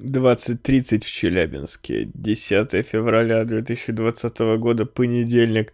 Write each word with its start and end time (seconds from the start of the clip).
20.30 0.00 1.04
в 1.04 1.10
Челябинске, 1.10 2.10
10 2.14 2.86
февраля 2.86 3.44
2020 3.44 4.38
года, 4.58 4.86
понедельник, 4.86 5.72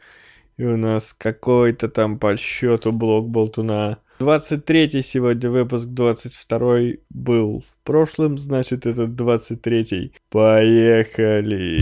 и 0.57 0.65
у 0.65 0.77
нас 0.77 1.15
какой-то 1.17 1.89
там 1.89 2.19
по 2.19 2.37
счету 2.37 2.93
блок 2.93 3.29
болтуна. 3.29 3.99
23 4.19 5.03
сегодня 5.03 5.51
выпуск, 5.51 5.87
22 5.89 6.79
был 7.11 7.61
в 7.61 7.85
прошлом, 7.85 8.39
значит 8.39 8.87
это 8.87 9.07
23 9.07 10.13
Поехали! 10.31 11.81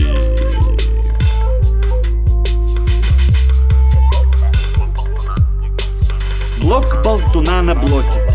Блок 6.61 6.85
болтуна 7.03 7.61
на 7.61 7.75
блоке. 7.75 8.27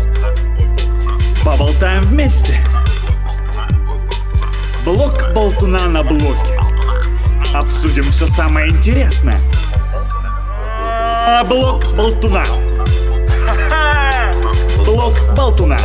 Поболтаем 1.43 2.03
вместе. 2.03 2.70
Блок 4.83 5.31
болтуна 5.35 5.87
на 5.89 6.01
блоке. 6.01 6.59
Обсудим 7.53 8.01
все 8.05 8.25
самое 8.25 8.71
интересное. 8.71 9.37
Блок 11.47 11.83
болтуна. 11.95 12.43
Блок 14.83 15.13
болтуна. 15.35 15.77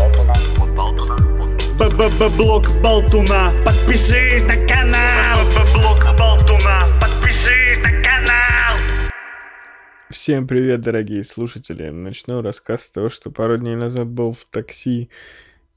Б-б-б-блок 1.78 2.68
болтуна. 2.82 3.52
Подпишись 3.66 4.44
на 4.44 4.66
канал. 4.66 5.44
Б-б-блок 5.44 6.18
болтуна. 6.18 6.82
Подпишись 6.98 7.78
на 7.80 7.90
канал. 8.02 8.76
Всем 10.08 10.46
привет, 10.46 10.80
дорогие 10.80 11.22
слушатели. 11.22 11.90
Начну 11.90 12.40
рассказ 12.40 12.84
с 12.84 12.90
того, 12.90 13.10
что 13.10 13.30
пару 13.30 13.58
дней 13.58 13.76
назад 13.76 14.06
был 14.06 14.32
в 14.32 14.46
такси 14.50 15.10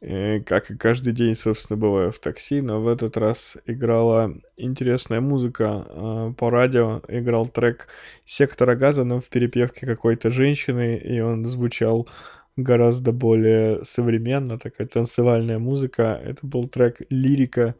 как 0.01 0.71
и 0.71 0.77
каждый 0.77 1.11
день, 1.11 1.35
собственно, 1.35 1.77
бываю 1.77 2.11
в 2.11 2.19
такси, 2.19 2.61
но 2.61 2.79
в 2.79 2.87
этот 2.87 3.17
раз 3.17 3.57
играла 3.65 4.33
интересная 4.55 5.19
музыка 5.19 5.85
э, 5.89 6.33
по 6.37 6.49
радио, 6.49 7.01
играл 7.09 7.47
трек 7.47 7.89
«Сектора 8.23 8.75
газа», 8.75 9.03
но 9.03 9.19
в 9.19 9.27
перепевке 9.27 9.85
какой-то 9.85 10.29
женщины, 10.29 10.95
и 10.97 11.19
он 11.19 11.45
звучал 11.45 12.07
гораздо 12.55 13.11
более 13.11 13.83
современно, 13.83 14.57
такая 14.57 14.87
танцевальная 14.87 15.59
музыка. 15.59 16.17
Это 16.23 16.47
был 16.47 16.69
трек 16.69 17.01
«Лирика», 17.09 17.75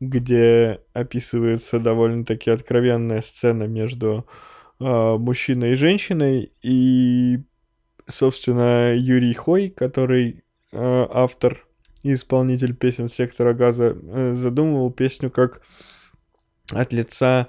где 0.00 0.80
описывается 0.92 1.78
довольно-таки 1.80 2.50
откровенная 2.50 3.22
сцена 3.22 3.64
между 3.64 4.26
э, 4.80 4.84
мужчиной 4.84 5.72
и 5.72 5.76
женщиной, 5.76 6.52
и, 6.60 7.38
собственно, 8.06 8.94
Юрий 8.94 9.32
Хой, 9.32 9.70
который 9.70 10.44
Э, 10.74 11.06
автор 11.08 11.63
и 12.04 12.12
исполнитель 12.12 12.76
песен 12.76 13.08
сектора 13.08 13.54
газа 13.54 13.96
э, 14.00 14.32
задумывал 14.34 14.92
песню 14.92 15.30
как 15.30 15.62
от 16.70 16.92
лица 16.92 17.48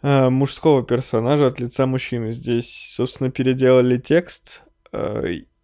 э, 0.00 0.30
мужского 0.30 0.82
персонажа, 0.82 1.48
от 1.48 1.60
лица 1.60 1.84
мужчины. 1.84 2.32
Здесь, 2.32 2.94
собственно, 2.94 3.30
переделали 3.30 3.98
текст, 3.98 4.62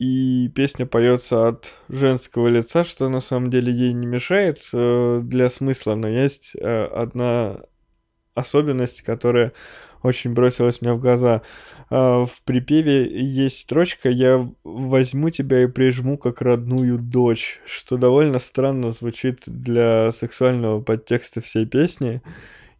и 0.01 0.51
песня 0.55 0.87
поется 0.87 1.49
от 1.49 1.77
женского 1.89 2.49
лица, 2.49 2.83
что 2.83 3.09
на 3.09 3.21
самом 3.21 3.49
деле 3.49 3.73
ей 3.73 3.93
не 3.93 4.07
мешает 4.07 4.69
для 4.73 5.49
смысла, 5.49 5.95
но 5.95 6.09
есть 6.09 6.57
одна 6.57 7.61
особенность, 8.35 9.03
которая 9.03 9.53
очень 10.03 10.33
бросилась 10.33 10.81
мне 10.81 10.93
в 10.93 11.01
глаза. 11.01 11.43
А, 11.91 12.25
в 12.25 12.43
припеве 12.43 13.07
есть 13.07 13.59
строчка 13.59 14.09
«Я 14.09 14.51
возьму 14.65 15.31
тебя 15.31 15.63
и 15.63 15.67
прижму 15.67 16.19
как 16.19 16.41
родную 16.41 16.99
дочь», 16.99 17.61
что 17.67 17.97
довольно 17.97 18.39
странно 18.39 18.91
звучит 18.91 19.43
для 19.47 20.13
сексуального 20.13 20.81
подтекста 20.81 21.41
всей 21.41 21.67
песни. 21.67 22.23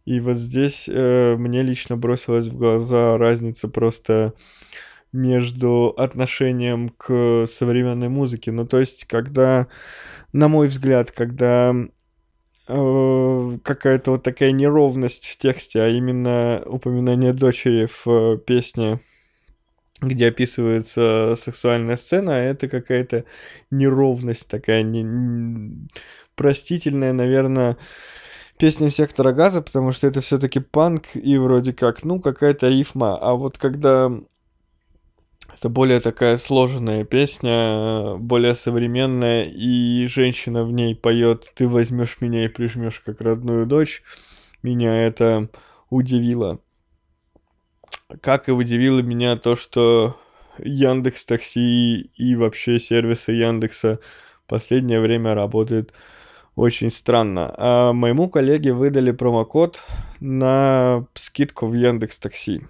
И 0.05 0.19
вот 0.19 0.37
здесь 0.37 0.89
э, 0.91 1.35
мне 1.37 1.61
лично 1.61 1.95
бросилась 1.95 2.47
в 2.47 2.57
глаза 2.57 3.17
разница 3.17 3.67
просто 3.67 4.33
между 5.13 5.93
отношением 5.97 6.89
к 6.89 7.45
современной 7.47 8.09
музыке. 8.09 8.51
Ну, 8.51 8.65
то 8.65 8.79
есть, 8.79 9.05
когда, 9.05 9.67
на 10.33 10.47
мой 10.47 10.67
взгляд, 10.67 11.11
когда 11.11 11.75
какая-то 13.63 14.11
вот 14.11 14.23
такая 14.23 14.51
неровность 14.51 15.27
в 15.27 15.37
тексте, 15.37 15.81
а 15.81 15.89
именно 15.89 16.61
упоминание 16.65 17.33
дочери 17.33 17.87
в 17.87 18.07
э, 18.07 18.37
песне, 18.37 18.99
где 20.01 20.27
описывается 20.27 21.35
сексуальная 21.37 21.95
сцена, 21.95 22.35
а 22.35 22.39
это 22.39 22.67
какая-то 22.67 23.25
неровность 23.69 24.47
такая, 24.47 24.83
не... 24.83 25.87
простительная, 26.35 27.13
наверное, 27.13 27.77
песня 28.57 28.89
сектора 28.89 29.31
газа, 29.31 29.61
потому 29.61 29.91
что 29.91 30.07
это 30.07 30.21
все-таки 30.21 30.59
панк 30.59 31.15
и 31.15 31.37
вроде 31.37 31.73
как, 31.73 32.03
ну, 32.03 32.19
какая-то 32.19 32.69
рифма. 32.69 33.17
А 33.17 33.33
вот 33.33 33.57
когда 33.57 34.11
это 35.55 35.69
более 35.69 35.99
такая 35.99 36.37
сложенная 36.37 37.03
песня, 37.03 38.15
более 38.17 38.55
современная, 38.55 39.43
и 39.43 40.07
женщина 40.07 40.63
в 40.63 40.71
ней 40.71 40.95
поет 40.95 41.51
«Ты 41.55 41.67
возьмешь 41.67 42.17
меня 42.21 42.45
и 42.45 42.49
прижмешь 42.49 42.99
как 42.99 43.21
родную 43.21 43.65
дочь». 43.65 44.03
Меня 44.63 45.05
это 45.05 45.49
удивило. 45.89 46.59
Как 48.21 48.49
и 48.49 48.51
удивило 48.51 48.99
меня 49.01 49.35
то, 49.37 49.55
что 49.55 50.17
Яндекс 50.59 51.25
Такси 51.25 52.11
и 52.15 52.35
вообще 52.35 52.77
сервисы 52.77 53.31
Яндекса 53.31 53.99
последнее 54.47 54.99
время 54.99 55.33
работают 55.33 55.93
очень 56.55 56.89
странно. 56.89 57.53
А 57.57 57.93
моему 57.93 58.29
коллеге 58.29 58.73
выдали 58.73 59.11
промокод 59.11 59.83
на 60.19 61.07
скидку 61.13 61.67
в 61.67 61.73
Яндекс 61.73 62.19
Такси 62.19 62.61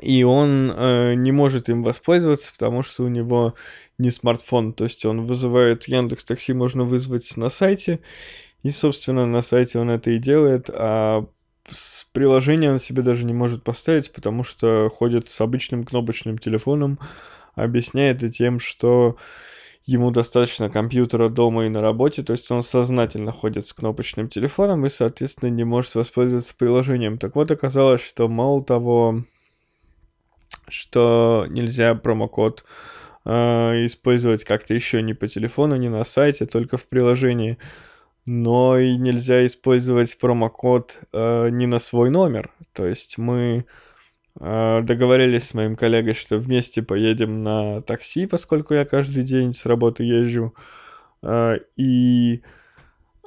и 0.00 0.22
он 0.22 0.72
э, 0.74 1.14
не 1.14 1.32
может 1.32 1.68
им 1.68 1.82
воспользоваться, 1.82 2.52
потому 2.52 2.82
что 2.82 3.04
у 3.04 3.08
него 3.08 3.54
не 3.98 4.10
смартфон. 4.10 4.72
То 4.72 4.84
есть 4.84 5.04
он 5.04 5.26
вызывает 5.26 5.84
Яндекс 5.84 6.24
Такси, 6.24 6.52
можно 6.52 6.84
вызвать 6.84 7.36
на 7.36 7.48
сайте, 7.48 8.00
и, 8.62 8.70
собственно, 8.70 9.26
на 9.26 9.42
сайте 9.42 9.78
он 9.78 9.90
это 9.90 10.10
и 10.10 10.18
делает, 10.18 10.70
а 10.72 11.26
с 11.68 12.06
приложения 12.12 12.70
он 12.70 12.78
себе 12.78 13.02
даже 13.02 13.24
не 13.24 13.32
может 13.32 13.62
поставить, 13.62 14.12
потому 14.12 14.42
что 14.42 14.88
ходит 14.88 15.30
с 15.30 15.40
обычным 15.40 15.84
кнопочным 15.84 16.38
телефоном, 16.38 16.98
объясняет 17.54 18.22
и 18.22 18.30
тем, 18.30 18.58
что 18.58 19.16
ему 19.86 20.10
достаточно 20.10 20.68
компьютера 20.68 21.28
дома 21.28 21.66
и 21.66 21.68
на 21.68 21.80
работе, 21.80 22.22
то 22.22 22.32
есть 22.32 22.50
он 22.50 22.62
сознательно 22.62 23.32
ходит 23.32 23.66
с 23.66 23.72
кнопочным 23.72 24.28
телефоном 24.28 24.84
и, 24.86 24.90
соответственно, 24.90 25.50
не 25.50 25.64
может 25.64 25.94
воспользоваться 25.94 26.54
приложением. 26.56 27.18
Так 27.18 27.34
вот, 27.34 27.50
оказалось, 27.50 28.02
что 28.02 28.28
мало 28.28 28.62
того, 28.62 29.24
что 30.70 31.46
нельзя 31.48 31.94
промокод 31.94 32.64
э, 33.24 33.30
использовать 33.84 34.44
как-то 34.44 34.74
еще 34.74 35.02
не 35.02 35.14
по 35.14 35.28
телефону, 35.28 35.76
не 35.76 35.88
на 35.88 36.04
сайте, 36.04 36.46
только 36.46 36.76
в 36.76 36.86
приложении. 36.86 37.58
Но 38.26 38.78
и 38.78 38.96
нельзя 38.96 39.44
использовать 39.46 40.18
промокод 40.18 41.00
э, 41.12 41.48
не 41.50 41.66
на 41.66 41.78
свой 41.78 42.10
номер. 42.10 42.52
То 42.72 42.86
есть 42.86 43.18
мы 43.18 43.64
э, 44.38 44.80
договорились 44.82 45.48
с 45.48 45.54
моим 45.54 45.76
коллегой, 45.76 46.14
что 46.14 46.36
вместе 46.38 46.82
поедем 46.82 47.42
на 47.42 47.82
такси, 47.82 48.26
поскольку 48.26 48.74
я 48.74 48.84
каждый 48.84 49.22
день 49.22 49.52
с 49.52 49.66
работы 49.66 50.04
езжу. 50.04 50.54
Э, 51.22 51.58
и 51.76 52.42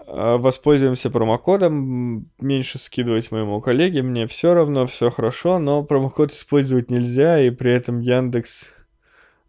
воспользуемся 0.08 1.10
промокодом, 1.10 2.30
меньше 2.40 2.78
скидывать 2.78 3.32
моему 3.32 3.62
коллеге, 3.62 4.02
мне 4.02 4.28
все 4.28 4.54
равно, 4.54 4.86
все 4.86 5.10
хорошо, 5.10 5.60
но 5.60 5.84
промокод 5.84 6.32
использовать 6.32 6.92
нельзя, 6.92 7.40
и 7.40 7.50
при 7.50 7.72
этом 7.72 8.00
Яндекс, 8.00 8.72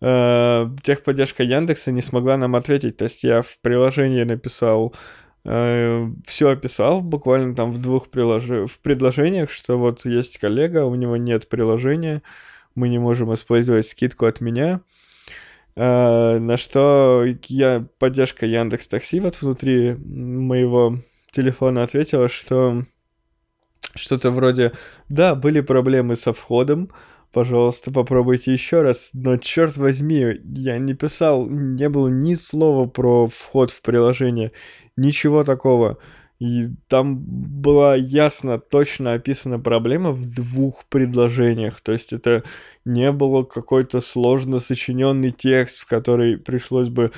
э, 0.00 0.66
техподдержка 0.82 1.42
Яндекса 1.42 1.92
не 1.92 2.00
смогла 2.00 2.36
нам 2.36 2.56
ответить, 2.56 2.96
то 2.96 3.04
есть 3.04 3.24
я 3.24 3.42
в 3.42 3.58
приложении 3.62 4.24
написал, 4.24 4.94
э, 5.44 6.08
все 6.26 6.50
описал, 6.50 7.00
буквально 7.00 7.54
там 7.54 7.70
в 7.70 7.82
двух 7.82 8.08
прилож... 8.08 8.44
в 8.44 8.78
предложениях, 8.80 9.50
что 9.50 9.78
вот 9.78 10.04
есть 10.04 10.38
коллега, 10.38 10.84
у 10.84 10.94
него 10.94 11.16
нет 11.16 11.48
приложения, 11.48 12.22
мы 12.74 12.88
не 12.88 12.98
можем 12.98 13.32
использовать 13.34 13.86
скидку 13.86 14.26
от 14.26 14.40
меня, 14.40 14.80
Э, 14.80 15.03
на 15.76 16.56
что 16.56 17.24
я, 17.48 17.86
поддержка 17.98 18.46
Яндекс 18.46 18.86
Такси 18.86 19.20
вот 19.20 19.40
внутри 19.42 19.94
моего 19.94 20.98
телефона 21.32 21.82
ответила, 21.82 22.28
что 22.28 22.84
что-то 23.94 24.30
вроде 24.30 24.72
«Да, 25.08 25.34
были 25.34 25.60
проблемы 25.60 26.16
со 26.16 26.32
входом, 26.32 26.90
пожалуйста, 27.32 27.92
попробуйте 27.92 28.52
еще 28.52 28.82
раз, 28.82 29.10
но 29.12 29.36
черт 29.36 29.76
возьми, 29.76 30.40
я 30.44 30.78
не 30.78 30.94
писал, 30.94 31.48
не 31.48 31.88
было 31.88 32.08
ни 32.08 32.34
слова 32.34 32.88
про 32.88 33.28
вход 33.28 33.70
в 33.70 33.82
приложение, 33.82 34.52
ничего 34.96 35.44
такого». 35.44 35.98
И 36.44 36.68
там 36.88 37.16
была 37.24 37.96
ясно, 37.96 38.58
точно 38.58 39.14
описана 39.14 39.58
проблема 39.58 40.12
в 40.12 40.28
двух 40.34 40.84
предложениях. 40.90 41.80
То 41.80 41.92
есть 41.92 42.12
это 42.12 42.42
не 42.84 43.12
было 43.12 43.44
какой-то 43.44 44.00
сложно 44.00 44.58
сочиненный 44.58 45.30
текст, 45.30 45.78
в 45.78 45.86
который 45.86 46.36
пришлось 46.36 46.88
бы 46.88 47.12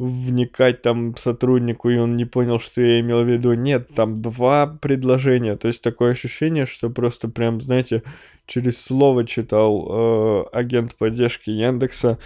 вникать 0.00 0.82
там 0.82 1.14
сотруднику, 1.16 1.88
и 1.88 1.98
он 1.98 2.10
не 2.10 2.24
понял, 2.24 2.58
что 2.58 2.82
я 2.82 2.98
имел 2.98 3.22
в 3.22 3.28
виду. 3.28 3.52
Нет, 3.52 3.90
там 3.94 4.14
два 4.14 4.66
предложения. 4.66 5.54
То 5.56 5.68
есть 5.68 5.80
такое 5.80 6.10
ощущение, 6.10 6.66
что 6.66 6.90
просто 6.90 7.28
прям, 7.28 7.60
знаете, 7.60 8.02
через 8.46 8.82
слово 8.82 9.24
читал 9.24 9.86
э, 9.88 10.44
агент 10.52 10.96
поддержки 10.96 11.50
Яндекса 11.50 12.18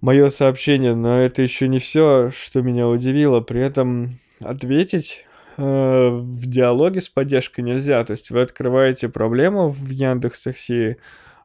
мое 0.00 0.30
сообщение, 0.30 0.96
но 0.96 1.20
это 1.20 1.42
еще 1.42 1.68
не 1.68 1.78
все, 1.78 2.32
что 2.32 2.60
меня 2.60 2.88
удивило. 2.88 3.38
При 3.38 3.60
этом 3.60 4.18
ответить 4.40 5.23
в 5.56 6.46
диалоге 6.46 7.00
с 7.00 7.08
поддержкой 7.08 7.60
нельзя. 7.60 8.04
То 8.04 8.12
есть 8.12 8.30
вы 8.30 8.40
открываете 8.40 9.08
проблему 9.08 9.68
в 9.68 9.88
Яндекс 9.88 10.42
Такси, 10.42 10.96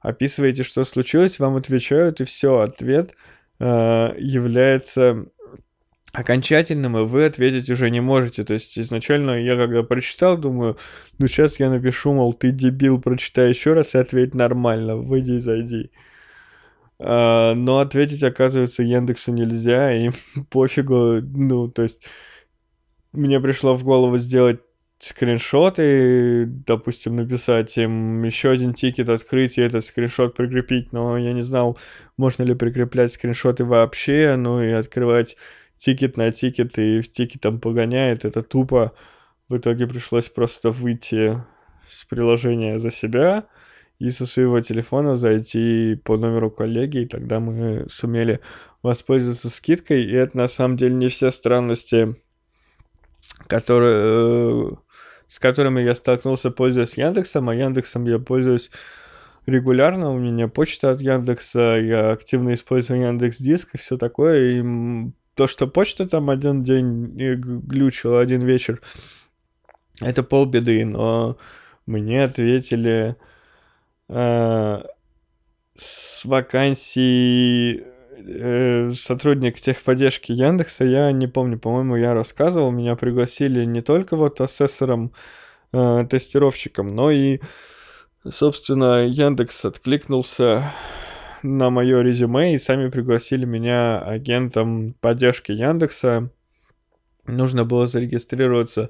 описываете, 0.01 0.63
что 0.63 0.83
случилось, 0.83 1.39
вам 1.39 1.56
отвечают, 1.56 2.21
и 2.21 2.25
все, 2.25 2.59
ответ 2.59 3.15
э, 3.59 3.65
является 4.17 5.25
окончательным, 6.11 6.97
и 6.97 7.03
вы 7.03 7.25
ответить 7.25 7.69
уже 7.69 7.89
не 7.89 8.01
можете. 8.01 8.44
То 8.44 8.53
есть 8.53 8.79
изначально 8.79 9.31
я 9.44 9.56
когда 9.56 9.83
прочитал, 9.83 10.38
думаю, 10.38 10.77
ну 11.17 11.27
сейчас 11.27 11.59
я 11.59 11.69
напишу, 11.69 12.13
мол, 12.13 12.33
ты 12.33 12.51
дебил, 12.51 13.00
прочитай 13.00 13.50
еще 13.50 13.73
раз 13.73 13.95
и 13.95 14.00
ответь 14.00 14.33
нормально, 14.33 14.95
выйди 14.95 15.33
и 15.33 15.39
зайди. 15.39 15.91
Э, 17.01 17.54
но 17.53 17.79
ответить, 17.79 18.23
оказывается, 18.23 18.83
Яндексу 18.83 19.31
нельзя, 19.31 19.94
и 19.95 20.09
пофигу, 20.50 21.21
ну, 21.21 21.69
то 21.69 21.83
есть 21.83 22.03
мне 23.11 23.39
пришло 23.39 23.75
в 23.75 23.83
голову 23.83 24.17
сделать 24.17 24.59
скриншоты, 25.00 26.45
допустим, 26.45 27.15
написать 27.15 27.77
им 27.77 28.21
еще 28.23 28.51
один 28.51 28.73
тикет, 28.73 29.09
открыть 29.09 29.57
и 29.57 29.61
этот 29.61 29.85
скриншот 29.85 30.35
прикрепить, 30.35 30.91
но 30.91 31.17
я 31.17 31.31
не 31.31 31.41
знал, 31.41 31.77
можно 32.17 32.44
ли 32.44 32.53
прикреплять 32.53 33.13
скриншоты 33.13 33.63
вообще, 33.63 34.35
ну 34.38 34.61
и 34.61 34.71
открывать 34.71 35.38
тикет 35.77 36.17
на 36.17 36.31
тикет 36.31 36.77
и 36.77 37.10
тикетом 37.09 37.59
погоняет, 37.59 38.25
это 38.25 38.41
тупо. 38.41 38.94
В 39.47 39.57
итоге 39.57 39.88
пришлось 39.88 40.29
просто 40.29 40.69
выйти 40.69 41.41
с 41.89 42.06
приложения 42.06 42.77
за 42.77 42.91
себя 42.91 43.45
и 44.00 44.09
со 44.09 44.25
своего 44.25 44.59
телефона 44.59 45.15
зайти 45.15 45.95
по 46.03 46.17
номеру 46.17 46.51
коллеги, 46.51 47.00
и 47.00 47.07
тогда 47.07 47.39
мы 47.39 47.85
сумели 47.89 48.41
воспользоваться 48.83 49.50
скидкой, 49.50 50.03
и 50.03 50.11
это 50.11 50.38
на 50.38 50.47
самом 50.47 50.75
деле 50.77 50.94
не 50.94 51.07
все 51.07 51.31
странности, 51.31 52.15
которые 53.50 54.78
с 55.30 55.38
которыми 55.38 55.81
я 55.81 55.94
столкнулся, 55.94 56.50
пользуясь 56.50 56.98
Яндексом, 56.98 57.50
а 57.50 57.56
Яндексом 57.56 58.06
я 58.06 58.18
пользуюсь 58.18 58.72
регулярно, 59.46 60.12
у 60.12 60.18
меня 60.18 60.48
почта 60.48 60.90
от 60.90 61.01
Яндекса, 61.01 61.78
я 61.78 62.12
активно 62.12 62.54
использую 62.54 63.01
Яндекс 63.01 63.38
Диск 63.38 63.75
и 63.75 63.78
все 63.78 63.98
такое, 63.98 64.60
и 64.60 65.12
то, 65.36 65.46
что 65.46 65.68
почта 65.68 66.10
там 66.10 66.31
один 66.31 66.63
день 66.63 67.13
глючила, 67.16 68.22
один 68.22 68.42
вечер, 68.42 68.81
это 70.02 70.24
полбеды, 70.24 70.84
но 70.84 71.38
мне 71.86 72.24
ответили 72.24 73.16
э, 74.07 74.81
с 75.75 76.25
вакансии 76.25 77.84
э, 78.25 78.89
сотрудник 78.92 79.60
техподдержки 79.60 80.31
Яндекса, 80.31 80.86
я 80.86 81.12
не 81.12 81.27
помню, 81.27 81.60
по-моему, 81.60 81.95
я 81.95 82.13
рассказывал, 82.13 82.71
меня 82.71 82.95
пригласили 82.95 83.66
не 83.66 83.81
только 83.81 84.16
вот 84.16 84.42
ассессором, 84.42 85.13
э, 85.71 86.06
тестировщиком, 86.10 86.88
но 86.88 87.12
и, 87.12 87.39
собственно, 88.27 89.06
Яндекс 89.06 89.66
откликнулся 89.66 90.71
на 91.44 91.69
мое 91.69 92.01
резюме 92.01 92.54
и 92.54 92.57
сами 92.57 92.89
пригласили 92.89 93.45
меня 93.45 94.00
агентом 94.00 94.94
поддержки 95.00 95.51
Яндекса. 95.51 96.30
Нужно 97.25 97.63
было 97.63 97.86
зарегистрироваться 97.86 98.89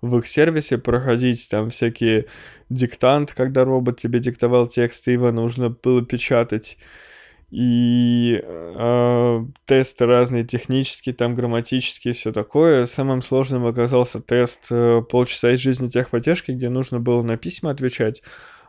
в 0.00 0.16
их 0.16 0.26
сервисе, 0.26 0.78
проходить 0.78 1.48
там 1.50 1.70
всякие 1.70 2.26
диктант, 2.70 3.32
когда 3.32 3.64
робот 3.64 3.98
тебе 3.98 4.20
диктовал 4.20 4.66
тексты, 4.66 5.12
его 5.12 5.30
нужно 5.30 5.70
было 5.70 6.04
печатать 6.04 6.78
и 7.50 8.40
э, 8.42 9.44
тесты 9.64 10.06
разные 10.06 10.44
технические, 10.44 11.14
там 11.14 11.34
грамматические, 11.34 12.14
все 12.14 12.32
такое. 12.32 12.86
Самым 12.86 13.22
сложным 13.22 13.66
оказался 13.66 14.20
тест 14.20 14.68
э, 14.70 15.02
полчаса 15.02 15.50
из 15.50 15.60
жизни 15.60 15.88
техподдержки, 15.88 16.52
где 16.52 16.68
нужно 16.68 17.00
было 17.00 17.22
на 17.22 17.36
письма 17.36 17.72
отвечать 17.72 18.22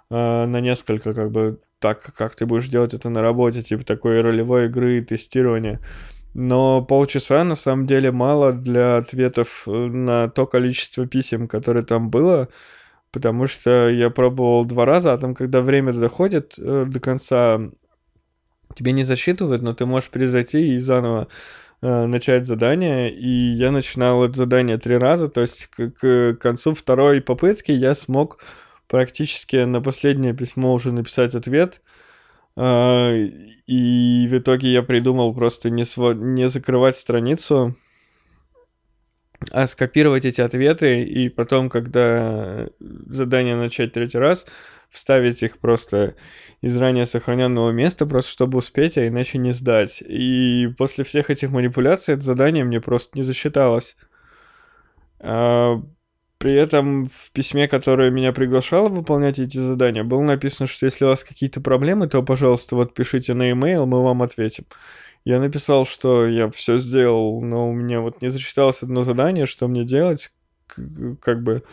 э, 0.09 0.15
на 0.15 0.59
несколько, 0.59 1.13
как 1.13 1.31
бы, 1.31 1.59
так, 1.79 2.01
как 2.15 2.35
ты 2.35 2.47
будешь 2.47 2.69
делать 2.69 2.95
это 2.95 3.09
на 3.09 3.21
работе, 3.21 3.61
типа 3.61 3.85
такой 3.85 4.21
ролевой 4.21 4.65
игры 4.65 4.97
и 4.97 5.01
тестирования. 5.01 5.79
Но 6.33 6.81
полчаса 6.81 7.43
на 7.43 7.55
самом 7.55 7.85
деле 7.85 8.11
мало 8.11 8.51
для 8.51 8.97
ответов 8.97 9.63
э, 9.67 9.71
на 9.71 10.27
то 10.27 10.47
количество 10.47 11.05
писем, 11.05 11.47
которое 11.47 11.83
там 11.83 12.09
было, 12.09 12.47
потому 13.11 13.45
что 13.45 13.89
я 13.89 14.09
пробовал 14.09 14.65
два 14.65 14.85
раза, 14.85 15.13
а 15.13 15.17
там, 15.17 15.35
когда 15.35 15.61
время 15.61 15.93
доходит 15.93 16.55
э, 16.57 16.85
до 16.87 16.99
конца 16.99 17.59
тебе 18.75 18.91
не 18.91 19.03
засчитывают, 19.03 19.61
но 19.61 19.73
ты 19.73 19.85
можешь 19.85 20.09
произойти 20.09 20.75
и 20.75 20.79
заново 20.79 21.27
э, 21.81 22.05
начать 22.05 22.45
задание. 22.45 23.13
И 23.13 23.53
я 23.53 23.71
начинал 23.71 24.23
это 24.23 24.35
задание 24.37 24.77
три 24.77 24.97
раза, 24.97 25.27
то 25.27 25.41
есть 25.41 25.67
к, 25.67 25.91
к 25.91 26.33
концу 26.39 26.73
второй 26.73 27.21
попытки 27.21 27.71
я 27.71 27.95
смог 27.95 28.39
практически 28.87 29.57
на 29.57 29.81
последнее 29.81 30.33
письмо 30.33 30.73
уже 30.73 30.91
написать 30.91 31.35
ответ. 31.35 31.81
Э, 32.57 33.15
и 33.15 34.27
в 34.27 34.37
итоге 34.37 34.71
я 34.71 34.83
придумал 34.83 35.33
просто 35.33 35.69
не, 35.69 35.83
сво- 35.83 36.15
не 36.15 36.47
закрывать 36.47 36.97
страницу, 36.97 37.75
а 39.49 39.65
скопировать 39.65 40.25
эти 40.25 40.41
ответы 40.41 41.03
и 41.03 41.29
потом, 41.29 41.69
когда 41.69 42.67
задание 42.79 43.55
начать 43.55 43.93
третий 43.93 44.19
раз, 44.19 44.45
вставить 44.91 45.41
их 45.41 45.57
просто 45.57 46.15
из 46.61 46.77
ранее 46.77 47.05
сохраненного 47.05 47.71
места, 47.71 48.05
просто 48.05 48.31
чтобы 48.31 48.59
успеть, 48.59 48.97
а 48.97 49.07
иначе 49.07 49.37
не 49.37 49.51
сдать. 49.51 50.03
И 50.05 50.67
после 50.77 51.03
всех 51.03 51.29
этих 51.29 51.49
манипуляций 51.49 52.13
это 52.13 52.23
задание 52.23 52.63
мне 52.63 52.81
просто 52.81 53.17
не 53.17 53.23
засчиталось. 53.23 53.95
А, 55.19 55.81
при 56.37 56.53
этом 56.55 57.05
в 57.05 57.31
письме, 57.31 57.67
которое 57.67 58.11
меня 58.11 58.33
приглашало 58.33 58.89
выполнять 58.89 59.39
эти 59.39 59.57
задания, 59.57 60.03
было 60.03 60.21
написано, 60.21 60.67
что 60.67 60.85
если 60.85 61.05
у 61.05 61.07
вас 61.07 61.23
какие-то 61.23 61.61
проблемы, 61.61 62.07
то, 62.07 62.21
пожалуйста, 62.21 62.75
вот 62.75 62.93
пишите 62.93 63.33
на 63.33 63.49
e-mail, 63.49 63.85
мы 63.85 64.03
вам 64.03 64.21
ответим. 64.21 64.65
Я 65.23 65.39
написал, 65.39 65.85
что 65.85 66.27
я 66.27 66.49
все 66.49 66.79
сделал, 66.79 67.41
но 67.41 67.69
у 67.69 67.73
меня 67.73 68.01
вот 68.01 68.21
не 68.21 68.29
зачиталось 68.29 68.83
одно 68.83 69.03
задание, 69.03 69.45
что 69.45 69.67
мне 69.67 69.83
делать, 69.83 70.31
как 70.67 71.43
бы 71.43 71.63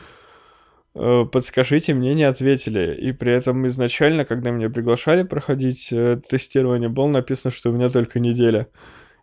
подскажите, 0.95 1.95
мне 1.95 2.15
не 2.15 2.25
ответили. 2.25 2.95
И 2.95 3.13
при 3.13 3.33
этом 3.33 3.67
изначально, 3.67 4.25
когда 4.25 4.51
меня 4.51 4.71
приглашали 4.71 5.23
проходить 5.23 5.93
э, 5.93 6.21
тестирование, 6.29 6.89
было 6.89 7.09
написано, 7.09 7.51
что 7.51 7.71
у 7.71 7.73
меня 7.73 7.89
только 7.89 8.21
неделя. 8.21 8.69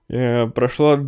Э, 0.10 0.48
прошло 0.48 1.00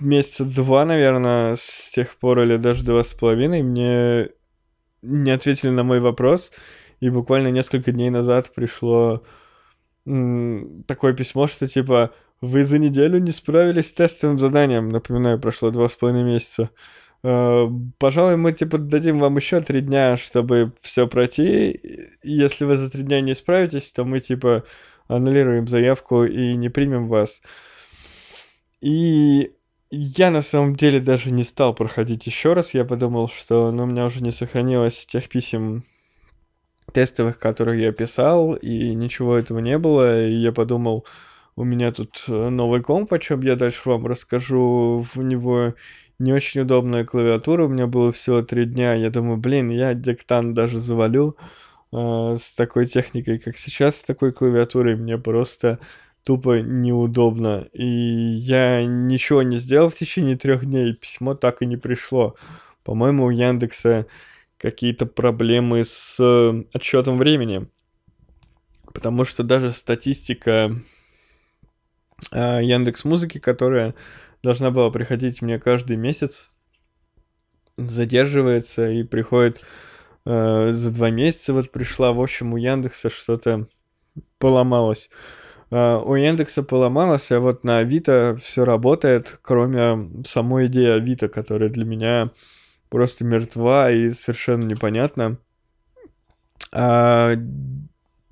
месяца 0.00 0.44
два, 0.44 0.84
наверное, 0.84 1.54
с 1.56 1.90
тех 1.90 2.16
пор, 2.16 2.40
или 2.40 2.56
даже 2.56 2.84
два 2.84 3.02
с 3.02 3.14
половиной, 3.14 3.62
мне 3.62 4.30
не 5.02 5.30
ответили 5.30 5.70
на 5.70 5.82
мой 5.82 6.00
вопрос. 6.00 6.52
И 7.00 7.10
буквально 7.10 7.48
несколько 7.48 7.92
дней 7.92 8.10
назад 8.10 8.52
пришло 8.54 9.22
такое 10.04 11.12
письмо, 11.12 11.46
что 11.46 11.68
типа 11.68 12.12
вы 12.40 12.64
за 12.64 12.78
неделю 12.78 13.18
не 13.18 13.30
справились 13.30 13.88
с 13.88 13.92
тестовым 13.92 14.38
заданием. 14.38 14.88
Напоминаю, 14.88 15.38
прошло 15.38 15.70
два 15.70 15.88
с 15.88 15.94
половиной 15.94 16.24
месяца. 16.24 16.70
Э, 17.24 17.66
пожалуй, 17.98 18.36
мы 18.36 18.52
типа 18.52 18.78
дадим 18.78 19.18
вам 19.18 19.36
еще 19.36 19.60
три 19.60 19.80
дня, 19.80 20.16
чтобы 20.16 20.72
все 20.80 21.06
пройти. 21.08 22.08
Если 22.22 22.64
вы 22.64 22.76
за 22.76 22.90
три 22.90 23.02
дня 23.02 23.20
не 23.20 23.34
справитесь, 23.34 23.92
то 23.92 24.04
мы 24.04 24.20
типа 24.20 24.64
аннулируем 25.08 25.66
заявку 25.66 26.24
и 26.24 26.54
не 26.54 26.68
примем 26.68 27.08
вас. 27.08 27.40
И 28.80 29.52
я 29.90 30.30
на 30.30 30.42
самом 30.42 30.76
деле 30.76 31.00
даже 31.00 31.30
не 31.30 31.44
стал 31.44 31.74
проходить 31.74 32.26
еще 32.26 32.52
раз. 32.52 32.74
Я 32.74 32.84
подумал, 32.84 33.28
что 33.28 33.72
ну, 33.72 33.84
у 33.84 33.86
меня 33.86 34.04
уже 34.04 34.22
не 34.22 34.30
сохранилось 34.30 35.06
тех 35.06 35.28
писем 35.28 35.84
тестовых, 36.92 37.38
которые 37.38 37.82
я 37.82 37.92
писал, 37.92 38.54
и 38.54 38.94
ничего 38.94 39.36
этого 39.36 39.58
не 39.58 39.78
было. 39.78 40.26
И 40.26 40.34
я 40.34 40.52
подумал, 40.52 41.06
у 41.56 41.64
меня 41.64 41.90
тут 41.90 42.24
новый 42.28 42.82
комп, 42.82 43.12
о 43.12 43.18
чем 43.18 43.40
я 43.40 43.56
дальше 43.56 43.88
вам 43.88 44.06
расскажу. 44.06 45.04
В 45.14 45.22
него 45.22 45.74
не 46.18 46.32
очень 46.32 46.62
удобная 46.62 47.04
клавиатура, 47.04 47.64
у 47.64 47.68
меня 47.68 47.86
было 47.86 48.12
всего 48.12 48.42
три 48.42 48.64
дня, 48.64 48.94
я 48.94 49.10
думаю, 49.10 49.36
блин, 49.36 49.68
я 49.70 49.94
диктант 49.94 50.54
даже 50.54 50.80
завалю 50.80 51.36
э, 51.92 52.34
с 52.38 52.54
такой 52.54 52.86
техникой, 52.86 53.38
как 53.38 53.56
сейчас, 53.56 53.96
с 53.96 54.02
такой 54.02 54.32
клавиатурой, 54.32 54.96
мне 54.96 55.18
просто 55.18 55.78
тупо 56.24 56.60
неудобно. 56.60 57.68
И 57.72 57.86
я 57.86 58.84
ничего 58.84 59.42
не 59.42 59.56
сделал 59.56 59.88
в 59.88 59.94
течение 59.94 60.36
трех 60.36 60.66
дней, 60.66 60.92
письмо 60.92 61.34
так 61.34 61.62
и 61.62 61.66
не 61.66 61.76
пришло. 61.76 62.34
По-моему, 62.84 63.24
у 63.24 63.30
Яндекса 63.30 64.06
какие-то 64.58 65.06
проблемы 65.06 65.84
с 65.84 66.16
э, 66.20 66.64
отсчетом 66.72 67.16
времени. 67.16 67.68
Потому 68.92 69.24
что 69.24 69.44
даже 69.44 69.72
статистика 69.72 70.74
э, 72.32 72.60
Яндекс 72.62 73.04
Музыки, 73.04 73.38
которая 73.38 73.94
должна 74.42 74.70
была 74.70 74.90
приходить 74.90 75.42
мне 75.42 75.58
каждый 75.58 75.96
месяц, 75.96 76.50
задерживается 77.76 78.90
и 78.90 79.02
приходит 79.02 79.64
э, 80.24 80.70
за 80.72 80.90
два 80.90 81.10
месяца 81.10 81.52
вот 81.52 81.70
пришла. 81.70 82.12
В 82.12 82.20
общем, 82.20 82.52
у 82.52 82.56
Яндекса 82.56 83.08
что-то 83.08 83.68
поломалось. 84.38 85.10
Э, 85.70 85.96
у 85.96 86.14
Яндекса 86.14 86.62
поломалось, 86.62 87.30
а 87.32 87.40
вот 87.40 87.64
на 87.64 87.78
Авито 87.78 88.36
все 88.42 88.64
работает, 88.64 89.38
кроме 89.42 90.24
самой 90.24 90.66
идеи 90.66 90.96
Авито, 90.96 91.28
которая 91.28 91.68
для 91.68 91.84
меня 91.84 92.30
просто 92.88 93.24
мертва 93.24 93.90
и 93.90 94.10
совершенно 94.10 94.64
непонятна. 94.64 95.38
А, 96.72 97.34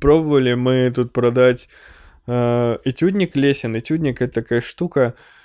пробовали 0.01 0.55
мы 0.55 0.91
тут 0.95 1.13
продать 1.13 1.69
э, 2.27 2.79
этюдник 2.85 3.37
лесен. 3.37 3.77
Этюдник 3.77 4.21
это 4.21 4.43
такая 4.43 4.61
штука, 4.61 5.15
э, 5.15 5.36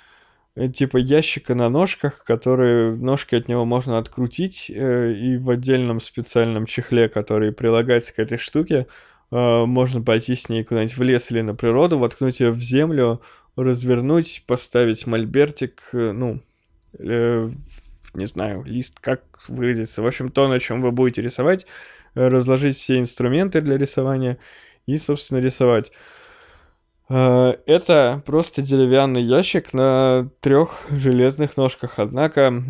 типа 0.56 0.98
ящика 0.98 1.54
на 1.54 1.68
ножках, 1.68 2.24
которые 2.24 2.94
ножки 2.94 3.34
от 3.34 3.48
него 3.48 3.64
можно 3.64 3.98
открутить, 3.98 4.70
э, 4.70 5.12
и 5.12 5.36
в 5.38 5.50
отдельном 5.50 6.00
специальном 6.00 6.66
чехле, 6.66 7.08
который 7.08 7.52
прилагается 7.52 8.14
к 8.14 8.18
этой 8.18 8.38
штуке, 8.38 8.86
э, 9.30 9.64
можно 9.64 10.02
пойти 10.02 10.34
с 10.34 10.48
ней 10.48 10.64
куда-нибудь 10.64 10.96
в 10.96 11.02
лес 11.02 11.30
или 11.30 11.40
на 11.40 11.54
природу, 11.54 11.98
воткнуть 11.98 12.40
ее 12.40 12.50
в 12.50 12.60
землю, 12.60 13.22
развернуть, 13.56 14.44
поставить 14.46 15.06
мольбертик, 15.06 15.88
э, 15.94 16.12
ну, 16.12 16.40
э, 16.98 17.50
не 18.14 18.26
знаю, 18.26 18.62
лист, 18.64 19.00
как 19.00 19.22
выразиться. 19.48 20.02
В 20.02 20.06
общем, 20.06 20.30
то, 20.30 20.48
на 20.48 20.60
чем 20.60 20.82
вы 20.82 20.92
будете 20.92 21.22
рисовать, 21.22 21.66
э, 22.14 22.28
разложить 22.28 22.76
все 22.76 22.98
инструменты 22.98 23.62
для 23.62 23.78
рисования 23.78 24.38
и, 24.86 24.98
собственно, 24.98 25.38
рисовать. 25.38 25.92
Э, 27.08 27.54
это 27.66 28.22
просто 28.24 28.62
деревянный 28.62 29.22
ящик 29.22 29.72
на 29.72 30.28
трех 30.40 30.82
железных 30.90 31.56
ножках. 31.56 31.98
Однако 31.98 32.62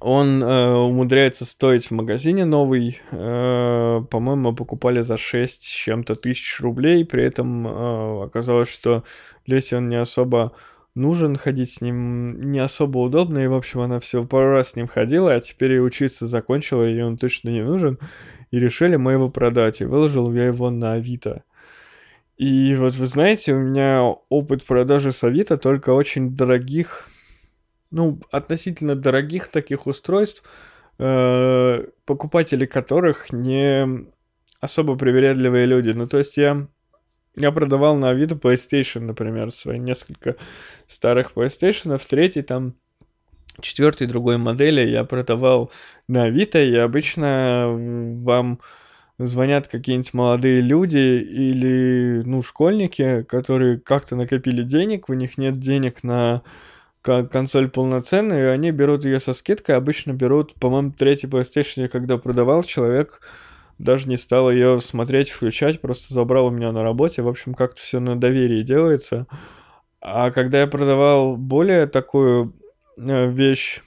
он 0.00 0.42
э, 0.42 0.74
умудряется 0.74 1.44
стоить 1.44 1.88
в 1.88 1.90
магазине 1.92 2.44
новый. 2.44 3.00
Э, 3.10 4.00
по-моему, 4.10 4.54
покупали 4.54 5.00
за 5.00 5.16
6 5.16 5.62
с 5.62 5.68
чем-то 5.68 6.16
тысяч 6.16 6.60
рублей. 6.60 7.04
При 7.04 7.24
этом 7.24 7.66
оказалось, 8.22 8.68
что 8.68 9.04
Лесе 9.46 9.76
он 9.76 9.88
не 9.88 9.96
особо 9.96 10.52
нужен, 10.94 11.36
ходить 11.36 11.70
с 11.70 11.80
ним 11.80 12.52
не 12.52 12.58
особо 12.58 12.98
удобно, 12.98 13.38
и, 13.38 13.46
в 13.46 13.54
общем, 13.54 13.80
она 13.80 13.98
все 13.98 14.24
пару 14.24 14.52
раз 14.52 14.70
с 14.70 14.76
ним 14.76 14.86
ходила, 14.86 15.32
а 15.32 15.40
теперь 15.40 15.72
и 15.72 15.80
учиться 15.80 16.26
закончила, 16.26 16.86
и 16.86 17.00
он 17.00 17.16
точно 17.16 17.48
не 17.48 17.62
нужен, 17.62 17.98
и 18.50 18.60
решили 18.60 18.96
мы 18.96 19.12
его 19.12 19.30
продать, 19.30 19.80
и 19.80 19.86
выложил 19.86 20.30
я 20.32 20.46
его 20.46 20.70
на 20.70 20.92
Авито. 20.92 21.44
И 22.42 22.74
вот 22.74 22.96
вы 22.96 23.06
знаете, 23.06 23.52
у 23.52 23.60
меня 23.60 24.02
опыт 24.28 24.64
продажи 24.64 25.12
с 25.12 25.22
Авито 25.22 25.56
только 25.56 25.90
очень 25.90 26.34
дорогих, 26.34 27.08
ну, 27.92 28.18
относительно 28.32 28.96
дорогих 28.96 29.46
таких 29.46 29.86
устройств, 29.86 30.42
э, 30.98 31.84
покупатели 32.04 32.66
которых 32.66 33.32
не 33.32 34.08
особо 34.60 34.96
привередливые 34.96 35.66
люди. 35.66 35.90
Ну, 35.90 36.08
то 36.08 36.18
есть 36.18 36.36
я 36.36 36.66
я 37.36 37.52
продавал 37.52 37.94
на 37.94 38.10
Авито 38.10 38.34
PlayStation, 38.34 39.02
например, 39.02 39.52
свои 39.52 39.78
несколько 39.78 40.34
старых 40.88 41.34
PlayStation, 41.36 41.96
третий 42.08 42.42
там 42.42 42.74
четвертый 43.60 44.08
другой 44.08 44.38
модели 44.38 44.80
я 44.80 45.04
продавал 45.04 45.70
на 46.08 46.24
Авито, 46.24 46.60
и 46.60 46.74
обычно 46.74 47.68
вам 47.68 48.58
звонят 49.18 49.68
какие-нибудь 49.68 50.14
молодые 50.14 50.56
люди 50.56 50.98
или, 50.98 52.22
ну, 52.24 52.42
школьники, 52.42 53.22
которые 53.22 53.78
как-то 53.78 54.16
накопили 54.16 54.62
денег, 54.62 55.08
у 55.08 55.14
них 55.14 55.38
нет 55.38 55.58
денег 55.58 56.02
на 56.02 56.42
консоль 57.02 57.68
полноценную, 57.68 58.46
и 58.46 58.52
они 58.52 58.70
берут 58.70 59.04
ее 59.04 59.18
со 59.18 59.32
скидкой, 59.32 59.76
обычно 59.76 60.12
берут, 60.12 60.54
по-моему, 60.54 60.92
третий 60.92 61.26
PlayStation, 61.26 61.82
я 61.82 61.88
когда 61.88 62.16
продавал, 62.16 62.62
человек 62.62 63.20
даже 63.78 64.08
не 64.08 64.16
стал 64.16 64.50
ее 64.50 64.80
смотреть, 64.80 65.30
включать, 65.30 65.80
просто 65.80 66.14
забрал 66.14 66.46
у 66.46 66.50
меня 66.50 66.70
на 66.72 66.82
работе. 66.82 67.22
В 67.22 67.28
общем, 67.28 67.54
как-то 67.54 67.80
все 67.80 67.98
на 67.98 68.18
доверии 68.18 68.62
делается. 68.62 69.26
А 70.00 70.30
когда 70.30 70.60
я 70.60 70.66
продавал 70.66 71.36
более 71.36 71.86
такую 71.86 72.54
э, 72.96 73.30
вещь, 73.30 73.80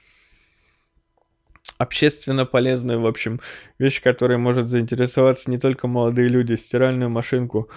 общественно 1.78 2.46
полезную, 2.46 3.02
в 3.02 3.08
общем, 3.08 3.40
вещь, 3.80 4.02
которая 4.02 4.38
может 4.38 4.68
заинтересоваться 4.68 5.50
не 5.50 5.58
только 5.58 5.88
молодые 5.88 6.30
люди, 6.30 6.54
стиральную 6.54 7.10
машинку, 7.10 7.70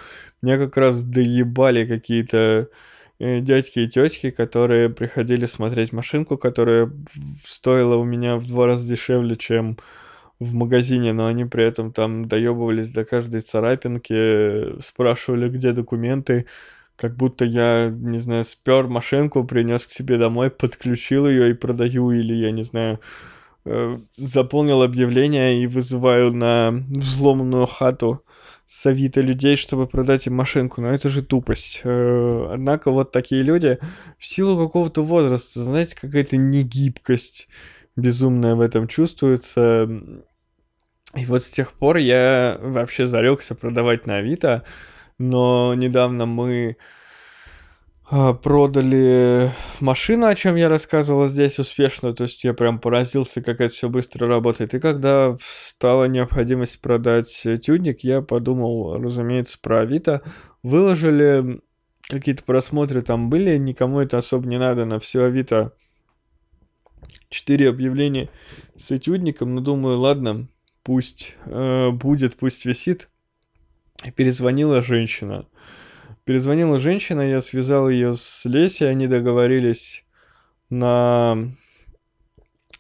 мне 0.42 0.56
как 0.58 0.76
раз 0.76 1.02
доебали 1.02 1.84
какие-то 1.86 2.68
э, 3.18 3.40
дядьки 3.40 3.80
и 3.80 3.88
тетки, 3.88 4.30
которые 4.30 4.88
приходили 4.90 5.46
смотреть 5.46 5.92
машинку, 5.92 6.36
которая 6.36 6.92
стоила 7.44 7.96
у 7.96 8.04
меня 8.04 8.36
в 8.36 8.46
два 8.46 8.66
раза 8.66 8.88
дешевле, 8.88 9.36
чем 9.36 9.78
в 10.38 10.54
магазине, 10.54 11.12
но 11.12 11.26
они 11.26 11.44
при 11.44 11.64
этом 11.64 11.92
там 11.92 12.26
доебывались 12.26 12.90
до 12.92 13.04
каждой 13.04 13.40
царапинки, 13.40 14.80
спрашивали, 14.80 15.48
где 15.48 15.72
документы, 15.72 16.46
как 16.96 17.16
будто 17.16 17.44
я, 17.44 17.88
не 17.90 18.18
знаю, 18.18 18.44
спер 18.44 18.86
машинку, 18.86 19.44
принес 19.44 19.86
к 19.86 19.90
себе 19.90 20.16
домой, 20.16 20.50
подключил 20.50 21.28
ее 21.28 21.50
и 21.50 21.54
продаю, 21.54 22.12
или 22.12 22.34
я 22.34 22.52
не 22.52 22.62
знаю, 22.62 23.00
заполнил 24.16 24.82
объявление 24.82 25.62
и 25.62 25.66
вызываю 25.66 26.32
на 26.32 26.70
взломанную 26.88 27.66
хату 27.66 28.22
с 28.66 28.84
Авито 28.84 29.22
людей, 29.22 29.56
чтобы 29.56 29.86
продать 29.86 30.26
им 30.26 30.34
машинку. 30.34 30.82
Но 30.82 30.88
это 30.88 31.08
же 31.08 31.22
тупость. 31.22 31.80
Э, 31.84 32.50
однако 32.52 32.90
вот 32.90 33.12
такие 33.12 33.42
люди 33.42 33.78
в 34.18 34.26
силу 34.26 34.62
какого-то 34.62 35.02
возраста, 35.02 35.64
знаете, 35.64 35.96
какая-то 35.96 36.36
негибкость 36.36 37.48
безумная 37.96 38.54
в 38.54 38.60
этом 38.60 38.86
чувствуется. 38.86 39.88
И 41.14 41.24
вот 41.24 41.42
с 41.42 41.50
тех 41.50 41.72
пор 41.72 41.96
я 41.96 42.58
вообще 42.60 43.06
зарекся 43.06 43.54
продавать 43.54 44.06
на 44.06 44.16
Авито, 44.16 44.64
но 45.16 45.74
недавно 45.74 46.26
мы 46.26 46.76
продали 48.10 49.52
машину, 49.80 50.26
о 50.26 50.34
чем 50.34 50.56
я 50.56 50.68
рассказывал 50.68 51.26
здесь 51.26 51.58
успешно, 51.58 52.14
то 52.14 52.24
есть 52.24 52.42
я 52.42 52.54
прям 52.54 52.78
поразился, 52.78 53.42
как 53.42 53.60
это 53.60 53.72
все 53.72 53.88
быстро 53.88 54.26
работает. 54.26 54.74
И 54.74 54.80
когда 54.80 55.36
стала 55.40 56.04
необходимость 56.04 56.80
продать 56.80 57.46
тюдник, 57.62 58.00
я 58.00 58.22
подумал, 58.22 58.96
разумеется, 58.96 59.58
про 59.60 59.80
Авито. 59.80 60.22
Выложили 60.62 61.60
какие-то 62.08 62.42
просмотры 62.44 63.02
там 63.02 63.28
были, 63.28 63.56
никому 63.58 64.00
это 64.00 64.18
особо 64.18 64.48
не 64.48 64.58
надо, 64.58 64.86
на 64.86 64.98
все 64.98 65.24
Авито 65.24 65.74
четыре 67.28 67.68
объявления 67.68 68.30
с 68.76 68.90
этюдником, 68.90 69.54
но 69.54 69.60
думаю, 69.60 69.98
ладно, 69.98 70.48
пусть 70.82 71.36
э, 71.44 71.90
будет, 71.90 72.36
пусть 72.36 72.64
висит. 72.64 73.10
И 74.04 74.10
перезвонила 74.10 74.80
женщина. 74.80 75.46
Перезвонила 76.28 76.78
женщина, 76.78 77.22
я 77.22 77.40
связал 77.40 77.88
ее 77.88 78.12
с 78.12 78.44
Лесей, 78.44 78.90
они 78.90 79.06
договорились 79.06 80.04
на 80.68 81.54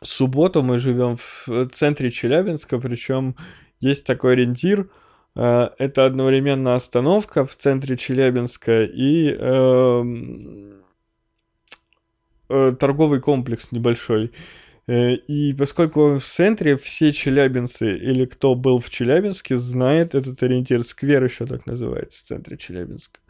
субботу. 0.02 0.62
Мы 0.62 0.76
живем 0.76 1.16
в 1.16 1.66
центре 1.72 2.10
Челябинска, 2.10 2.78
причем 2.78 3.36
есть 3.80 4.04
такой 4.04 4.34
ориентир. 4.34 4.90
Э, 5.34 5.70
это 5.78 6.04
одновременно 6.04 6.74
остановка 6.74 7.46
в 7.46 7.54
центре 7.54 7.96
Челябинска 7.96 8.84
и 8.84 9.30
э, 9.30 10.02
э, 12.50 12.72
торговый 12.78 13.22
комплекс 13.22 13.72
небольшой. 13.72 14.32
Э, 14.88 15.12
и 15.12 15.52
поскольку 15.52 16.18
в 16.18 16.24
центре 16.24 16.76
все 16.76 17.12
челябинцы 17.12 17.96
или 17.96 18.24
кто 18.24 18.54
был 18.54 18.80
в 18.80 18.88
Челябинске 18.88 19.56
знает 19.56 20.14
этот 20.14 20.42
ориентир, 20.42 20.82
сквер 20.82 21.22
еще 21.22 21.46
так 21.46 21.66
называется 21.66 22.20
в 22.20 22.22
центре 22.26 22.56
Челябинска. 22.56 23.20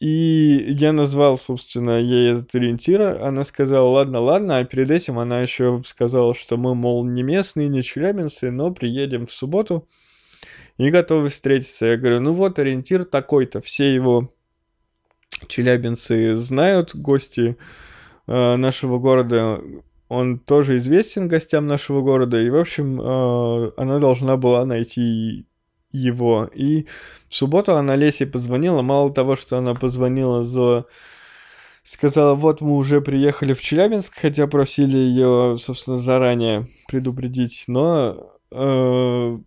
И 0.00 0.66
я 0.70 0.92
назвал, 0.92 1.36
собственно, 1.36 2.00
ей 2.00 2.32
этот 2.32 2.54
ориентир. 2.54 3.02
Она 3.22 3.44
сказала, 3.44 3.88
ладно, 3.88 4.20
ладно. 4.20 4.58
А 4.58 4.64
перед 4.64 4.90
этим 4.90 5.18
она 5.18 5.42
еще 5.42 5.82
сказала, 5.84 6.34
что 6.34 6.56
мы, 6.56 6.74
мол, 6.74 7.04
не 7.04 7.22
местные, 7.22 7.68
не 7.68 7.82
челябинцы, 7.82 8.50
но 8.50 8.72
приедем 8.72 9.26
в 9.26 9.32
субботу 9.32 9.86
и 10.78 10.88
готовы 10.88 11.28
встретиться. 11.28 11.86
Я 11.86 11.96
говорю, 11.98 12.20
ну 12.20 12.32
вот 12.32 12.58
ориентир 12.58 13.04
такой-то. 13.04 13.60
Все 13.60 13.94
его 13.94 14.32
челябинцы 15.48 16.36
знают, 16.36 16.94
гости 16.94 17.56
э, 18.26 18.56
нашего 18.56 18.98
города 18.98 19.60
он 20.12 20.38
тоже 20.38 20.76
известен 20.76 21.26
гостям 21.26 21.66
нашего 21.66 22.02
города, 22.02 22.38
и, 22.38 22.50
в 22.50 22.56
общем, 22.56 23.00
э, 23.00 23.72
она 23.78 23.98
должна 23.98 24.36
была 24.36 24.66
найти 24.66 25.46
его. 25.90 26.50
И 26.54 26.86
в 27.30 27.34
субботу 27.34 27.74
она 27.76 27.96
Лесе 27.96 28.26
позвонила, 28.26 28.82
мало 28.82 29.10
того, 29.12 29.36
что 29.36 29.56
она 29.56 29.74
позвонила 29.74 30.44
за... 30.44 30.84
Сказала, 31.82 32.34
вот 32.34 32.60
мы 32.60 32.76
уже 32.76 33.00
приехали 33.00 33.54
в 33.54 33.62
Челябинск, 33.62 34.14
хотя 34.20 34.46
просили 34.46 34.98
ее, 34.98 35.56
собственно, 35.58 35.96
заранее 35.96 36.68
предупредить, 36.88 37.64
но 37.66 38.36
э, 38.50 39.38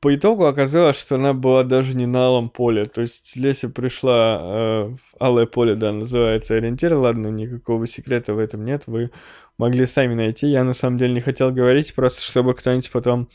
по 0.00 0.14
итогу 0.14 0.44
оказалось, 0.44 0.98
что 0.98 1.14
она 1.14 1.32
была 1.32 1.62
даже 1.64 1.96
не 1.96 2.06
на 2.06 2.26
алом 2.26 2.50
поле. 2.50 2.84
То 2.84 3.00
есть 3.00 3.34
Леся 3.36 3.68
пришла 3.68 4.38
э, 4.40 4.96
алое 5.18 5.46
поле, 5.46 5.74
да, 5.74 5.92
называется 5.92 6.54
ориентир. 6.54 6.94
Ладно, 6.94 7.28
никакого 7.28 7.86
секрета 7.86 8.34
в 8.34 8.38
этом 8.38 8.64
нет. 8.64 8.84
Вы 8.86 9.10
могли 9.58 9.86
сами 9.86 10.14
найти. 10.14 10.48
Я 10.48 10.64
на 10.64 10.74
самом 10.74 10.98
деле 10.98 11.14
не 11.14 11.20
хотел 11.20 11.50
говорить, 11.50 11.94
просто 11.94 12.22
чтобы 12.22 12.54
кто-нибудь 12.54 12.90
потом 12.90 13.28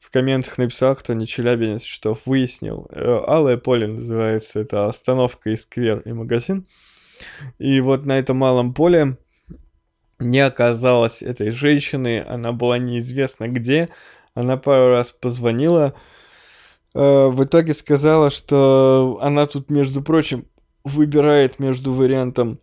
в 0.00 0.10
комментах 0.10 0.56
написал, 0.56 0.96
кто 0.96 1.12
не 1.12 1.26
челябинец, 1.26 1.82
что 1.82 2.18
выяснил. 2.24 2.88
Э, 2.90 3.20
алое 3.26 3.58
поле 3.58 3.86
называется. 3.86 4.60
Это 4.60 4.86
остановка 4.86 5.50
и 5.50 5.56
сквер 5.56 6.00
и 6.00 6.12
магазин. 6.12 6.66
И 7.58 7.80
вот 7.80 8.06
на 8.06 8.18
этом 8.18 8.38
малом 8.38 8.72
поле 8.72 9.18
не 10.18 10.40
оказалось 10.40 11.22
этой 11.22 11.50
женщины. 11.50 12.24
Она 12.26 12.52
была 12.52 12.78
неизвестно 12.78 13.48
где 13.48 13.90
она 14.38 14.56
пару 14.56 14.90
раз 14.90 15.10
позвонила. 15.10 15.94
Э, 16.94 17.26
в 17.26 17.42
итоге 17.42 17.74
сказала, 17.74 18.30
что 18.30 19.18
она 19.20 19.46
тут, 19.46 19.68
между 19.68 20.00
прочим, 20.00 20.46
выбирает 20.84 21.58
между 21.58 21.92
вариантом 21.92 22.60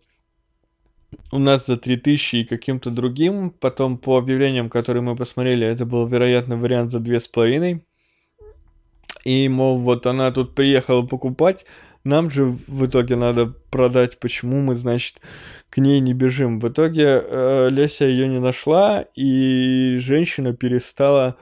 у 1.32 1.38
нас 1.38 1.66
за 1.66 1.76
3000 1.76 2.36
и 2.36 2.44
каким-то 2.44 2.90
другим. 2.90 3.50
Потом 3.50 3.98
по 3.98 4.16
объявлениям, 4.16 4.70
которые 4.70 5.02
мы 5.02 5.16
посмотрели, 5.16 5.66
это 5.66 5.84
был, 5.84 6.06
вероятно, 6.06 6.56
вариант 6.56 6.92
за 6.92 6.98
2500. 6.98 7.82
И, 9.24 9.48
мол, 9.48 9.78
вот 9.78 10.06
она 10.06 10.30
тут 10.30 10.54
приехала 10.54 11.02
покупать, 11.02 11.66
нам 12.04 12.30
же 12.30 12.44
в 12.44 12.86
итоге 12.86 13.16
надо 13.16 13.46
продать, 13.70 14.20
почему 14.20 14.60
мы, 14.60 14.76
значит, 14.76 15.20
к 15.68 15.78
ней 15.78 15.98
не 15.98 16.14
бежим. 16.14 16.60
В 16.60 16.68
итоге 16.68 17.20
э, 17.20 17.68
Леся 17.70 18.06
ее 18.06 18.28
не 18.28 18.38
нашла, 18.38 19.04
и 19.16 19.96
женщина 19.98 20.54
перестала 20.54 21.36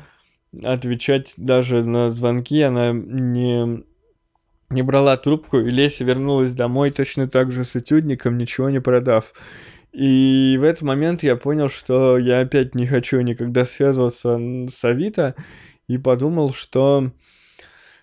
отвечать 0.63 1.35
даже 1.37 1.85
на 1.85 2.11
звонки, 2.11 2.61
она 2.63 2.93
не, 2.93 3.85
не 4.71 4.83
брала 4.83 5.17
трубку, 5.17 5.59
и 5.59 5.71
Леся 5.71 6.05
вернулась 6.05 6.55
домой 6.55 6.91
точно 6.91 7.29
так 7.29 7.51
же 7.51 7.65
с 7.65 7.77
этюдником, 7.77 8.39
ничего 8.39 8.71
не 8.71 8.81
продав. 8.81 9.33
И 9.93 10.57
в 10.59 10.65
этот 10.65 10.83
момент 10.83 11.23
я 11.23 11.37
понял, 11.37 11.69
что 11.69 12.19
я 12.19 12.41
опять 12.41 12.75
не 12.75 12.87
хочу 12.87 13.21
никогда 13.21 13.65
связываться 13.65 14.39
с 14.69 14.85
Авито, 14.85 15.35
и 15.87 15.99
подумал, 15.99 16.53
что, 16.53 17.13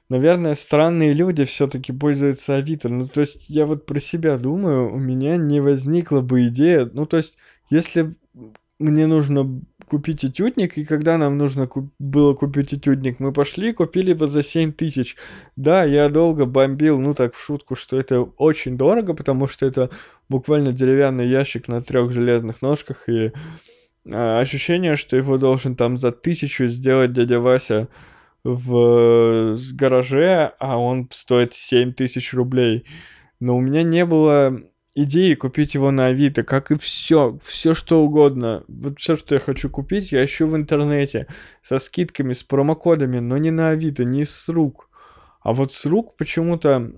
наверное, 0.07 0.53
странные 0.53 1.13
люди 1.13 1.43
все-таки 1.45 1.91
пользуются 1.91 2.55
Авито. 2.55 2.89
Ну, 2.89 3.07
то 3.07 3.21
есть 3.21 3.49
я 3.49 3.65
вот 3.65 3.85
про 3.85 3.99
себя 3.99 4.37
думаю, 4.37 4.93
у 4.93 4.97
меня 4.97 5.35
не 5.37 5.59
возникла 5.59 6.21
бы 6.21 6.47
идея, 6.47 6.89
ну, 6.93 7.05
то 7.05 7.17
есть 7.17 7.37
если 7.69 8.15
мне 8.79 9.07
нужно 9.07 9.61
купить 9.91 10.23
этюдник, 10.23 10.77
и 10.77 10.85
когда 10.85 11.17
нам 11.17 11.37
нужно 11.37 11.67
куп- 11.67 11.91
было 11.99 12.33
купить 12.33 12.73
этюдник, 12.73 13.19
мы 13.19 13.33
пошли, 13.33 13.73
купили 13.73 14.11
его 14.11 14.25
за 14.25 14.41
7 14.41 14.71
тысяч. 14.71 15.17
Да, 15.57 15.83
я 15.83 16.07
долго 16.07 16.45
бомбил, 16.45 16.97
ну 16.97 17.13
так 17.13 17.35
в 17.35 17.43
шутку, 17.43 17.75
что 17.75 17.99
это 17.99 18.21
очень 18.21 18.77
дорого, 18.77 19.13
потому 19.13 19.47
что 19.47 19.65
это 19.65 19.89
буквально 20.29 20.71
деревянный 20.71 21.27
ящик 21.27 21.67
на 21.67 21.81
трех 21.81 22.13
железных 22.13 22.61
ножках, 22.61 23.09
и 23.09 23.33
а, 24.09 24.39
ощущение, 24.39 24.95
что 24.95 25.17
его 25.17 25.37
должен 25.37 25.75
там 25.75 25.97
за 25.97 26.13
тысячу 26.13 26.67
сделать 26.67 27.11
дядя 27.11 27.41
Вася 27.41 27.89
в 28.45 29.57
гараже, 29.73 30.53
а 30.57 30.77
он 30.77 31.09
стоит 31.11 31.53
7 31.53 31.91
тысяч 31.91 32.33
рублей. 32.33 32.85
Но 33.41 33.57
у 33.57 33.59
меня 33.59 33.83
не 33.83 34.05
было 34.05 34.57
идеи 34.95 35.33
купить 35.35 35.73
его 35.73 35.91
на 35.91 36.07
Авито, 36.07 36.43
как 36.43 36.71
и 36.71 36.77
все, 36.77 37.39
все 37.43 37.73
что 37.73 38.03
угодно. 38.03 38.63
Вот 38.67 38.99
все, 38.99 39.15
что 39.15 39.35
я 39.35 39.39
хочу 39.39 39.69
купить, 39.69 40.11
я 40.11 40.23
ищу 40.23 40.47
в 40.47 40.55
интернете 40.55 41.27
со 41.61 41.77
скидками, 41.77 42.33
с 42.33 42.43
промокодами, 42.43 43.19
но 43.19 43.37
не 43.37 43.51
на 43.51 43.69
Авито, 43.69 44.03
не 44.03 44.25
с 44.25 44.49
рук. 44.49 44.89
А 45.41 45.53
вот 45.53 45.73
с 45.73 45.85
рук 45.85 46.15
почему-то 46.17 46.91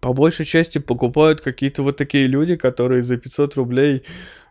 по 0.00 0.12
большей 0.12 0.44
части 0.44 0.78
покупают 0.78 1.40
какие-то 1.40 1.82
вот 1.82 1.96
такие 1.96 2.26
люди, 2.26 2.56
которые 2.56 3.02
за 3.02 3.16
500 3.16 3.54
рублей... 3.56 4.04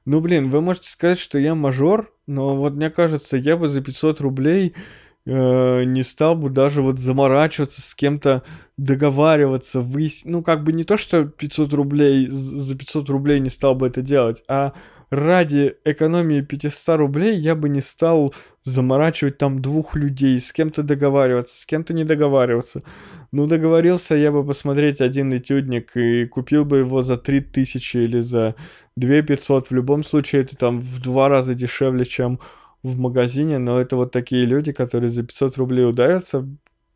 Ну, 0.05 0.19
блин, 0.19 0.49
вы 0.49 0.59
можете 0.59 0.89
сказать, 0.89 1.17
что 1.17 1.39
я 1.39 1.55
мажор, 1.55 2.13
но 2.27 2.57
вот 2.57 2.73
мне 2.73 2.89
кажется, 2.89 3.37
я 3.37 3.55
бы 3.55 3.69
за 3.69 3.81
500 3.81 4.19
рублей 4.19 4.75
э, 5.25 5.83
не 5.83 6.03
стал 6.03 6.35
бы 6.35 6.49
даже 6.49 6.81
вот 6.81 6.99
заморачиваться 6.99 7.81
с 7.81 7.95
кем-то, 7.95 8.43
договариваться, 8.77 9.81
выяснить, 9.81 10.31
ну, 10.31 10.43
как 10.43 10.63
бы 10.63 10.73
не 10.73 10.83
то, 10.83 10.97
что 10.97 11.25
500 11.25 11.73
рублей, 11.73 12.27
за 12.27 12.77
500 12.77 13.09
рублей 13.09 13.39
не 13.39 13.49
стал 13.49 13.75
бы 13.75 13.87
это 13.87 14.01
делать, 14.01 14.43
а 14.47 14.73
ради 15.13 15.75
экономии 15.85 16.41
500 16.41 16.97
рублей 16.97 17.37
я 17.37 17.55
бы 17.55 17.69
не 17.69 17.81
стал 17.81 18.33
заморачивать 18.63 19.37
там 19.37 19.59
двух 19.59 19.95
людей, 19.95 20.39
с 20.39 20.51
кем-то 20.51 20.83
договариваться, 20.83 21.59
с 21.59 21.65
кем-то 21.65 21.93
не 21.93 22.03
договариваться. 22.03 22.83
Ну, 23.31 23.45
договорился 23.45 24.15
я 24.15 24.31
бы 24.31 24.43
посмотреть 24.43 25.01
один 25.01 25.35
этюдник 25.35 25.95
и 25.95 26.25
купил 26.25 26.65
бы 26.65 26.79
его 26.79 27.01
за 27.01 27.17
3000 27.17 27.97
или 27.97 28.21
за 28.21 28.55
2500. 28.95 29.69
В 29.69 29.73
любом 29.73 30.03
случае, 30.03 30.41
это 30.41 30.55
там 30.55 30.79
в 30.79 31.01
два 31.01 31.29
раза 31.29 31.53
дешевле, 31.53 32.05
чем 32.05 32.39
в 32.83 32.99
магазине, 32.99 33.57
но 33.57 33.79
это 33.79 33.95
вот 33.95 34.11
такие 34.11 34.43
люди, 34.43 34.73
которые 34.73 35.09
за 35.09 35.23
500 35.23 35.57
рублей 35.57 35.87
ударятся, 35.87 36.47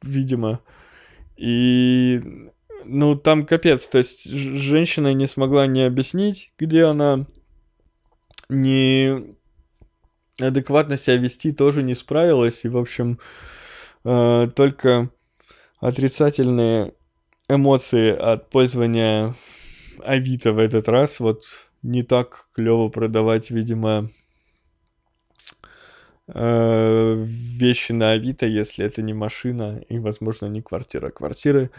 видимо. 0.01 0.59
И, 1.37 2.21
ну, 2.85 3.15
там 3.15 3.45
капец, 3.45 3.87
то 3.87 3.97
есть 3.97 4.29
женщина 4.29 5.13
не 5.13 5.27
смогла 5.27 5.65
не 5.65 5.83
объяснить, 5.83 6.51
где 6.59 6.83
она, 6.83 7.25
не 8.49 9.35
адекватно 10.39 10.97
себя 10.97 11.17
вести 11.17 11.51
тоже 11.51 11.83
не 11.83 11.93
справилась, 11.93 12.65
и, 12.65 12.69
в 12.69 12.77
общем, 12.77 13.19
э, 14.03 14.49
только 14.55 15.09
отрицательные 15.79 16.93
эмоции 17.49 18.11
от 18.11 18.49
пользования 18.49 19.35
Авито 20.03 20.51
в 20.51 20.59
этот 20.59 20.89
раз, 20.89 21.19
вот 21.19 21.43
не 21.81 22.01
так 22.01 22.49
клево 22.53 22.89
продавать, 22.89 23.51
видимо, 23.51 24.09
вещи 26.27 27.93
на 27.93 28.11
Авито, 28.11 28.45
если 28.45 28.85
это 28.85 29.01
не 29.01 29.13
машина 29.13 29.81
и, 29.87 29.97
возможно, 29.97 30.47
не 30.47 30.61
квартира. 30.61 31.09
Квартиры 31.09 31.71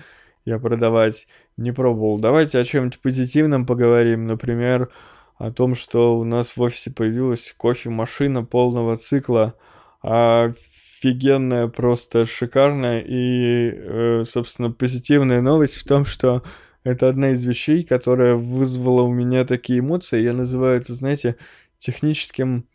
я 0.45 0.59
продавать 0.59 1.27
не 1.59 1.73
пробовал. 1.73 2.19
Давайте 2.19 2.59
о 2.59 2.65
чем-нибудь 2.65 3.01
позитивном 3.01 3.67
поговорим. 3.67 4.27
Например, 4.27 4.91
о 5.37 5.53
том, 5.53 5.75
что 5.75 6.19
у 6.19 6.25
нас 6.25 6.57
в 6.57 6.63
офисе 6.63 6.91
появилась 6.91 7.55
кофемашина 7.59 8.45
полного 8.45 8.97
цикла. 8.97 9.55
Офигенная, 10.01 11.69
просто 11.69 12.25
шикарная. 12.25 13.01
И, 13.01 13.71
э, 13.75 14.23
собственно, 14.25 14.71
позитивная 14.71 15.43
новость 15.43 15.75
в 15.75 15.85
том, 15.85 16.05
что 16.05 16.43
это 16.83 17.09
одна 17.09 17.33
из 17.33 17.45
вещей, 17.45 17.83
которая 17.83 18.35
вызвала 18.35 19.03
у 19.03 19.13
меня 19.13 19.45
такие 19.45 19.81
эмоции. 19.81 20.23
Я 20.23 20.33
называю 20.33 20.81
это, 20.81 20.95
знаете, 20.95 21.37
техническим 21.77 22.67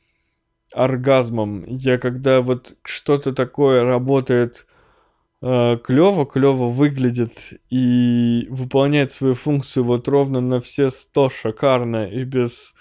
оргазмом. 0.74 1.66
Я 1.68 1.98
когда 1.98 2.42
вот 2.42 2.76
что-то 2.84 3.34
такое 3.34 3.84
работает 3.84 4.66
э, 5.42 5.78
клево, 5.84 6.26
клево 6.26 6.68
выглядит 6.68 7.54
и 7.70 8.48
выполняет 8.50 9.12
свою 9.12 9.34
функцию 9.36 9.84
вот 9.84 10.08
ровно 10.08 10.42
на 10.42 10.60
все 10.60 10.90
100 10.90 11.30
шикарно 11.30 12.08
и 12.08 12.24
без 12.24 12.76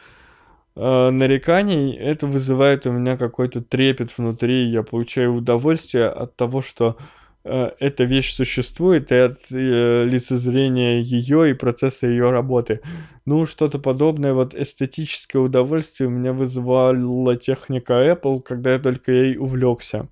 э, 0.77 1.11
нареканий, 1.11 1.95
это 1.95 2.27
вызывает 2.27 2.87
у 2.87 2.93
меня 2.93 3.17
какой-то 3.17 3.61
трепет 3.63 4.17
внутри. 4.17 4.69
Я 4.69 4.83
получаю 4.83 5.35
удовольствие 5.35 6.09
от 6.09 6.37
того, 6.37 6.61
что 6.61 6.97
э, 6.99 7.22
эта 7.45 8.05
вещь 8.05 8.35
существует, 8.35 9.11
и 9.11 9.17
от 9.17 9.51
э, 9.51 10.05
лицезрения 10.05 11.01
ее 11.01 11.51
и 11.51 11.55
процесса 11.55 12.07
ее 12.07 12.31
работы. 12.31 12.81
Ну, 13.27 13.47
что-то 13.47 13.79
подобное, 13.79 14.33
вот 14.33 14.55
эстетическое 14.55 15.43
удовольствие 15.43 16.09
у 16.09 16.13
меня 16.13 16.33
вызывала 16.33 17.37
техника 17.37 17.95
Apple, 17.95 18.43
когда 18.43 18.75
я 18.75 18.79
только 18.79 19.13
ей 19.13 19.37
увлекся. 19.37 20.09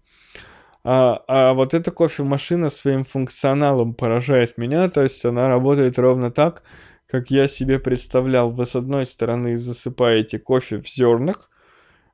А, 0.82 1.22
а 1.28 1.52
вот 1.54 1.74
эта 1.74 1.90
кофемашина 1.90 2.68
своим 2.68 3.04
функционалом 3.04 3.94
поражает 3.94 4.58
меня, 4.58 4.88
то 4.88 5.02
есть 5.02 5.24
она 5.24 5.48
работает 5.48 5.98
ровно 5.98 6.30
так, 6.30 6.62
как 7.06 7.30
я 7.30 7.48
себе 7.48 7.78
представлял. 7.78 8.50
Вы 8.50 8.66
с 8.66 8.74
одной 8.74 9.06
стороны 9.06 9.56
засыпаете 9.56 10.38
кофе 10.38 10.78
в 10.78 10.88
зернах, 10.88 11.50
э, 11.50 11.59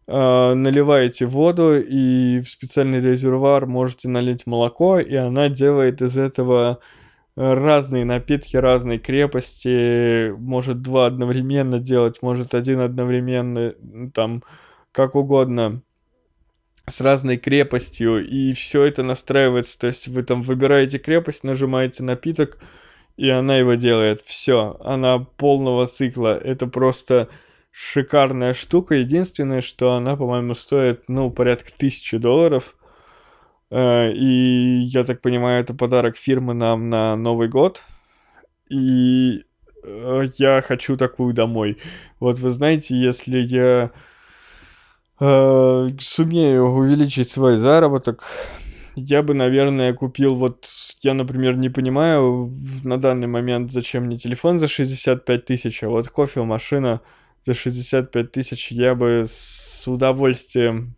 наливаете 0.06 1.26
воду 1.26 1.76
и 1.76 2.40
в 2.40 2.48
специальный 2.48 3.00
резервуар 3.00 3.66
можете 3.66 4.08
налить 4.08 4.46
молоко, 4.46 4.98
и 4.98 5.14
она 5.14 5.48
делает 5.48 6.02
из 6.02 6.16
этого 6.16 6.78
разные 7.34 8.04
напитки 8.04 8.56
разной 8.56 8.98
крепости, 8.98 10.30
может 10.38 10.80
два 10.80 11.06
одновременно 11.06 11.78
делать, 11.80 12.22
может 12.22 12.54
один 12.54 12.80
одновременно, 12.80 13.74
там 14.14 14.42
как 14.92 15.14
угодно 15.14 15.82
с 16.86 17.00
разной 17.00 17.36
крепостью, 17.36 18.26
и 18.26 18.52
все 18.52 18.84
это 18.84 19.02
настраивается, 19.02 19.78
то 19.78 19.88
есть 19.88 20.08
вы 20.08 20.22
там 20.22 20.42
выбираете 20.42 20.98
крепость, 20.98 21.44
нажимаете 21.44 22.04
напиток, 22.04 22.60
и 23.16 23.28
она 23.28 23.58
его 23.58 23.74
делает. 23.74 24.22
Все, 24.22 24.78
она 24.84 25.18
полного 25.18 25.86
цикла. 25.86 26.36
Это 26.36 26.66
просто 26.66 27.28
шикарная 27.78 28.54
штука. 28.54 28.94
Единственное, 28.94 29.60
что 29.60 29.92
она, 29.92 30.16
по-моему, 30.16 30.54
стоит, 30.54 31.02
ну, 31.08 31.30
порядка 31.30 31.70
тысячи 31.76 32.16
долларов. 32.16 32.74
Э, 33.70 34.10
и 34.12 34.80
я 34.84 35.04
так 35.04 35.20
понимаю, 35.20 35.60
это 35.60 35.74
подарок 35.74 36.16
фирмы 36.16 36.54
нам 36.54 36.88
на 36.88 37.16
Новый 37.16 37.48
год. 37.48 37.82
И 38.70 39.44
э, 39.84 40.22
я 40.38 40.62
хочу 40.62 40.96
такую 40.96 41.34
домой. 41.34 41.76
Вот 42.18 42.38
вы 42.38 42.48
знаете, 42.48 42.96
если 42.96 43.40
я 43.40 43.90
э, 45.20 45.88
сумею 46.00 46.64
увеличить 46.68 47.28
свой 47.28 47.58
заработок, 47.58 48.24
я 48.94 49.22
бы, 49.22 49.34
наверное, 49.34 49.92
купил 49.92 50.34
вот... 50.34 50.66
Я, 51.02 51.12
например, 51.12 51.56
не 51.56 51.68
понимаю 51.68 52.50
на 52.84 52.96
данный 52.98 53.26
момент, 53.26 53.70
зачем 53.70 54.04
мне 54.04 54.16
телефон 54.16 54.58
за 54.58 54.66
65 54.66 55.44
тысяч, 55.44 55.82
а 55.82 55.90
вот 55.90 56.08
кофемашина 56.08 57.02
за 57.46 57.54
65 57.54 58.32
тысяч 58.32 58.72
я 58.72 58.94
бы 58.96 59.24
с 59.26 59.86
удовольствием 59.86 60.96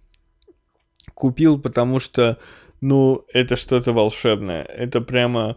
купил, 1.13 1.61
потому 1.61 2.01
что, 2.01 2.39
ну, 2.81 3.27
это 3.33 3.57
что-то 3.57 3.93
волшебное. 3.93 4.63
Это 4.63 5.03
прямо 5.03 5.57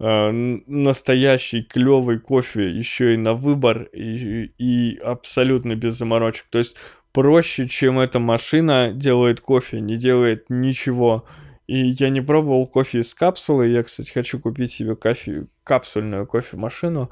э, 0.00 0.30
настоящий 0.66 1.62
клевый 1.62 2.18
кофе, 2.18 2.70
еще 2.70 3.14
и 3.14 3.16
на 3.16 3.34
выбор, 3.34 3.84
и, 3.92 4.52
и 4.58 4.96
абсолютно 4.96 5.76
без 5.76 5.94
заморочек. 5.94 6.46
То 6.50 6.58
есть 6.58 6.76
проще, 7.12 7.68
чем 7.68 8.00
эта 8.00 8.18
машина 8.18 8.90
делает 8.92 9.40
кофе, 9.40 9.80
не 9.80 9.96
делает 9.96 10.46
ничего. 10.48 11.24
И 11.68 11.90
я 11.90 12.08
не 12.08 12.20
пробовал 12.20 12.66
кофе 12.66 12.98
из 12.98 13.14
капсулы. 13.14 13.68
Я, 13.68 13.84
кстати, 13.84 14.10
хочу 14.10 14.40
купить 14.40 14.72
себе 14.72 14.96
кофе, 14.96 15.46
капсульную 15.62 16.26
кофемашину. 16.26 17.10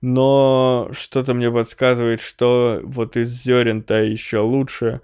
Но 0.00 0.88
что-то 0.92 1.34
мне 1.34 1.50
подсказывает, 1.50 2.20
что 2.20 2.80
вот 2.82 3.16
из 3.16 3.28
зерен-то 3.28 4.02
еще 4.02 4.38
лучше. 4.38 5.02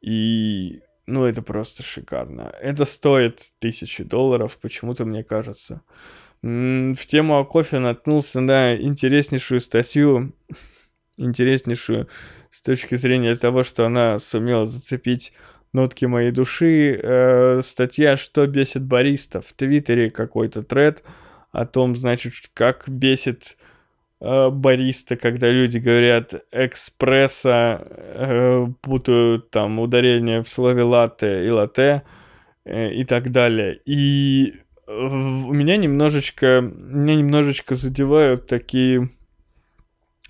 И 0.00 0.80
ну, 1.06 1.24
это 1.24 1.42
просто 1.42 1.82
шикарно. 1.82 2.54
Это 2.60 2.84
стоит 2.84 3.52
тысячи 3.58 4.04
долларов, 4.04 4.58
почему-то 4.60 5.04
мне 5.04 5.24
кажется. 5.24 5.82
В 6.42 7.06
тему 7.06 7.38
о 7.38 7.44
кофе 7.44 7.78
наткнулся 7.78 8.40
на 8.40 8.76
интереснейшую 8.76 9.60
статью, 9.60 10.32
интереснейшую 11.16 12.08
с 12.50 12.62
точки 12.62 12.94
зрения 12.94 13.34
того, 13.34 13.64
что 13.64 13.86
она 13.86 14.18
сумела 14.18 14.66
зацепить 14.66 15.32
нотки 15.72 16.04
моей 16.04 16.30
души. 16.30 17.00
Э, 17.02 17.60
статья 17.62 18.16
«Что 18.16 18.46
бесит 18.46 18.84
бариста?» 18.84 19.40
в 19.40 19.52
Твиттере 19.52 20.10
какой-то 20.10 20.62
тред 20.62 21.02
о 21.50 21.64
том, 21.64 21.96
значит, 21.96 22.34
как 22.54 22.88
бесит 22.88 23.56
э, 23.58 23.71
бариста, 24.22 25.16
когда 25.16 25.50
люди 25.50 25.78
говорят 25.78 26.34
экспресса, 26.52 27.84
э, 27.88 28.66
путают 28.80 29.50
там 29.50 29.80
ударение 29.80 30.42
в 30.42 30.48
слове 30.48 30.84
латте 30.84 31.44
и 31.44 31.50
латте 31.50 32.02
э, 32.64 32.92
и 32.92 33.02
так 33.02 33.32
далее. 33.32 33.80
И 33.84 34.54
у 34.86 35.52
меня 35.52 35.76
немножечко, 35.76 36.60
меня 36.60 37.16
немножечко 37.16 37.74
задевают 37.74 38.46
такие 38.46 39.10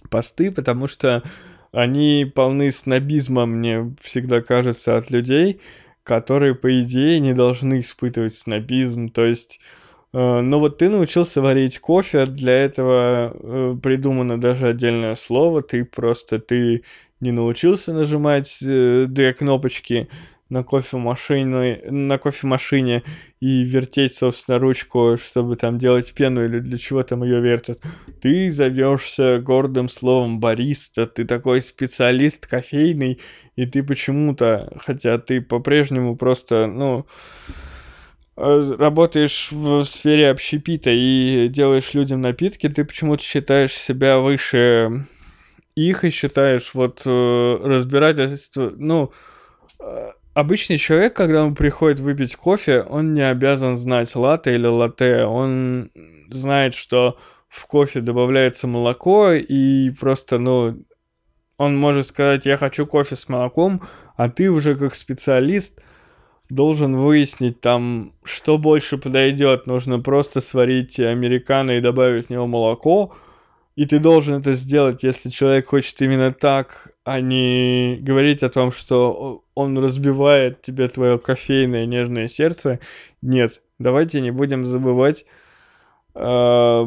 посты, 0.09 0.51
потому 0.51 0.87
что 0.87 1.23
они 1.71 2.31
полны 2.35 2.71
снобизма, 2.71 3.45
мне 3.45 3.95
всегда 4.01 4.41
кажется, 4.41 4.97
от 4.97 5.11
людей, 5.11 5.61
которые, 6.03 6.55
по 6.55 6.81
идее, 6.81 7.21
не 7.21 7.35
должны 7.35 7.81
испытывать 7.81 8.33
снобизм. 8.35 9.11
То 9.11 9.27
есть 9.27 9.61
Э, 9.61 9.82
но 10.13 10.61
вот 10.61 10.79
ты 10.79 10.91
научился 10.91 11.41
варить 11.41 11.79
кофе, 11.79 12.27
для 12.27 12.53
этого 12.53 13.33
э, 13.35 13.77
придумано 13.83 14.39
даже 14.39 14.69
отдельное 14.69 15.15
слово, 15.15 15.63
ты 15.63 15.85
просто, 15.85 16.39
ты 16.39 16.83
не 17.21 17.33
научился 17.33 17.95
нажимать 17.95 18.59
э, 18.63 19.07
две 19.09 19.33
кнопочки 19.33 20.09
на 20.51 20.65
кофемашине, 20.65 21.81
на 21.91 22.19
кофемашине 22.19 23.05
и 23.41 23.65
вертеть, 23.65 24.15
собственно, 24.15 24.59
ручку, 24.59 25.17
чтобы 25.17 25.57
там 25.57 25.79
делать 25.79 26.13
пену 26.13 26.45
или 26.45 26.59
для 26.59 26.77
чего 26.77 27.03
там 27.03 27.23
ее 27.23 27.41
вертят. 27.41 27.81
Ты 28.21 28.51
зовешься 28.51 29.39
гордым 29.39 29.89
словом 29.89 30.41
бариста, 30.41 31.07
ты 31.07 31.25
такой 31.25 31.63
специалист 31.63 32.47
кофейный, 32.47 33.19
и 33.57 33.65
ты 33.65 33.83
почему-то, 33.83 34.71
хотя 34.77 35.17
ты 35.17 35.41
по-прежнему 35.41 36.17
просто, 36.17 36.67
ну, 36.67 37.07
Э, 37.49 37.72
работаешь 38.37 39.49
в 39.51 39.85
сфере 39.85 40.31
общепита 40.31 40.91
и 40.91 41.49
делаешь 41.49 41.95
людям 41.95 42.23
напитки, 42.23 42.69
ты 42.69 42.85
почему-то 42.85 43.23
считаешь 43.23 43.75
себя 43.75 44.19
выше 44.19 45.07
их 45.75 46.05
и 46.05 46.11
считаешь 46.11 46.71
вот 46.75 47.03
э, 47.07 47.59
разбирательство, 47.63 48.73
ну, 48.77 49.13
э, 49.81 50.11
обычный 50.35 50.79
человек, 50.79 51.15
когда 51.15 51.45
он 51.45 51.55
приходит 51.55 52.01
выпить 52.01 52.37
кофе, 52.37 52.83
он 52.83 53.15
не 53.15 53.27
обязан 53.27 53.77
знать 53.77 54.15
латте 54.15 54.55
или 54.55 54.67
латте, 54.67 55.25
он 55.25 55.91
знает, 56.31 56.75
что 56.75 57.19
в 57.49 57.67
кофе 57.67 58.01
добавляется 58.01 58.67
молоко 58.67 59.33
и 59.33 59.91
просто, 59.91 60.39
ну, 60.39 60.83
он 61.59 61.77
может 61.77 62.07
сказать, 62.07 62.47
я 62.47 62.57
хочу 62.57 62.87
кофе 62.87 63.15
с 63.15 63.29
молоком, 63.29 63.83
а 64.17 64.29
ты 64.31 64.51
уже 64.51 64.75
как 64.75 64.95
специалист– 64.95 65.81
должен 66.49 66.97
выяснить 66.97 67.61
там, 67.61 68.13
что 68.25 68.59
больше 68.59 68.99
подойдет. 68.99 69.67
Нужно 69.67 69.99
просто 69.99 70.41
сварить 70.41 71.01
американо 71.01 71.73
и 71.73 71.81
добавить 71.81 72.27
в 72.27 72.31
него 72.31 72.47
молоко. 72.47 73.15
И 73.75 73.87
ты 73.87 73.99
должен 73.99 74.41
это 74.41 74.53
сделать, 74.53 75.03
если 75.03 75.31
человек 75.31 75.69
хочет 75.69 76.01
именно 76.03 76.33
так, 76.33 76.93
а 77.05 77.21
не 77.21 77.97
говорить 78.03 78.43
о 78.43 78.51
том, 78.51 78.71
что 78.71 79.45
он 79.55 79.79
разбивает 79.79 80.61
тебе 80.61 80.89
твое 80.89 81.19
кофейное 81.19 81.87
нежное 81.87 82.29
сердце. 82.29 82.81
Нет, 83.23 83.63
давайте 83.79 84.21
не 84.21 84.31
будем 84.31 84.67
забывать, 84.67 85.25
э, 86.15 86.87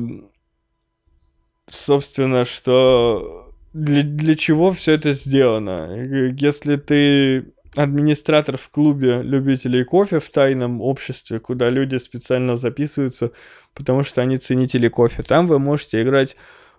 собственно, 1.67 2.45
что 2.45 3.51
для, 3.73 4.03
для 4.03 4.35
чего 4.35 4.69
все 4.71 4.93
это 4.93 5.13
сделано. 5.13 5.91
Если 6.37 6.75
ты 6.75 7.54
администратор 7.75 8.57
в 8.57 8.69
клубе 8.69 9.21
любителей 9.21 9.83
кофе 9.83 10.19
в 10.19 10.29
тайном 10.29 10.81
обществе, 10.81 11.39
куда 11.39 11.69
люди 11.69 11.97
специально 11.97 12.55
записываются, 12.55 13.31
потому 13.73 14.03
что 14.03 14.21
они 14.21 14.37
ценители 14.37 14.87
кофе. 14.87 15.23
Там 15.23 15.47
вы 15.47 15.59
можете 15.59 16.01
играть 16.01 16.37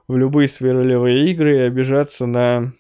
в 0.09 0.17
любые 0.17 0.49
свои 0.49 0.73
ролевые 0.73 1.31
игры 1.31 1.57
и 1.57 1.63
обижаться 1.63 2.27
на 2.27 2.73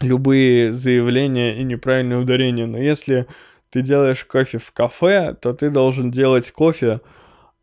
любые 0.00 0.72
заявления 0.72 1.60
и 1.60 1.64
неправильные 1.64 2.18
ударения. 2.18 2.66
Но 2.66 2.78
если 2.78 3.26
ты 3.70 3.82
делаешь 3.82 4.24
кофе 4.24 4.58
в 4.58 4.72
кафе, 4.72 5.34
то 5.40 5.52
ты 5.52 5.70
должен 5.70 6.10
делать 6.10 6.50
кофе, 6.50 7.00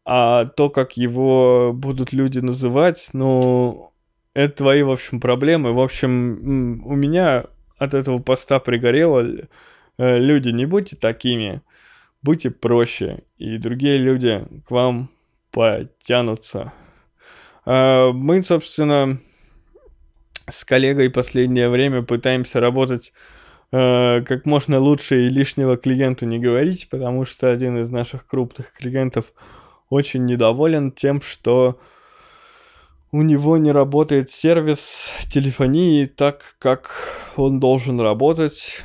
а 0.06 0.46
то, 0.46 0.70
как 0.70 0.98
его 0.98 1.72
будут 1.74 2.14
люди 2.14 2.40
называть, 2.40 3.10
ну, 3.14 3.92
это 4.34 4.58
твои, 4.58 4.84
в 4.84 4.92
общем, 4.92 5.20
проблемы. 5.20 5.74
В 5.74 5.80
общем, 5.80 6.84
у 6.86 6.96
меня 6.96 7.46
от 7.78 7.94
этого 7.94 8.20
поста 8.20 8.60
пригорело. 8.60 9.26
Э, 9.98 10.18
люди, 10.18 10.50
не 10.50 10.66
будьте 10.66 10.96
такими, 10.96 11.62
будьте 12.22 12.52
проще, 12.52 13.24
и 13.38 13.58
другие 13.58 13.98
люди 13.98 14.46
к 14.68 14.72
вам 14.72 15.10
потянутся. 15.52 16.74
Э, 17.66 18.12
мы, 18.14 18.44
собственно, 18.44 19.20
с 20.48 20.64
коллегой 20.64 21.10
последнее 21.10 21.70
время 21.70 22.02
пытаемся 22.04 22.60
работать 22.60 23.14
э, 23.72 24.22
как 24.22 24.46
можно 24.46 24.80
лучше 24.80 25.26
и 25.26 25.30
лишнего 25.30 25.78
клиенту 25.78 26.26
не 26.26 26.40
говорить, 26.40 26.90
потому 26.90 27.26
что 27.26 27.52
один 27.52 27.80
из 27.80 27.90
наших 27.90 28.28
крупных 28.28 28.74
клиентов 28.74 29.34
очень 29.90 30.26
недоволен 30.26 30.92
тем, 30.92 31.22
что 31.22 31.80
у 33.16 33.22
него 33.22 33.58
не 33.58 33.72
работает 33.72 34.30
сервис 34.30 35.10
телефонии 35.30 36.04
так, 36.04 36.58
как 36.60 36.92
он 37.38 37.62
должен 37.62 38.02
работать. 38.02 38.84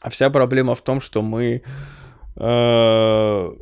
А 0.00 0.08
вся 0.08 0.30
проблема 0.30 0.76
в 0.76 0.82
том, 0.82 1.00
что 1.00 1.20
мы 1.20 1.64
э, 2.36 3.52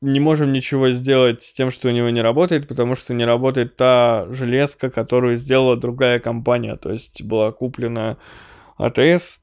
не 0.00 0.20
можем 0.20 0.54
ничего 0.54 0.92
сделать 0.92 1.42
с 1.42 1.52
тем, 1.52 1.70
что 1.70 1.88
у 1.88 1.90
него 1.90 2.08
не 2.08 2.22
работает, 2.22 2.68
потому 2.68 2.94
что 2.94 3.12
не 3.12 3.26
работает 3.26 3.76
та 3.76 4.26
железка, 4.30 4.88
которую 4.90 5.36
сделала 5.36 5.76
другая 5.76 6.18
компания. 6.18 6.76
То 6.76 6.90
есть 6.90 7.22
была 7.22 7.52
куплена 7.52 8.16
АТС 8.78 9.40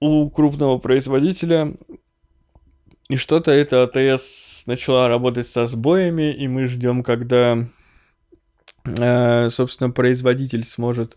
у 0.00 0.30
крупного 0.30 0.78
производителя, 0.78 1.74
и 3.10 3.16
что-то 3.16 3.50
эта 3.50 3.82
АТС 3.82 4.64
начала 4.64 5.08
работать 5.08 5.46
со 5.46 5.66
сбоями, 5.66 6.32
и 6.32 6.48
мы 6.48 6.66
ждем, 6.66 7.02
когда 7.02 7.68
собственно, 9.50 9.90
производитель 9.90 10.64
сможет 10.64 11.16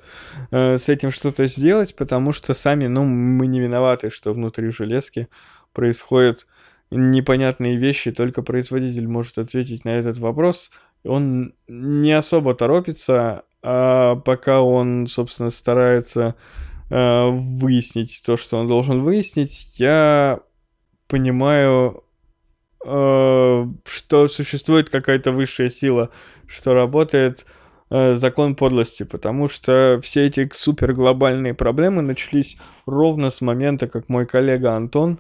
э, 0.52 0.78
с 0.78 0.90
этим 0.90 1.12
что-то 1.12 1.46
сделать, 1.48 1.96
потому 1.96 2.32
что 2.32 2.54
сами, 2.54 2.88
ну, 2.88 3.06
мы 3.06 3.48
не 3.48 3.60
виноваты, 3.60 4.10
что 4.10 4.34
внутри 4.34 4.72
железки 4.72 5.28
происходят 5.74 6.48
непонятные 6.92 7.78
вещи, 7.78 8.12
только 8.12 8.42
производитель 8.42 9.08
может 9.08 9.38
ответить 9.38 9.86
на 9.86 9.92
этот 9.92 10.18
вопрос. 10.18 10.72
Он 11.04 11.54
не 11.68 12.12
особо 12.12 12.54
торопится, 12.54 13.44
а 13.64 14.16
пока 14.18 14.62
он, 14.62 15.08
собственно, 15.08 15.50
старается 15.50 16.36
э, 16.90 17.28
выяснить 17.30 18.22
то, 18.26 18.38
что 18.38 18.58
он 18.58 18.68
должен 18.68 19.02
выяснить, 19.02 19.80
я 19.80 20.42
понимаю, 21.08 22.04
э, 22.86 23.66
что 23.86 24.28
существует 24.28 24.90
какая-то 24.90 25.32
высшая 25.32 25.70
сила, 25.70 26.10
что 26.48 26.74
работает 26.74 27.46
э, 27.46 27.61
закон 27.92 28.56
подлости, 28.56 29.04
потому 29.04 29.50
что 29.50 30.00
все 30.02 30.26
эти 30.26 30.50
суперглобальные 30.54 31.54
проблемы 31.54 32.02
начались 32.02 32.58
ровно 32.86 33.30
с 33.30 33.42
момента, 33.42 33.88
как 33.88 34.08
мой 34.08 34.26
коллега 34.26 34.76
Антон 34.76 35.20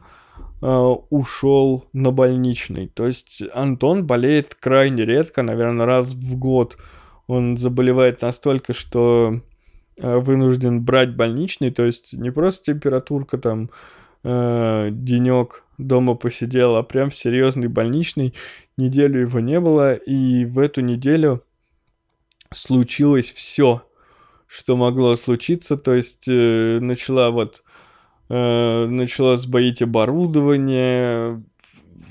э, 0.61 0.67
ушел 1.09 1.85
на 1.91 2.11
больничный. 2.11 2.87
То 2.87 3.07
есть 3.07 3.43
Антон 3.53 4.05
болеет 4.05 4.55
крайне 4.55 5.05
редко, 5.05 5.41
наверное, 5.41 5.85
раз 5.85 6.13
в 6.13 6.37
год. 6.37 6.77
Он 7.27 7.57
заболевает 7.57 8.21
настолько, 8.21 8.73
что 8.73 9.41
э, 9.97 10.17
вынужден 10.17 10.81
брать 10.81 11.15
больничный, 11.15 11.71
то 11.71 11.85
есть 11.85 12.13
не 12.13 12.31
просто 12.31 12.73
температурка 12.73 13.37
там 13.37 13.69
э, 14.23 14.89
денек 14.91 15.65
дома 15.77 16.15
посидел, 16.15 16.75
а 16.77 16.83
прям 16.83 17.11
серьезный 17.11 17.67
больничный. 17.67 18.33
Неделю 18.77 19.21
его 19.21 19.39
не 19.39 19.59
было, 19.59 19.93
и 19.93 20.45
в 20.45 20.59
эту 20.59 20.81
неделю 20.81 21.43
случилось 22.53 23.31
все, 23.31 23.83
что 24.47 24.75
могло 24.75 25.15
случиться. 25.15 25.77
То 25.77 25.93
есть 25.93 26.27
э, 26.27 26.79
начала 26.81 27.31
вот 27.31 27.63
э, 28.29 28.85
начала 28.87 29.37
сбоить 29.37 29.81
оборудование, 29.81 31.43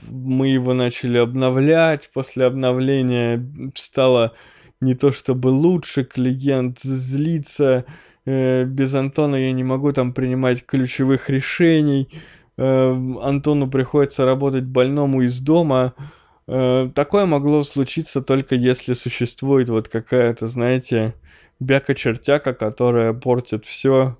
мы 0.08 0.48
его 0.48 0.74
начали 0.74 1.18
обновлять. 1.18 2.10
После 2.12 2.46
обновления 2.46 3.46
стало 3.74 4.34
не 4.80 4.94
то 4.94 5.12
чтобы 5.12 5.48
лучше, 5.48 6.04
клиент 6.04 6.80
злится. 6.80 7.84
Э, 8.24 8.64
без 8.64 8.94
Антона 8.94 9.36
я 9.36 9.52
не 9.52 9.64
могу 9.64 9.92
там 9.92 10.12
принимать 10.12 10.64
ключевых 10.64 11.28
решений. 11.28 12.08
Э, 12.56 12.92
Антону 13.22 13.70
приходится 13.70 14.24
работать 14.24 14.64
больному 14.64 15.22
из 15.22 15.40
дома. 15.40 15.94
Э, 15.96 16.02
такое 16.50 17.26
могло 17.26 17.62
случиться 17.62 18.22
только 18.22 18.56
если 18.56 18.94
существует 18.94 19.68
вот 19.68 19.88
какая-то, 19.88 20.48
знаете, 20.48 21.14
бяка-чертяка, 21.60 22.54
которая 22.54 23.12
портит 23.12 23.64
все 23.64 24.16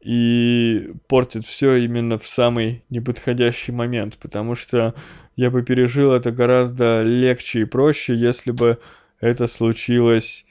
и 0.00 0.92
портит 1.08 1.44
все 1.44 1.74
именно 1.74 2.18
в 2.18 2.28
самый 2.28 2.84
неподходящий 2.88 3.72
момент, 3.72 4.16
потому 4.18 4.54
что 4.54 4.94
я 5.34 5.50
бы 5.50 5.62
пережил 5.62 6.12
это 6.12 6.30
гораздо 6.30 7.02
легче 7.02 7.62
и 7.62 7.64
проще, 7.64 8.14
если 8.14 8.52
бы 8.52 8.78
это 9.20 9.48
случилось 9.48 10.45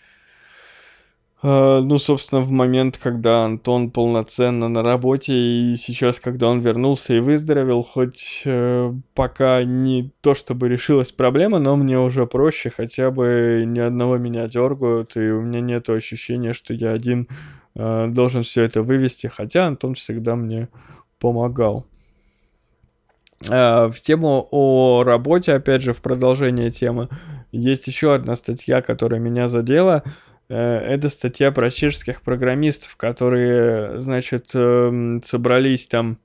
ну, 1.47 1.99
собственно, 1.99 2.41
в 2.41 2.49
момент, 2.49 2.97
когда 2.97 3.45
Антон 3.45 3.91
полноценно 3.91 4.67
на 4.67 4.81
работе, 4.81 5.35
и 5.35 5.75
сейчас, 5.75 6.19
когда 6.19 6.47
он 6.47 6.59
вернулся 6.59 7.13
и 7.13 7.19
выздоровел, 7.19 7.83
хоть 7.83 8.41
э, 8.45 8.91
пока 9.13 9.63
не 9.63 10.11
то, 10.21 10.33
чтобы 10.33 10.69
решилась 10.69 11.11
проблема, 11.11 11.59
но 11.59 11.75
мне 11.75 11.99
уже 11.99 12.25
проще, 12.25 12.71
хотя 12.75 13.11
бы 13.11 13.63
ни 13.67 13.77
одного 13.77 14.17
меня 14.17 14.47
дергают, 14.47 15.15
и 15.17 15.29
у 15.29 15.41
меня 15.41 15.61
нет 15.61 15.87
ощущения, 15.87 16.51
что 16.51 16.73
я 16.73 16.93
один 16.93 17.27
э, 17.75 18.07
должен 18.07 18.41
все 18.41 18.63
это 18.63 18.81
вывести, 18.81 19.27
хотя 19.27 19.67
Антон 19.67 19.93
всегда 19.93 20.35
мне 20.35 20.69
помогал. 21.19 21.85
Э, 23.51 23.89
в 23.89 24.01
тему 24.01 24.47
о 24.49 25.03
работе, 25.03 25.53
опять 25.53 25.83
же, 25.83 25.93
в 25.93 26.01
продолжение 26.01 26.71
темы, 26.71 27.07
есть 27.51 27.85
еще 27.85 28.15
одна 28.15 28.35
статья, 28.35 28.81
которая 28.81 29.19
меня 29.19 29.47
задела– 29.47 30.01
Э, 30.13 30.24
это 30.53 31.09
статья 31.09 31.51
про 31.51 31.71
чешских 31.71 32.21
программистов, 32.21 32.95
которые, 32.95 33.99
значит, 33.99 34.51
эм, 34.53 35.21
собрались 35.23 35.87
там 35.87 36.19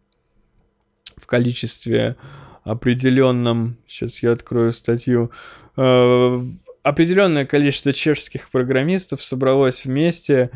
в 1.16 1.26
количестве 1.26 2.16
определенном, 2.64 3.76
сейчас 3.86 4.22
я 4.22 4.32
открою 4.32 4.72
статью, 4.72 5.30
э, 5.76 6.40
определенное 6.82 7.46
количество 7.46 7.92
чешских 7.92 8.50
программистов 8.50 9.22
собралось 9.22 9.84
вместе, 9.84 10.50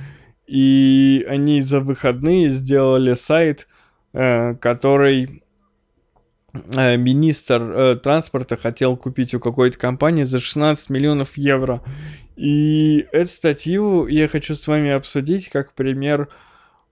и 0.46 1.24
они 1.28 1.60
за 1.60 1.80
выходные 1.80 2.48
сделали 2.50 3.14
сайт, 3.14 3.66
э, 4.12 4.54
который 4.56 5.43
министр 6.54 7.98
транспорта 8.02 8.56
хотел 8.56 8.96
купить 8.96 9.34
у 9.34 9.40
какой-то 9.40 9.78
компании 9.78 10.22
за 10.22 10.38
16 10.38 10.88
миллионов 10.90 11.36
евро. 11.36 11.82
И 12.36 13.06
эту 13.12 13.30
статью 13.30 14.06
я 14.06 14.28
хочу 14.28 14.54
с 14.54 14.66
вами 14.66 14.90
обсудить 14.90 15.48
как 15.50 15.72
пример 15.74 16.28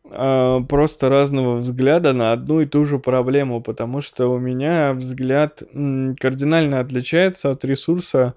э, 0.05 0.61
просто 0.69 1.09
разного 1.09 1.57
взгляда 1.57 2.13
на 2.13 2.33
одну 2.33 2.61
и 2.61 2.67
ту 2.67 2.85
же 2.85 2.99
проблему, 2.99 3.61
потому 3.61 4.01
что 4.01 4.29
у 4.29 4.39
меня 4.39 4.93
взгляд 4.93 5.63
кардинально 5.63 6.79
отличается 6.79 7.51
от 7.51 7.65
ресурса, 7.65 8.35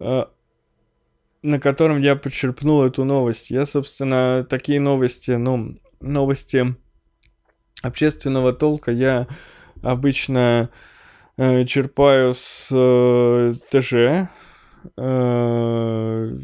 э, 0.00 0.24
на 1.42 1.60
котором 1.60 1.98
я 2.00 2.14
подчерпнул 2.14 2.84
эту 2.84 3.04
новость. 3.04 3.50
Я, 3.50 3.64
собственно, 3.64 4.46
такие 4.48 4.80
новости, 4.80 5.32
ну, 5.32 5.78
новости 6.00 6.76
общественного 7.80 8.52
толка 8.52 8.92
я 8.92 9.28
обычно 9.84 10.70
э, 11.36 11.64
черпаю 11.64 12.34
с 12.34 12.70
э, 12.72 13.54
ТЖ, 13.70 14.28
э, 14.96 16.38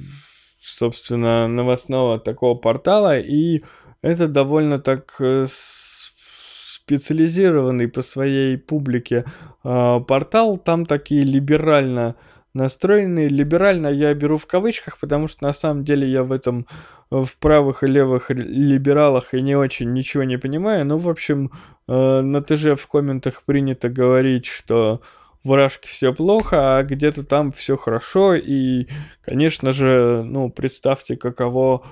собственно, 0.60 1.48
новостного 1.48 2.18
такого 2.18 2.54
портала, 2.54 3.18
и 3.18 3.62
это 4.02 4.28
довольно 4.28 4.78
так 4.78 5.16
э, 5.20 5.46
специализированный 5.48 7.88
по 7.88 8.02
своей 8.02 8.58
публике 8.58 9.24
э, 9.64 10.00
портал, 10.06 10.58
там 10.58 10.84
такие 10.86 11.22
либерально 11.22 12.14
настроенные. 12.54 13.28
Либерально 13.28 13.88
я 13.88 14.12
беру 14.14 14.36
в 14.36 14.46
кавычках, 14.46 14.98
потому 14.98 15.26
что 15.26 15.44
на 15.44 15.52
самом 15.52 15.84
деле 15.84 16.08
я 16.08 16.22
в 16.22 16.32
этом 16.32 16.66
в 17.10 17.28
правых 17.38 17.82
и 17.82 17.86
левых 17.86 18.30
либералах 18.30 19.34
и 19.34 19.42
не 19.42 19.56
очень 19.56 19.92
ничего 19.92 20.22
не 20.24 20.36
понимаю. 20.36 20.86
Ну, 20.86 20.98
в 20.98 21.08
общем, 21.08 21.50
э, 21.88 22.20
на 22.20 22.40
ТЖ 22.40 22.80
в 22.80 22.86
комментах 22.86 23.42
принято 23.44 23.88
говорить, 23.88 24.46
что 24.46 25.00
в 25.42 25.52
Рашке 25.54 25.88
все 25.88 26.12
плохо, 26.12 26.78
а 26.78 26.82
где-то 26.82 27.24
там 27.24 27.50
все 27.52 27.76
хорошо. 27.76 28.34
И, 28.34 28.86
конечно 29.22 29.72
же, 29.72 30.22
ну, 30.24 30.50
представьте, 30.50 31.16
каково, 31.16 31.82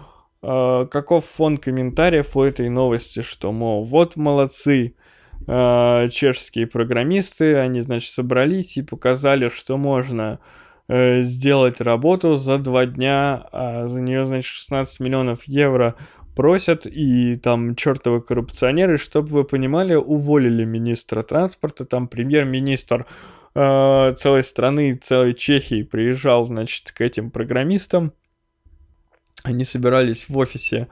э, 0.42 0.87
каков 0.90 1.25
фон 1.25 1.57
комментариев 1.57 2.37
у 2.37 2.42
этой 2.42 2.68
новости, 2.68 3.23
что, 3.23 3.51
мол, 3.51 3.85
вот 3.85 4.14
молодцы, 4.16 4.87
э, 4.87 5.08
чешские 5.46 6.66
программисты, 6.66 7.57
они, 7.57 7.81
значит, 7.81 8.11
собрались 8.11 8.77
и 8.77 8.83
показали, 8.83 9.48
что 9.48 9.77
можно 9.77 10.40
э, 10.88 11.22
сделать 11.22 11.81
работу 11.81 12.35
за 12.35 12.59
два 12.59 12.87
дня, 12.87 13.46
а 13.53 13.88
за 13.88 14.01
нее, 14.01 14.24
значит, 14.24 14.46
16 14.46 15.01
миллионов 15.01 15.44
евро 15.44 15.94
просят, 16.38 16.87
и 16.87 17.35
там 17.35 17.74
чертовы 17.74 18.20
коррупционеры, 18.20 18.96
чтобы 18.96 19.29
вы 19.29 19.44
понимали, 19.44 19.94
уволили 19.94 20.64
министра 20.64 21.22
транспорта, 21.22 21.85
там 21.85 22.07
премьер-министр 22.07 23.07
э, 23.55 24.14
целой 24.16 24.44
страны, 24.44 24.94
целой 24.94 25.35
Чехии 25.35 25.83
приезжал, 25.83 26.44
значит, 26.44 26.92
к 26.92 27.01
этим 27.01 27.31
программистам. 27.31 28.12
Они 29.42 29.64
собирались 29.64 30.29
в 30.29 30.37
офисе 30.38 30.88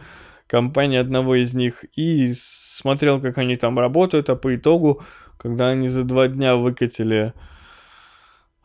компании 0.47 0.99
одного 0.99 1.37
из 1.37 1.55
них 1.55 1.85
и 1.97 2.33
смотрел, 2.35 3.21
как 3.21 3.39
они 3.39 3.57
там 3.57 3.79
работают, 3.79 4.31
а 4.31 4.37
по 4.37 4.55
итогу, 4.55 5.03
когда 5.39 5.69
они 5.69 5.89
за 5.89 6.05
два 6.05 6.29
дня 6.29 6.57
выкатили 6.57 7.33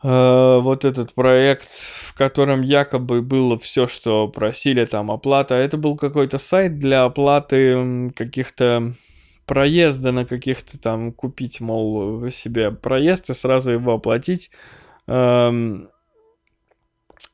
э, 0.02 0.58
вот 0.60 0.84
этот 0.84 1.14
проект, 1.14 1.70
в 1.70 2.14
котором 2.14 2.62
якобы 2.62 3.22
было 3.22 3.58
все, 3.58 3.86
что 3.86 4.28
просили, 4.28 4.84
там 4.84 5.10
оплата, 5.10 5.54
это 5.54 5.76
был 5.76 5.96
какой-то 5.96 6.38
сайт 6.38 6.78
для 6.78 7.04
оплаты 7.04 8.10
каких-то 8.16 8.94
проезда 9.46 10.12
на 10.12 10.24
каких-то 10.24 10.78
там 10.78 11.12
купить, 11.12 11.60
мол, 11.60 12.30
себе 12.30 12.70
проезд 12.70 13.30
и 13.30 13.34
сразу 13.34 13.72
его 13.72 13.94
оплатить. 13.94 14.50
Эм, 15.06 15.90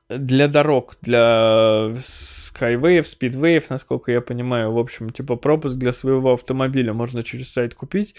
для 0.08 0.48
дорог, 0.48 0.96
для 1.02 1.92
Skywave, 1.96 3.02
Speedwave, 3.02 3.64
насколько 3.68 4.10
я 4.10 4.20
понимаю, 4.20 4.72
в 4.72 4.78
общем, 4.78 5.10
типа 5.10 5.36
пропуск 5.36 5.76
для 5.76 5.92
своего 5.92 6.32
автомобиля 6.32 6.94
можно 6.94 7.22
через 7.22 7.52
сайт 7.52 7.74
купить. 7.74 8.14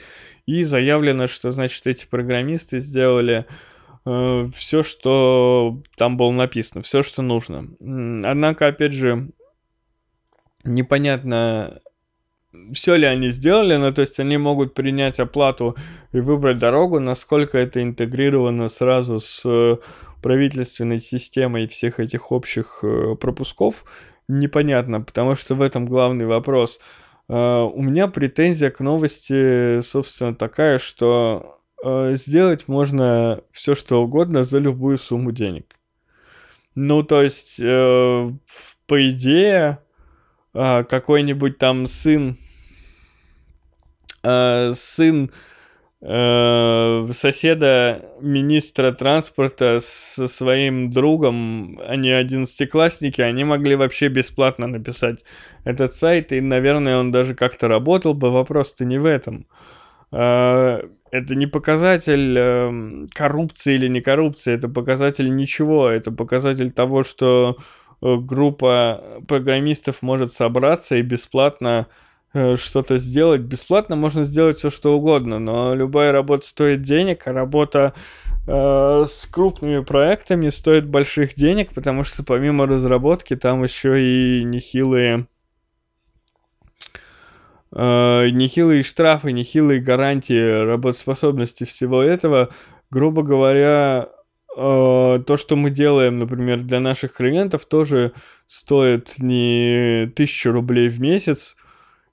И 0.45 0.63
заявлено, 0.63 1.28
что, 1.28 1.52
значит, 1.52 1.86
эти 1.88 2.06
программисты 2.06 2.80
сделали 2.80 3.45
э, 4.06 4.49
все, 4.54 4.84
что 4.84 5.82
там 5.97 6.15
было 6.15 6.32
написано, 6.32 6.84
все, 6.84 7.02
что 7.02 7.21
нужно. 7.23 7.69
Однако, 7.80 8.67
опять 8.67 8.93
же, 8.93 9.32
непонятно, 10.63 11.82
все 12.74 12.96
ли 12.96 13.06
они 13.06 13.30
сделали, 13.30 13.76
ну, 13.76 13.92
то 13.92 14.02
есть 14.02 14.20
они 14.20 14.38
могут 14.38 14.74
принять 14.74 15.20
оплату 15.20 15.76
и 16.12 16.20
выбрать 16.20 16.58
дорогу, 16.58 17.00
насколько 17.00 17.58
это 17.58 17.82
интегрировано 17.84 18.68
сразу 18.70 19.20
с 19.20 19.44
э, 19.46 19.78
правительственной 20.22 21.00
системой 21.00 21.68
всех 21.68 22.00
этих 22.00 22.32
общих 22.32 22.80
э, 22.84 23.16
пропусков, 23.16 23.86
непонятно, 24.28 25.02
потому 25.02 25.36
что 25.36 25.56
в 25.56 25.62
этом 25.62 25.86
главный 25.86 26.26
вопрос. 26.26 26.80
Э, 27.28 27.62
у 27.62 27.82
меня 27.84 28.08
претензия 28.08 28.72
к 28.72 28.80
новости, 28.80 29.82
собственно, 29.82 30.36
такая, 30.36 30.80
что 30.80 31.56
сделать 31.82 32.68
можно 32.68 33.42
все 33.54 33.74
что 33.74 34.04
угодно 34.04 34.44
за 34.44 34.60
любую 34.60 34.98
сумму 34.98 35.32
денег. 35.32 35.78
Ну, 36.76 37.04
то 37.04 37.22
есть, 37.22 37.58
по 37.58 39.10
идее, 39.10 39.80
э, 40.54 40.84
какой-нибудь 40.84 41.58
там 41.58 41.88
сын, 41.88 42.38
э, 44.24 44.72
сын 44.74 45.32
соседа 46.02 48.06
министра 48.22 48.94
транспорта 48.94 49.80
со 49.82 50.28
своим 50.28 50.92
другом, 50.92 51.78
они 51.86 52.10
одиннадцатиклассники, 52.10 53.20
они 53.20 53.44
могли 53.44 53.76
вообще 53.76 54.08
бесплатно 54.08 54.68
написать 54.68 55.26
этот 55.66 55.94
сайт, 55.94 56.32
и, 56.32 56.40
наверное, 56.40 56.98
он 56.98 57.12
даже 57.12 57.36
как-то 57.36 57.68
работал 57.68 58.14
бы, 58.14 58.32
вопрос-то 58.32 58.86
не 58.86 58.98
в 58.98 59.06
этом. 59.06 59.46
Э, 60.14 60.84
это 61.12 61.36
не 61.36 61.48
показатель 61.48 62.36
э, 62.38 63.08
коррупции 63.14 63.76
или 63.76 63.88
не 63.88 64.02
коррупции, 64.02 64.54
это 64.54 64.70
показатель 64.70 65.36
ничего, 65.36 65.90
это 65.90 66.12
показатель 66.12 66.72
того, 66.72 67.04
что 67.04 67.58
группа 68.02 69.22
программистов 69.28 70.02
может 70.02 70.34
собраться 70.34 70.96
и 70.96 71.02
бесплатно 71.02 71.88
э, 72.34 72.56
что-то 72.56 72.98
сделать. 72.98 73.42
Бесплатно 73.42 73.96
можно 73.96 74.24
сделать 74.24 74.58
все 74.58 74.70
что 74.70 74.96
угодно, 74.96 75.40
но 75.40 75.76
любая 75.76 76.12
работа 76.12 76.48
стоит 76.48 76.82
денег, 76.82 77.28
а 77.28 77.34
работа 77.34 77.94
э, 78.48 79.04
с 79.08 79.26
крупными 79.26 79.84
проектами 79.84 80.50
стоит 80.50 80.88
больших 80.88 81.36
денег, 81.36 81.74
потому 81.74 82.04
что 82.04 82.24
помимо 82.24 82.68
разработки 82.68 83.36
там 83.36 83.64
еще 83.64 84.00
и 84.02 84.44
нехилые 84.44 85.28
э, 87.72 88.30
нехилые 88.30 88.84
штрафы, 88.84 89.32
нехилые 89.32 89.82
гарантии 89.82 90.64
работоспособности 90.64 91.64
всего 91.66 92.02
этого, 92.02 92.50
грубо 92.90 93.24
говоря, 93.24 94.10
э, 94.10 94.19
то, 94.56 95.36
что 95.38 95.56
мы 95.56 95.70
делаем, 95.70 96.20
например, 96.20 96.62
для 96.62 96.80
наших 96.80 97.14
клиентов, 97.14 97.66
тоже 97.66 98.14
стоит 98.48 99.16
не 99.20 100.12
тысячу 100.16 100.52
рублей 100.52 100.90
в 100.90 101.00
месяц, 101.00 101.56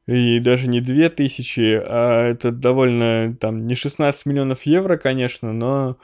и 0.07 0.38
даже 0.38 0.68
не 0.68 0.81
две 0.81 1.09
тысячи, 1.09 1.81
а 1.83 2.29
это 2.29 2.53
довольно, 2.53 3.37
там, 3.40 3.66
не 3.66 3.75
16 3.75 4.27
миллионов 4.27 4.62
евро, 4.62 4.96
конечно, 4.96 5.53
но 5.53 5.96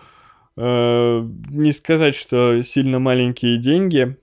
э, 0.57 1.29
не 1.51 1.71
сказать, 1.71 2.17
что 2.17 2.63
сильно 2.63 2.99
маленькие 2.99 3.59
деньги. 3.59 4.17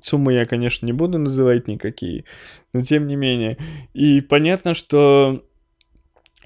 Суммы 0.00 0.34
я, 0.34 0.46
конечно, 0.46 0.86
не 0.86 0.92
буду 0.92 1.18
называть 1.18 1.68
никакие, 1.68 2.24
но 2.72 2.80
тем 2.80 3.08
не 3.08 3.16
менее. 3.16 3.58
И 3.92 4.20
понятно, 4.20 4.72
что 4.72 5.44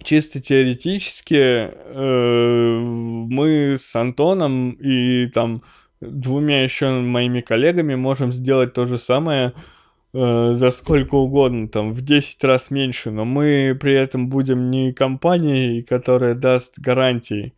чисто 0.05 0.41
теоретически 0.41 1.35
э, 1.35 2.79
мы 2.81 3.77
с 3.79 3.97
Антоном 3.97 4.73
и 4.73 5.27
там 5.27 5.63
двумя 6.01 6.63
еще 6.63 6.91
моими 6.91 7.41
коллегами 7.41 7.95
можем 7.95 8.33
сделать 8.33 8.75
то 8.75 8.85
же 8.85 8.99
самое 8.99 9.53
э, 10.13 10.53
за 10.53 10.71
сколько 10.71 11.15
угодно, 11.15 11.69
там 11.69 11.93
в 11.93 12.03
10 12.03 12.45
раз 12.45 12.71
меньше, 12.71 13.11
но 13.11 13.25
мы 13.25 13.77
при 13.81 13.95
этом 13.95 14.29
будем 14.29 14.71
не 14.71 14.93
компанией, 14.93 15.83
которая 15.83 16.35
даст 16.35 16.79
гарантии, 16.79 17.55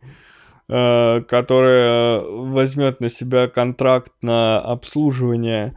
Э, 0.69 1.21
которая 1.21 2.19
возьмет 2.19 2.99
на 2.99 3.07
себя 3.07 3.47
контракт 3.47 4.11
на 4.21 4.59
обслуживание 4.59 5.73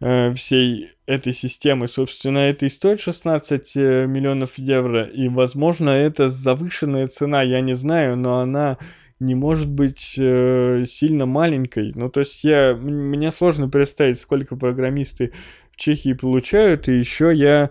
всей 0.00 0.90
этой 1.08 1.32
системы. 1.32 1.88
Собственно, 1.88 2.38
это 2.38 2.66
и 2.66 2.68
стоит 2.68 3.00
16 3.00 3.76
э, 3.76 4.06
миллионов 4.06 4.58
евро. 4.58 5.04
И, 5.04 5.28
возможно, 5.28 5.88
это 5.88 6.28
завышенная 6.28 7.06
цена, 7.06 7.40
я 7.40 7.62
не 7.62 7.72
знаю, 7.72 8.14
но 8.18 8.40
она 8.40 8.76
не 9.18 9.34
может 9.34 9.70
быть 9.70 10.16
э, 10.18 10.84
сильно 10.86 11.24
маленькой. 11.24 11.92
Ну, 11.94 12.10
то 12.10 12.20
есть 12.20 12.44
я, 12.44 12.74
мне 12.74 13.30
сложно 13.30 13.70
представить, 13.70 14.20
сколько 14.20 14.54
программисты 14.54 15.32
в 15.72 15.76
Чехии 15.76 16.12
получают, 16.12 16.88
и 16.88 16.98
еще 16.98 17.32
я 17.34 17.70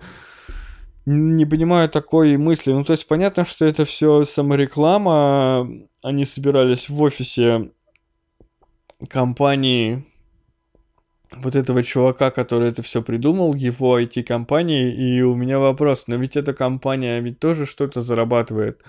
не 1.05 1.45
понимаю 1.45 1.89
такой 1.89 2.37
мысли. 2.37 2.71
Ну, 2.71 2.83
то 2.83 2.93
есть 2.93 3.07
понятно, 3.07 3.45
что 3.45 3.65
это 3.65 3.85
все 3.85 4.23
самореклама. 4.23 5.69
Они 6.01 6.25
собирались 6.25 6.89
в 6.89 6.99
офисе 7.03 7.69
компании 9.07 10.03
вот 11.31 11.55
этого 11.55 11.83
чувака, 11.83 12.31
который 12.31 12.69
это 12.69 12.81
все 12.81 13.01
придумал, 13.01 13.53
его 13.53 13.99
IT-компании, 13.99 14.93
и 14.93 15.21
у 15.21 15.35
меня 15.35 15.59
вопрос, 15.59 16.07
но 16.07 16.15
ведь 16.15 16.37
эта 16.37 16.53
компания 16.53 17.19
ведь 17.19 17.39
тоже 17.39 17.65
что-то 17.65 18.01
зарабатывает. 18.01 18.83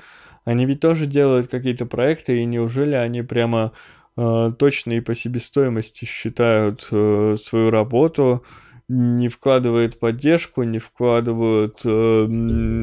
Они 0.45 0.65
ведь 0.65 0.81
тоже 0.81 1.07
делают 1.07 1.49
какие-то 1.49 1.87
проекты, 1.87 2.41
и 2.41 2.45
неужели 2.45 2.95
они 2.95 3.23
прямо 3.23 3.73
э, 4.17 4.53
точно 4.59 4.93
и 4.93 5.01
по 5.01 5.15
себестоимости 5.15 6.05
считают 6.05 6.89
э, 6.91 7.37
свою 7.39 7.71
работу, 7.71 8.45
не 8.89 9.29
вкладывает 9.29 9.99
поддержку, 9.99 10.63
не 10.63 10.79
вкладывают 10.79 11.81
э, 11.85 12.27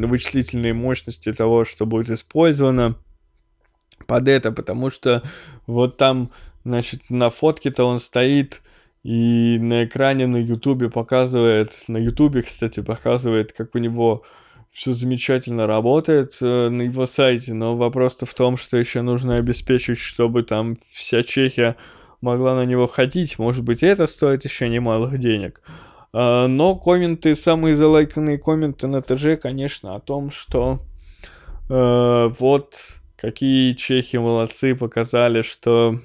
вычислительные 0.06 0.74
мощности 0.74 1.34
того, 1.34 1.65
что 1.65 1.86
будет 1.86 2.12
использовано 2.12 2.96
под 4.06 4.28
это, 4.28 4.52
потому 4.52 4.91
что 4.91 5.24
вот 5.65 5.98
там, 5.98 6.30
значит, 6.63 7.02
на 7.10 7.32
фотке-то 7.32 7.86
он 7.86 7.98
стоит 7.98 8.62
и 9.06 9.60
на 9.60 9.86
экране 9.86 10.26
на 10.26 10.38
ютубе 10.38 10.89
показывает, 10.89 11.84
на 11.88 11.98
ютубе, 11.98 12.41
кстати, 12.41 12.82
показывает, 12.82 13.54
как 13.54 13.76
у 13.76 13.78
него 13.78 14.24
все 14.72 14.94
замечательно 14.94 15.68
работает 15.68 16.39
э, 16.41 16.70
на 16.70 16.82
его 16.82 17.06
сайте, 17.06 17.54
но 17.54 17.78
вопрос-то 17.78 18.26
в 18.26 18.34
том, 18.34 18.58
что 18.58 18.78
еще 18.78 19.04
нужно 19.04 19.36
обеспечить, 19.36 20.00
чтобы 20.00 20.41
там 20.41 20.78
вся 20.89 21.22
Чехия 21.22 21.76
могла 22.22 22.56
на 22.56 22.65
него 22.65 22.88
ходить. 22.88 23.38
Может 23.38 23.63
быть, 23.63 23.84
это 23.84 24.08
стоит 24.08 24.44
еще 24.44 24.70
немалых 24.70 25.20
денег. 25.20 25.62
А, 26.12 26.48
но 26.48 26.76
комменты, 26.76 27.36
самые 27.36 27.76
залайканные 27.76 28.39
комменты 28.39 28.88
на 28.88 29.04
ТЖ, 29.04 29.39
конечно, 29.39 29.94
о 29.94 30.00
том, 30.00 30.32
что 30.32 30.80
э, 31.70 32.32
вот 32.39 33.02
какие 33.18 33.74
чехи 33.74 34.18
молодцы, 34.18 34.74
показали, 34.74 35.44
что 35.44 36.00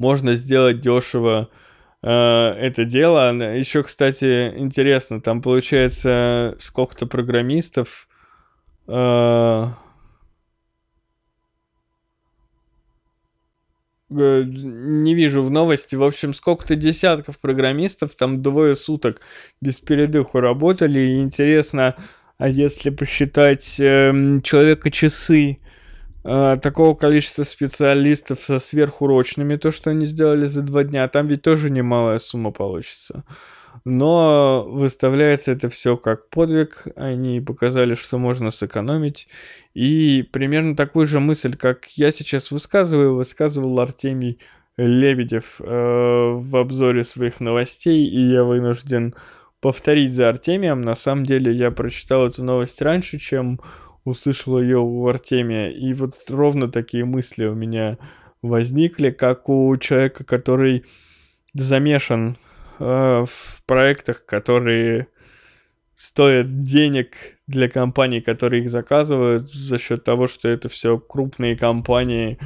можно 0.00 0.34
сделать 0.34 0.80
дешево 0.80 1.50
э, 2.02 2.08
это 2.10 2.84
дело. 2.86 3.32
Еще, 3.34 3.82
кстати, 3.82 4.54
интересно, 4.56 5.20
там 5.20 5.42
получается 5.42 6.56
сколько-то 6.58 7.06
программистов. 7.06 8.08
Э, 8.88 9.66
не 14.10 15.14
вижу 15.14 15.42
в 15.42 15.50
новости. 15.50 15.96
В 15.96 16.02
общем, 16.02 16.32
сколько-то 16.32 16.76
десятков 16.76 17.38
программистов 17.38 18.14
там 18.14 18.42
двое 18.42 18.76
суток 18.76 19.20
без 19.60 19.80
передыху 19.80 20.40
работали. 20.40 20.98
И 21.00 21.20
интересно, 21.20 21.94
а 22.38 22.48
если 22.48 22.88
посчитать 22.88 23.78
э, 23.78 24.40
человека 24.42 24.90
часы 24.90 25.58
такого 26.22 26.94
количества 26.94 27.44
специалистов 27.44 28.40
со 28.40 28.58
сверхурочными, 28.58 29.56
то, 29.56 29.70
что 29.70 29.90
они 29.90 30.04
сделали 30.06 30.46
за 30.46 30.62
два 30.62 30.84
дня, 30.84 31.08
там 31.08 31.28
ведь 31.28 31.42
тоже 31.42 31.70
немалая 31.70 32.18
сумма 32.18 32.50
получится. 32.50 33.24
Но 33.84 34.66
выставляется 34.68 35.52
это 35.52 35.68
все 35.68 35.96
как 35.96 36.28
подвиг, 36.28 36.86
они 36.96 37.40
показали, 37.40 37.94
что 37.94 38.18
можно 38.18 38.50
сэкономить, 38.50 39.28
и 39.74 40.28
примерно 40.32 40.76
такую 40.76 41.06
же 41.06 41.20
мысль, 41.20 41.56
как 41.56 41.86
я 41.96 42.10
сейчас 42.10 42.50
высказываю, 42.50 43.14
высказывал 43.14 43.78
Артемий 43.80 44.38
Лебедев 44.76 45.60
э, 45.60 45.64
в 45.64 46.56
обзоре 46.56 47.04
своих 47.04 47.40
новостей, 47.40 48.06
и 48.06 48.20
я 48.20 48.44
вынужден 48.44 49.14
повторить 49.60 50.12
за 50.12 50.28
Артемием. 50.28 50.80
На 50.80 50.94
самом 50.94 51.24
деле 51.24 51.52
я 51.52 51.70
прочитал 51.70 52.26
эту 52.26 52.42
новость 52.42 52.80
раньше, 52.80 53.18
чем 53.18 53.60
услышал 54.04 54.60
ее 54.60 54.78
у 54.78 55.06
Артемия, 55.08 55.70
и 55.70 55.92
вот 55.92 56.14
ровно 56.28 56.70
такие 56.70 57.04
мысли 57.04 57.44
у 57.46 57.54
меня 57.54 57.98
возникли, 58.42 59.10
как 59.10 59.48
у 59.48 59.76
человека, 59.76 60.24
который 60.24 60.84
замешан 61.54 62.36
Э, 62.80 63.26
в 63.26 63.62
проектах, 63.66 64.24
которые 64.24 65.08
стоят 65.94 66.62
денег 66.62 67.14
для 67.46 67.68
компаний, 67.68 68.22
которые 68.22 68.62
их 68.62 68.70
заказывают, 68.70 69.52
за 69.52 69.78
счет 69.78 70.02
того, 70.02 70.26
что 70.26 70.48
это 70.48 70.70
все 70.70 70.98
крупные 70.98 71.58
компании, 71.58 72.38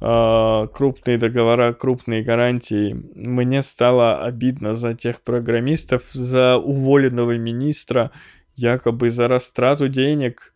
э, 0.00 0.68
крупные 0.74 1.18
договора, 1.18 1.72
крупные 1.72 2.24
гарантии. 2.24 2.94
Мне 3.14 3.62
стало 3.62 4.24
обидно 4.24 4.74
за 4.74 4.94
тех 4.94 5.22
программистов, 5.22 6.02
за 6.12 6.56
уволенного 6.56 7.38
министра, 7.38 8.10
якобы 8.56 9.10
за 9.10 9.28
растрату 9.28 9.88
денег. 9.88 10.52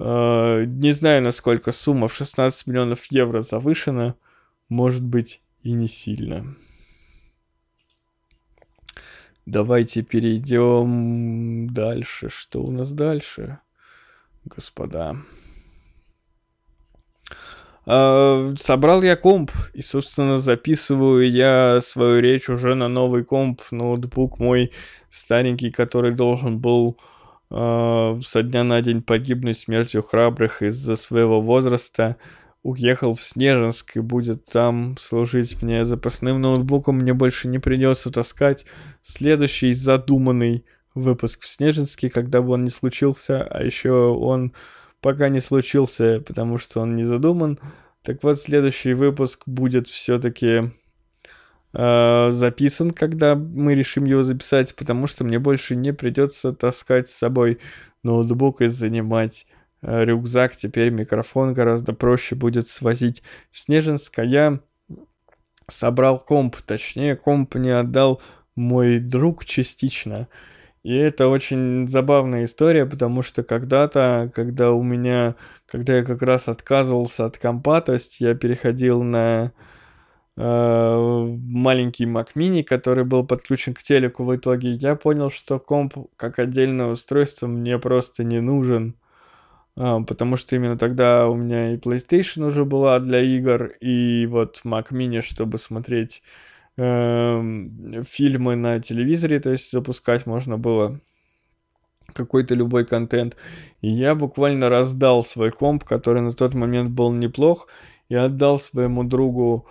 Э, 0.00 0.64
не 0.66 0.92
знаю, 0.92 1.22
насколько 1.22 1.72
сумма 1.72 2.08
в 2.08 2.14
16 2.14 2.66
миллионов 2.66 3.04
евро 3.10 3.40
завышена, 3.42 4.14
может 4.68 5.04
быть 5.04 5.42
и 5.62 5.72
не 5.72 5.86
сильно. 5.88 6.56
Давайте 9.44 10.02
перейдем 10.02 11.68
дальше. 11.72 12.30
Что 12.30 12.62
у 12.62 12.70
нас 12.70 12.92
дальше, 12.92 13.58
господа? 14.44 15.16
э, 17.86 18.54
собрал 18.56 19.02
я 19.02 19.16
комп, 19.16 19.50
и, 19.74 19.82
собственно, 19.82 20.38
записываю 20.38 21.30
я 21.30 21.80
свою 21.82 22.20
речь 22.20 22.48
уже 22.48 22.74
на 22.74 22.88
новый 22.88 23.24
комп, 23.24 23.62
ноутбук 23.70 24.38
мой 24.38 24.72
старенький, 25.08 25.70
который 25.70 26.12
должен 26.12 26.58
был 26.58 26.96
со 27.50 28.42
дня 28.42 28.64
на 28.64 28.80
день 28.80 29.02
погибнуть 29.02 29.58
смертью 29.58 30.02
храбрых 30.02 30.62
из-за 30.62 30.96
своего 30.96 31.40
возраста, 31.40 32.16
уехал 32.62 33.14
в 33.14 33.22
Снежинск 33.22 33.96
и 33.96 34.00
будет 34.00 34.44
там 34.44 34.96
служить 34.98 35.60
мне 35.62 35.84
запасным 35.84 36.40
ноутбуком, 36.40 36.96
мне 36.96 37.14
больше 37.14 37.48
не 37.48 37.58
придется 37.58 38.10
таскать 38.10 38.66
следующий 39.02 39.72
задуманный 39.72 40.64
выпуск 40.94 41.42
в 41.42 41.48
Снежинске, 41.48 42.10
когда 42.10 42.42
бы 42.42 42.52
он 42.52 42.64
не 42.64 42.70
случился, 42.70 43.42
а 43.42 43.62
еще 43.62 43.92
он 43.92 44.52
пока 45.00 45.28
не 45.28 45.40
случился, 45.40 46.22
потому 46.26 46.58
что 46.58 46.80
он 46.80 46.90
не 46.90 47.04
задуман. 47.04 47.58
Так 48.02 48.22
вот, 48.22 48.38
следующий 48.38 48.92
выпуск 48.94 49.42
будет 49.46 49.88
все-таки 49.88 50.70
э, 51.72 52.28
записан, 52.30 52.90
когда 52.90 53.34
мы 53.34 53.74
решим 53.74 54.04
его 54.04 54.22
записать, 54.22 54.74
потому 54.74 55.06
что 55.06 55.24
мне 55.24 55.38
больше 55.38 55.76
не 55.76 55.92
придется 55.92 56.52
таскать 56.52 57.08
с 57.08 57.16
собой 57.16 57.58
ноутбук 58.02 58.60
и 58.62 58.66
занимать 58.66 59.46
э, 59.82 60.04
рюкзак. 60.04 60.56
Теперь 60.56 60.90
микрофон 60.90 61.52
гораздо 61.54 61.92
проще 61.92 62.34
будет 62.34 62.68
свозить 62.68 63.22
в 63.50 63.58
Снежинск, 63.58 64.18
я 64.18 64.60
собрал 65.68 66.18
комп, 66.18 66.56
точнее 66.56 67.16
комп 67.16 67.54
не 67.54 67.70
отдал 67.70 68.20
мой 68.56 68.98
друг 68.98 69.44
частично. 69.44 70.28
И 70.82 70.94
это 70.94 71.28
очень 71.28 71.86
забавная 71.86 72.44
история, 72.44 72.86
потому 72.86 73.20
что 73.20 73.42
когда-то, 73.42 74.30
когда 74.34 74.72
у 74.72 74.82
меня, 74.82 75.34
когда 75.66 75.98
я 75.98 76.04
как 76.04 76.22
раз 76.22 76.48
отказывался 76.48 77.26
от 77.26 77.36
компа, 77.36 77.82
то 77.82 77.92
есть 77.92 78.20
я 78.20 78.34
переходил 78.34 79.02
на 79.02 79.52
маленький 80.42 82.04
Mac 82.04 82.28
Mini, 82.34 82.62
который 82.62 83.04
был 83.04 83.26
подключен 83.26 83.74
к 83.74 83.82
телеку 83.82 84.24
в 84.24 84.34
итоге, 84.34 84.72
я 84.72 84.94
понял, 84.94 85.30
что 85.30 85.58
комп 85.58 85.96
как 86.16 86.38
отдельное 86.38 86.86
устройство 86.86 87.46
мне 87.46 87.78
просто 87.78 88.24
не 88.24 88.40
нужен. 88.40 88.94
Uh, 89.76 90.04
потому 90.04 90.36
что 90.36 90.56
именно 90.56 90.76
тогда 90.76 91.28
у 91.28 91.36
меня 91.36 91.72
и 91.72 91.76
PlayStation 91.76 92.44
уже 92.44 92.64
была 92.64 92.98
для 92.98 93.22
игр, 93.22 93.66
и 93.80 94.26
вот 94.26 94.60
Mac 94.64 94.88
Mini, 94.90 95.22
чтобы 95.22 95.58
смотреть 95.58 96.22
Эм, 96.82 98.04
фильмы 98.04 98.56
на 98.56 98.80
телевизоре, 98.80 99.38
то 99.38 99.50
есть 99.50 99.70
запускать 99.70 100.24
можно 100.24 100.56
было 100.56 100.98
какой-то 102.14 102.54
любой 102.54 102.86
контент. 102.86 103.36
И 103.82 103.90
я 103.90 104.14
буквально 104.14 104.70
раздал 104.70 105.22
свой 105.22 105.50
комп, 105.50 105.84
который 105.84 106.22
на 106.22 106.32
тот 106.32 106.54
момент 106.54 106.90
был 106.90 107.12
неплох, 107.12 107.68
и 108.08 108.14
отдал 108.14 108.58
своему 108.58 109.04
другу 109.04 109.68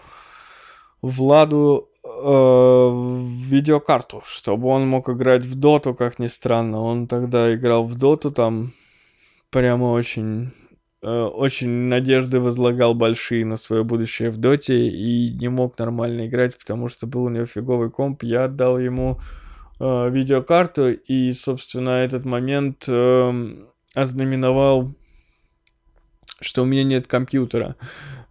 Владу 1.01 1.89
э, 2.03 2.07
видеокарту, 2.07 4.21
чтобы 4.25 4.67
он 4.67 4.87
мог 4.87 5.09
играть 5.09 5.43
в 5.43 5.55
доту, 5.55 5.93
как 5.93 6.19
ни 6.19 6.27
странно. 6.27 6.81
Он 6.81 7.07
тогда 7.07 7.53
играл 7.53 7.85
в 7.85 7.95
доту, 7.95 8.31
там 8.31 8.73
прямо 9.51 9.91
очень 9.91 10.51
Э, 11.01 11.23
очень 11.23 11.69
надежды 11.69 12.39
возлагал 12.39 12.93
большие 12.93 13.45
на 13.45 13.55
свое 13.55 13.83
будущее 13.83 14.31
в 14.31 14.37
доте 14.37 14.89
и 14.89 15.33
не 15.33 15.47
мог 15.47 15.77
нормально 15.79 16.27
играть, 16.27 16.57
потому 16.57 16.89
что 16.89 17.07
был 17.07 17.23
у 17.23 17.29
него 17.29 17.45
фиговый 17.45 17.89
комп. 17.89 18.23
Я 18.23 18.45
отдал 18.45 18.77
ему 18.77 19.19
э, 19.79 20.09
видеокарту, 20.09 20.91
и, 20.91 21.31
собственно, 21.31 22.03
этот 22.03 22.25
момент 22.25 22.85
э, 22.89 23.55
ознаменовал, 23.93 24.93
что 26.41 26.63
у 26.63 26.65
меня 26.65 26.83
нет 26.83 27.07
компьютера. 27.07 27.77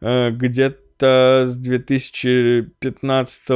Э, 0.03 0.31
где-то 0.31 0.79
с 1.07 1.57
2015 1.57 3.49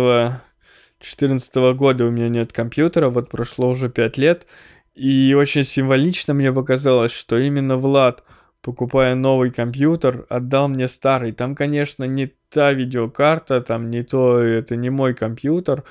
2014 1.02 1.54
года 1.76 2.04
у 2.06 2.10
меня 2.10 2.28
нет 2.28 2.52
компьютера, 2.52 3.08
вот 3.08 3.28
прошло 3.28 3.70
уже 3.70 3.88
5 3.88 4.18
лет, 4.18 4.46
и 4.94 5.34
очень 5.34 5.64
символично 5.64 6.32
мне 6.34 6.52
показалось, 6.52 7.12
что 7.12 7.38
именно 7.38 7.76
Влад 7.76 8.22
покупая 8.62 9.16
новый 9.16 9.50
компьютер, 9.50 10.24
отдал 10.28 10.68
мне 10.68 10.86
старый. 10.88 11.32
Там, 11.32 11.54
конечно, 11.54 12.04
не 12.04 12.32
та 12.48 12.72
видеокарта, 12.72 13.60
там 13.60 13.90
не 13.90 14.02
то, 14.02 14.38
это 14.38 14.76
не 14.76 14.88
мой 14.88 15.14
компьютер, 15.14 15.82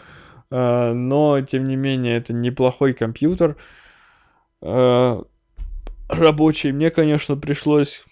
э, 0.49 0.93
но, 0.93 1.41
тем 1.41 1.66
не 1.66 1.76
менее, 1.76 2.18
это 2.18 2.32
неплохой 2.34 2.93
компьютер. 2.93 3.58
Э, 4.62 5.22
рабочий. 6.08 6.72
Мне, 6.72 6.91
конечно, 6.91 7.36
пришлось 7.36 8.04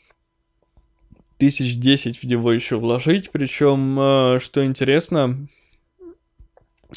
тысяч 1.40 1.78
десять 1.78 2.22
в 2.22 2.26
него 2.26 2.52
еще 2.52 2.78
вложить, 2.78 3.32
причем, 3.32 3.98
э, 4.00 4.40
что 4.40 4.64
интересно, 4.64 5.48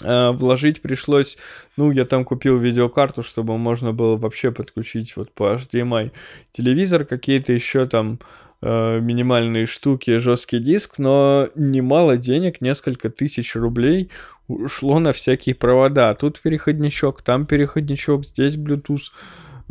Э, 0.03 0.31
вложить 0.31 0.81
пришлось, 0.81 1.37
ну, 1.77 1.91
я 1.91 2.05
там 2.05 2.25
купил 2.25 2.59
видеокарту, 2.59 3.23
чтобы 3.23 3.59
можно 3.59 3.93
было 3.93 4.17
вообще 4.17 4.51
подключить 4.51 5.17
вот 5.17 5.33
по 5.33 5.55
HDMI 5.55 6.13
телевизор, 6.51 7.05
какие-то 7.05 7.53
еще 7.53 7.87
там 7.87 8.19
э, 8.63 9.01
минимальные 9.01 9.67
штуки, 9.67 10.17
жесткий 10.17 10.61
диск, 10.61 10.99
но 10.99 11.51
немало 11.55 12.17
денег, 12.17 12.63
несколько 12.63 13.11
тысяч 13.11 13.55
рублей 13.55 14.11
ушло 14.49 14.99
на 14.99 15.13
всякие 15.13 15.55
провода. 15.55 16.15
Тут 16.15 16.41
переходничок, 16.41 17.21
там 17.21 17.45
переходничок, 17.45 18.25
здесь 18.25 18.57
Bluetooth 18.57 19.11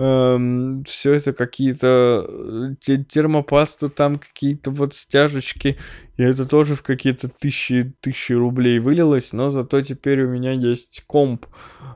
эм, 0.02 0.84
все 0.86 1.14
это 1.14 1.34
какие-то 1.34 2.26
э, 2.88 2.98
термопасту, 3.08 3.90
там 3.90 4.18
какие-то 4.18 4.72
вот 4.72 4.96
стяжечки, 4.96 5.78
и 6.18 6.24
это 6.24 6.46
тоже 6.46 6.76
в 6.76 6.82
какие-то 6.82 7.30
тысячи, 7.30 7.94
тысячи 8.00 8.34
рублей 8.34 8.80
вылилось, 8.80 9.32
но 9.34 9.50
зато 9.50 9.82
теперь 9.82 10.24
у 10.24 10.30
меня 10.30 10.52
есть 10.52 11.04
комп. 11.06 11.46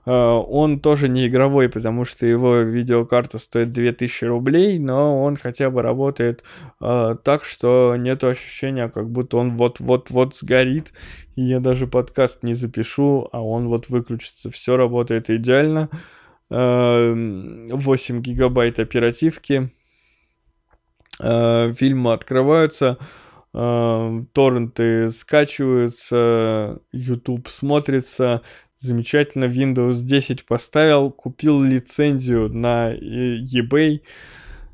Э, 0.05 0.11
он 0.11 0.79
тоже 0.79 1.09
не 1.09 1.27
игровой, 1.27 1.67
потому 1.67 2.05
что 2.05 2.27
его 2.27 2.57
видеокарта 2.57 3.39
стоит 3.39 3.71
2000 3.71 4.25
рублей, 4.25 4.77
но 4.77 5.23
он 5.23 5.35
хотя 5.35 5.71
бы 5.71 5.81
работает 5.81 6.43
э, 6.81 7.15
так, 7.23 7.43
что 7.43 7.95
нет 7.97 8.23
ощущения, 8.23 8.87
как 8.89 9.09
будто 9.09 9.37
он 9.37 9.57
вот-вот-вот 9.57 10.35
сгорит, 10.35 10.93
и 11.35 11.41
я 11.41 11.59
даже 11.59 11.87
подкаст 11.87 12.43
не 12.43 12.53
запишу, 12.53 13.29
а 13.31 13.41
он 13.41 13.67
вот 13.67 13.89
выключится. 13.89 14.51
Все 14.51 14.77
работает 14.77 15.29
идеально. 15.29 15.89
8 16.49 18.21
гигабайт 18.21 18.79
оперативки. 18.79 19.71
Э, 21.19 21.73
фильмы 21.73 22.13
открываются, 22.13 22.97
э, 23.53 24.23
торренты 24.33 25.09
скачиваются, 25.09 26.79
YouTube 26.91 27.47
смотрится. 27.47 28.41
Замечательно, 28.75 29.45
Windows 29.45 30.03
10 30.03 30.45
поставил, 30.45 31.11
купил 31.11 31.61
лицензию 31.61 32.49
на 32.49 32.93
eBay 32.93 34.01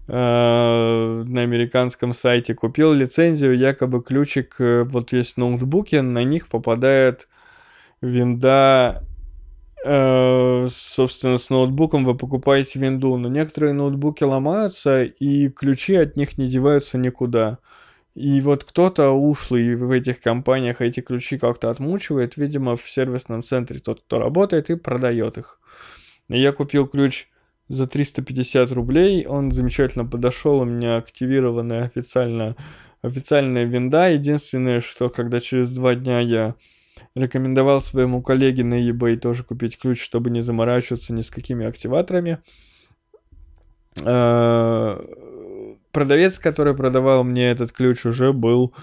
э, 0.08 0.12
на 0.12 1.42
американском 1.42 2.14
сайте 2.14 2.56
купил 2.56 2.94
лицензию, 2.94 3.56
якобы 3.56 4.02
ключик, 4.04 4.56
вот 4.60 5.14
есть 5.14 5.38
ноутбуки, 5.38 5.98
на 5.98 6.24
них 6.24 6.48
попадает 6.48 7.28
винда 8.02 9.06
собственно, 9.84 11.38
с 11.38 11.50
ноутбуком 11.50 12.06
вы 12.06 12.16
покупаете 12.16 12.80
винду, 12.80 13.18
но 13.18 13.30
некоторые 13.30 13.74
ноутбуки 13.74 14.24
ломаются, 14.24 15.04
и 15.04 15.50
ключи 15.50 15.96
от 15.96 16.16
них 16.16 16.38
не 16.38 16.48
деваются 16.48 16.98
никуда. 16.98 17.58
И 18.14 18.42
вот 18.42 18.64
кто-то 18.64 19.12
ушлый 19.12 19.76
в 19.76 19.90
этих 19.92 20.20
компаниях 20.20 20.82
эти 20.82 21.00
ключи 21.00 21.38
как-то 21.38 21.70
отмучивает, 21.70 22.36
видимо, 22.38 22.76
в 22.76 22.90
сервисном 22.90 23.42
центре 23.42 23.80
тот, 23.80 24.02
кто 24.02 24.20
работает, 24.20 24.70
и 24.70 24.76
продает 24.76 25.38
их. 25.38 25.60
Я 26.28 26.52
купил 26.52 26.88
ключ 26.88 27.30
за 27.68 27.88
350 27.88 28.72
рублей, 28.74 29.26
он 29.26 29.52
замечательно 29.52 30.06
подошел, 30.06 30.60
у 30.60 30.66
меня 30.66 30.98
активированная 30.98 31.86
официально, 31.86 32.56
официальная 33.02 33.64
винда. 33.64 34.10
Единственное, 34.10 34.82
что 34.82 35.10
когда 35.10 35.40
через 35.40 35.72
два 35.72 35.96
дня 35.96 36.20
я 36.20 36.56
Рекомендовал 37.16 37.82
своему 37.82 38.22
коллеге 38.22 38.64
на 38.64 38.90
eBay 38.90 39.18
тоже 39.18 39.44
купить 39.44 39.78
ключ, 39.78 40.02
чтобы 40.02 40.30
не 40.30 40.42
заморачиваться 40.42 41.14
ни 41.14 41.22
с 41.22 41.30
какими 41.30 41.66
активаторами. 41.66 42.40
А, 44.04 45.04
продавец, 45.92 46.40
который 46.40 46.76
продавал 46.76 47.24
мне 47.24 47.50
этот 47.50 47.72
ключ, 47.72 48.06
уже 48.06 48.34
был 48.34 48.74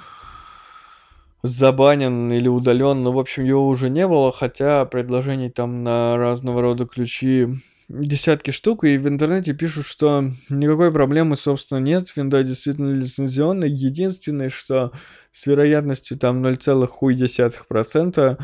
забанен 1.42 2.32
или 2.32 2.48
удален. 2.48 3.02
Ну, 3.02 3.12
в 3.12 3.18
общем, 3.18 3.44
его 3.44 3.66
уже 3.66 3.90
не 3.90 4.06
было, 4.06 4.32
хотя 4.32 4.84
предложений 4.84 5.50
там 5.50 5.82
на 5.82 6.16
разного 6.16 6.62
рода 6.62 6.86
ключи 6.86 7.48
десятки 7.88 8.50
штук, 8.50 8.84
и 8.84 8.98
в 8.98 9.08
интернете 9.08 9.54
пишут, 9.54 9.86
что 9.86 10.30
никакой 10.50 10.92
проблемы, 10.92 11.36
собственно, 11.36 11.78
нет, 11.78 12.14
винда 12.16 12.44
действительно 12.44 12.92
лицензионная. 12.92 13.68
Единственное, 13.68 14.50
что 14.50 14.92
с 15.32 15.46
вероятностью 15.46 16.18
там 16.18 16.44
0,1% 16.44 18.38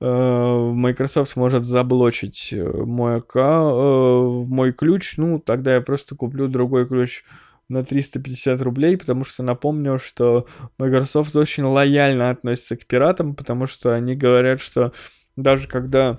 э, 0.00 0.72
Microsoft 0.74 1.36
может 1.36 1.64
заблочить 1.64 2.52
э, 2.52 2.62
мой, 2.62 3.16
ака, 3.16 3.62
э, 3.62 4.44
мой 4.46 4.72
ключ, 4.72 5.16
ну, 5.16 5.38
тогда 5.38 5.74
я 5.74 5.80
просто 5.80 6.14
куплю 6.14 6.46
другой 6.48 6.86
ключ 6.86 7.24
на 7.70 7.82
350 7.82 8.60
рублей, 8.60 8.98
потому 8.98 9.24
что 9.24 9.42
напомню, 9.42 9.98
что 9.98 10.46
Microsoft 10.76 11.34
очень 11.36 11.64
лояльно 11.64 12.28
относится 12.30 12.76
к 12.76 12.84
пиратам, 12.84 13.34
потому 13.34 13.66
что 13.66 13.94
они 13.94 14.14
говорят, 14.14 14.60
что 14.60 14.92
даже 15.36 15.68
когда 15.68 16.18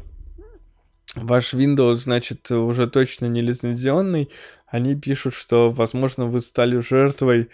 ваш 1.15 1.53
Windows, 1.53 1.95
значит, 1.95 2.49
уже 2.51 2.87
точно 2.87 3.25
не 3.25 3.41
лицензионный, 3.41 4.29
они 4.67 4.95
пишут, 4.95 5.33
что, 5.33 5.69
возможно, 5.71 6.25
вы 6.25 6.39
стали 6.39 6.79
жертвой 6.79 7.49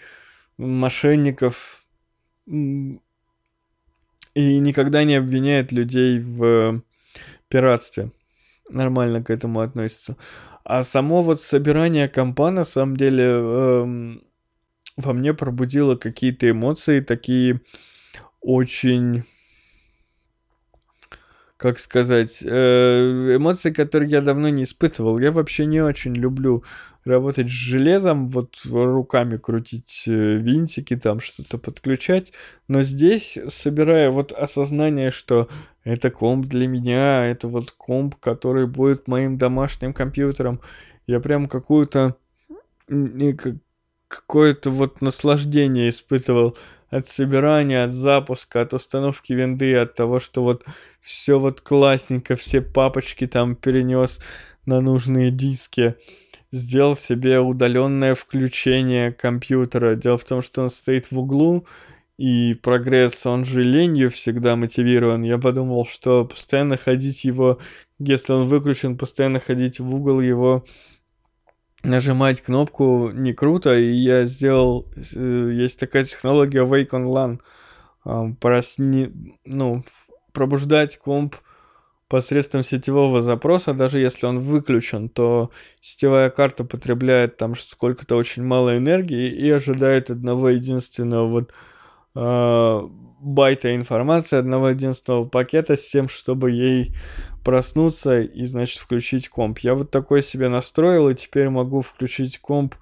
мошенников 0.56 1.84
и 2.46 2.98
никогда 4.34 5.04
не 5.04 5.16
обвиняют 5.16 5.72
людей 5.72 6.18
в 6.18 6.82
пиратстве. 7.48 8.12
Нормально 8.70 9.22
к 9.22 9.30
этому 9.30 9.60
относится. 9.60 10.16
А 10.64 10.82
само 10.82 11.22
вот 11.22 11.40
собирание 11.40 12.08
компа, 12.08 12.50
на 12.50 12.64
самом 12.64 12.96
деле, 12.96 13.24
эм, 13.24 14.22
во 14.96 15.12
мне 15.12 15.32
пробудило 15.32 15.96
какие-то 15.96 16.50
эмоции, 16.50 17.00
такие 17.00 17.62
очень 18.40 19.24
как 21.58 21.80
сказать, 21.80 22.42
э, 22.46 23.34
эмоции, 23.36 23.72
которые 23.72 24.08
я 24.08 24.20
давно 24.20 24.48
не 24.48 24.62
испытывал. 24.62 25.18
Я 25.18 25.32
вообще 25.32 25.66
не 25.66 25.80
очень 25.80 26.14
люблю 26.14 26.62
работать 27.04 27.48
с 27.48 27.52
железом, 27.52 28.28
вот 28.28 28.60
руками 28.64 29.38
крутить 29.38 30.04
э, 30.06 30.36
винтики, 30.36 30.94
там 30.94 31.18
что-то 31.18 31.58
подключать. 31.58 32.32
Но 32.68 32.82
здесь, 32.82 33.40
собирая 33.48 34.10
вот 34.10 34.30
осознание, 34.30 35.10
что 35.10 35.48
это 35.82 36.12
комп 36.12 36.46
для 36.46 36.68
меня, 36.68 37.26
это 37.26 37.48
вот 37.48 37.72
комп, 37.72 38.14
который 38.20 38.68
будет 38.68 39.08
моим 39.08 39.36
домашним 39.36 39.92
компьютером, 39.92 40.60
я 41.08 41.18
прям 41.18 41.46
какую-то 41.46 42.16
какое-то 44.06 44.70
вот 44.70 45.00
наслаждение 45.00 45.88
испытывал 45.88 46.56
от 46.90 47.06
собирания, 47.06 47.84
от 47.84 47.92
запуска, 47.92 48.62
от 48.62 48.74
установки 48.74 49.32
винды, 49.32 49.74
от 49.76 49.94
того, 49.94 50.18
что 50.20 50.42
вот 50.42 50.64
все 51.00 51.38
вот 51.38 51.60
классненько, 51.60 52.34
все 52.36 52.60
папочки 52.60 53.26
там 53.26 53.56
перенес 53.56 54.20
на 54.66 54.80
нужные 54.80 55.30
диски, 55.30 55.96
сделал 56.50 56.96
себе 56.96 57.40
удаленное 57.40 58.14
включение 58.14 59.12
компьютера. 59.12 59.96
Дело 59.96 60.16
в 60.16 60.24
том, 60.24 60.42
что 60.42 60.62
он 60.62 60.70
стоит 60.70 61.10
в 61.10 61.18
углу, 61.18 61.66
и 62.18 62.54
прогресс, 62.54 63.26
он 63.26 63.44
же 63.44 63.62
ленью 63.62 64.10
всегда 64.10 64.56
мотивирован. 64.56 65.22
Я 65.22 65.38
подумал, 65.38 65.86
что 65.86 66.24
постоянно 66.24 66.76
ходить 66.76 67.24
его, 67.24 67.58
если 68.00 68.32
он 68.32 68.48
выключен, 68.48 68.98
постоянно 68.98 69.38
ходить 69.38 69.78
в 69.78 69.94
угол 69.94 70.20
его 70.20 70.64
нажимать 71.82 72.40
кнопку 72.40 73.10
не 73.12 73.32
круто, 73.32 73.76
и 73.76 73.92
я 73.92 74.24
сделал, 74.24 74.86
э, 75.14 75.50
есть 75.54 75.78
такая 75.78 76.04
технология 76.04 76.64
Wake 76.64 76.90
on 76.90 77.04
LAN, 78.04 78.36
просни, 78.40 79.12
ну, 79.44 79.84
пробуждать 80.32 80.98
комп 80.98 81.36
посредством 82.08 82.62
сетевого 82.62 83.20
запроса, 83.20 83.74
даже 83.74 83.98
если 83.98 84.26
он 84.26 84.38
выключен, 84.38 85.08
то 85.08 85.50
сетевая 85.80 86.30
карта 86.30 86.64
потребляет 86.64 87.36
там 87.36 87.54
сколько-то 87.54 88.16
очень 88.16 88.44
мало 88.44 88.78
энергии 88.78 89.28
и 89.28 89.50
ожидает 89.50 90.10
одного 90.10 90.48
единственного 90.48 91.28
вот 91.28 91.52
э, 92.14 92.88
байта 93.20 93.74
информации, 93.74 94.38
одного 94.38 94.70
единственного 94.70 95.24
пакета 95.24 95.76
с 95.76 95.88
тем, 95.88 96.08
чтобы 96.08 96.50
ей 96.50 96.94
проснуться 97.44 98.20
и, 98.20 98.44
значит, 98.44 98.78
включить 98.78 99.28
комп. 99.28 99.58
Я 99.60 99.74
вот 99.74 99.90
такой 99.90 100.22
себе 100.22 100.48
настроил, 100.48 101.08
и 101.08 101.14
теперь 101.14 101.48
могу 101.48 101.82
включить 101.82 102.38
комп 102.38 102.74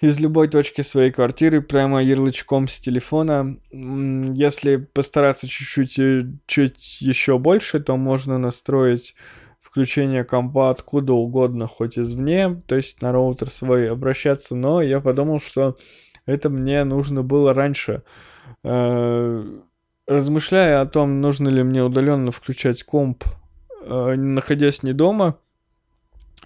из 0.00 0.18
любой 0.18 0.48
точки 0.48 0.80
своей 0.80 1.12
квартиры 1.12 1.60
прямо 1.60 2.02
ярлычком 2.02 2.66
с 2.66 2.80
телефона. 2.80 3.56
Если 3.70 4.76
постараться 4.76 5.46
чуть-чуть 5.46 5.98
э, 5.98 6.26
чуть 6.46 7.00
еще 7.00 7.38
больше, 7.38 7.78
то 7.78 7.96
можно 7.96 8.36
настроить 8.36 9.14
включение 9.60 10.24
компа 10.24 10.70
откуда 10.70 11.12
угодно, 11.12 11.66
хоть 11.66 11.98
извне, 11.98 12.60
то 12.66 12.76
есть 12.76 13.00
на 13.00 13.12
роутер 13.12 13.48
свой 13.48 13.90
обращаться, 13.90 14.54
но 14.54 14.82
я 14.82 15.00
подумал, 15.00 15.40
что 15.40 15.76
это 16.26 16.50
мне 16.50 16.84
нужно 16.84 17.22
было 17.22 17.54
раньше. 17.54 18.02
Э, 18.64 19.44
размышляя 20.06 20.80
о 20.80 20.86
том, 20.86 21.20
нужно 21.20 21.48
ли 21.48 21.62
мне 21.62 21.82
удаленно 21.82 22.32
включать 22.32 22.82
комп 22.82 23.24
Э, 23.84 24.14
находясь 24.14 24.82
не 24.82 24.92
дома, 24.92 25.38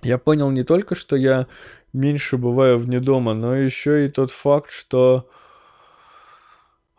я 0.03 0.19
понял 0.19 0.51
не 0.51 0.63
только, 0.63 0.95
что 0.95 1.17
я 1.17 1.47
меньше 1.93 2.39
бываю 2.39 2.79
вне 2.79 3.01
дома, 3.01 3.35
но 3.35 3.55
еще 3.55 4.07
и 4.07 4.09
тот 4.09 4.31
факт, 4.31 4.71
что 4.71 5.29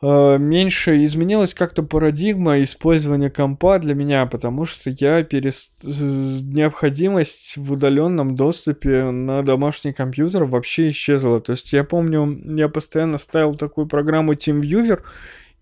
меньше 0.01 1.03
изменилась 1.03 1.53
как-то 1.55 1.81
парадигма 1.81 2.61
использования 2.61 3.31
компа 3.31 3.79
для 3.79 3.95
меня, 3.95 4.25
потому 4.27 4.65
что 4.65 4.91
я 4.91 5.23
перес... 5.23 5.71
необходимость 5.81 7.57
в 7.57 7.71
удаленном 7.71 8.35
доступе 8.35 9.09
на 9.09 9.41
домашний 9.41 9.93
компьютер 9.93 10.43
вообще 10.45 10.89
исчезла. 10.89 11.39
То 11.39 11.53
есть 11.53 11.73
я 11.73 11.83
помню, 11.83 12.39
я 12.57 12.69
постоянно 12.69 13.17
ставил 13.17 13.55
такую 13.55 13.87
программу 13.87 14.33
TeamViewer, 14.33 15.01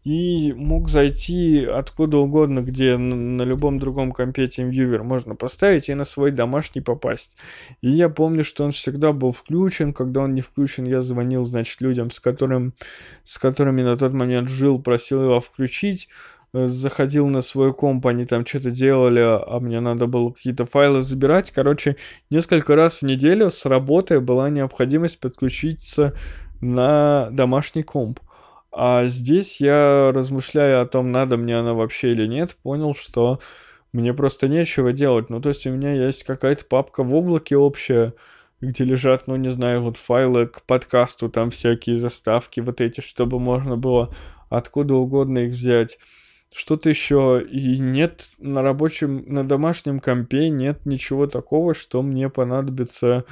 и 0.05 0.53
мог 0.53 0.87
зайти 0.87 1.65
откуда 1.65 2.19
угодно, 2.19 2.59
где 2.59 2.95
на 2.95 3.41
любом 3.41 3.79
другом 3.79 4.11
компе 4.11 4.43
TeamViewer 4.43 5.01
можно 5.01 5.35
поставить 5.35 5.89
и 5.89 5.95
на 5.95 6.05
свой 6.05 6.29
домашний 6.29 6.81
попасть. 6.81 7.37
И 7.81 7.89
я 7.89 8.07
помню, 8.07 8.43
что 8.43 8.63
он 8.63 8.71
всегда 8.71 9.13
был 9.13 9.31
включен, 9.31 9.93
когда 9.93 10.21
он 10.21 10.35
не 10.35 10.41
включен, 10.41 10.85
я 10.85 11.01
звонил, 11.01 11.43
значит, 11.43 11.81
людям, 11.81 12.11
с, 12.11 12.19
которым, 12.19 12.75
с 13.23 13.39
которыми 13.39 13.81
на 13.81 13.95
тот 13.95 14.13
момент 14.13 14.47
жил, 14.47 14.79
просил 14.79 15.23
его 15.23 15.41
включить, 15.41 16.07
э, 16.53 16.67
заходил 16.67 17.25
на 17.25 17.41
свой 17.41 17.73
комп, 17.73 18.05
они 18.05 18.25
там 18.25 18.45
что-то 18.45 18.69
делали, 18.69 19.21
а 19.21 19.59
мне 19.59 19.79
надо 19.79 20.05
было 20.05 20.29
какие-то 20.29 20.67
файлы 20.67 21.01
забирать. 21.01 21.49
Короче, 21.49 21.95
несколько 22.29 22.75
раз 22.75 22.99
в 22.99 23.05
неделю 23.07 23.49
с 23.49 23.65
работы 23.65 24.19
была 24.19 24.51
необходимость 24.51 25.19
подключиться 25.19 26.13
на 26.61 27.31
домашний 27.31 27.81
комп. 27.81 28.19
А 28.77 29.07
здесь 29.07 29.61
я, 29.61 30.11
размышляя 30.13 30.81
о 30.81 30.85
том, 30.85 31.09
надо 31.09 31.37
мне 31.37 31.57
она 31.57 31.73
вообще 31.73 32.11
или 32.11 32.27
нет, 32.27 32.57
понял, 32.61 32.93
что 32.93 33.39
мне 33.93 34.13
просто 34.13 34.49
нечего 34.49 34.91
делать. 34.91 35.29
Ну, 35.29 35.39
то 35.39 35.47
есть 35.47 35.65
у 35.65 35.71
меня 35.71 35.93
есть 35.93 36.25
какая-то 36.25 36.65
папка 36.65 37.01
в 37.01 37.15
облаке 37.15 37.55
общая, 37.55 38.13
где 38.59 38.83
лежат, 38.83 39.27
ну, 39.27 39.37
не 39.37 39.47
знаю, 39.47 39.81
вот 39.81 39.95
файлы 39.95 40.47
к 40.47 40.61
подкасту, 40.63 41.29
там 41.29 41.51
всякие 41.51 41.95
заставки 41.95 42.59
вот 42.59 42.81
эти, 42.81 42.99
чтобы 42.99 43.39
можно 43.39 43.77
было 43.77 44.13
откуда 44.49 44.95
угодно 44.95 45.39
их 45.39 45.51
взять. 45.51 45.97
Что-то 46.53 46.89
еще. 46.89 47.45
И 47.49 47.79
нет 47.79 48.29
на 48.39 48.61
рабочем, 48.61 49.23
на 49.27 49.47
домашнем 49.47 50.01
компе 50.01 50.49
нет 50.49 50.85
ничего 50.85 51.27
такого, 51.27 51.73
что 51.73 52.01
мне 52.01 52.29
понадобится 52.29 53.23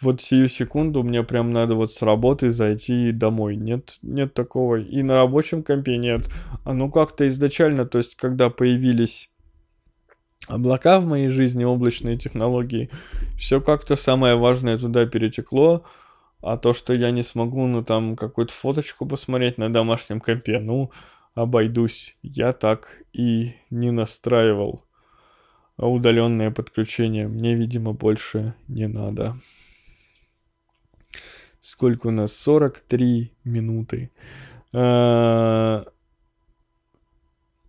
вот 0.00 0.20
сию 0.20 0.48
секунду 0.48 1.02
мне 1.02 1.24
прям 1.24 1.50
надо 1.50 1.74
вот 1.74 1.92
с 1.92 2.02
работы 2.02 2.50
зайти 2.50 3.10
домой. 3.10 3.56
Нет, 3.56 3.98
нет 4.02 4.32
такого. 4.32 4.76
И 4.76 5.02
на 5.02 5.14
рабочем 5.14 5.62
компе 5.62 5.96
нет. 5.96 6.28
Оно 6.64 6.90
как-то 6.90 7.26
изначально, 7.26 7.84
то 7.84 7.98
есть 7.98 8.14
когда 8.14 8.48
появились 8.48 9.30
облака 10.46 11.00
в 11.00 11.06
моей 11.06 11.28
жизни, 11.28 11.64
облачные 11.64 12.16
технологии, 12.16 12.90
все 13.36 13.60
как-то 13.60 13.96
самое 13.96 14.36
важное 14.36 14.78
туда 14.78 15.04
перетекло. 15.06 15.84
А 16.40 16.56
то, 16.56 16.72
что 16.72 16.94
я 16.94 17.10
не 17.10 17.22
смогу, 17.22 17.66
ну 17.66 17.82
там, 17.82 18.14
какую-то 18.14 18.52
фоточку 18.52 19.04
посмотреть 19.06 19.58
на 19.58 19.72
домашнем 19.72 20.20
компе, 20.20 20.60
ну, 20.60 20.92
обойдусь. 21.34 22.16
Я 22.22 22.52
так 22.52 23.02
и 23.12 23.54
не 23.70 23.90
настраивал 23.90 24.84
удаленное 25.76 26.52
подключение. 26.52 27.26
Мне, 27.26 27.54
видимо, 27.54 27.92
больше 27.92 28.54
не 28.68 28.86
надо 28.86 29.34
сколько 31.60 32.08
у 32.08 32.10
нас? 32.10 32.32
43 32.36 33.32
минуты. 33.44 34.10
А, 34.72 35.84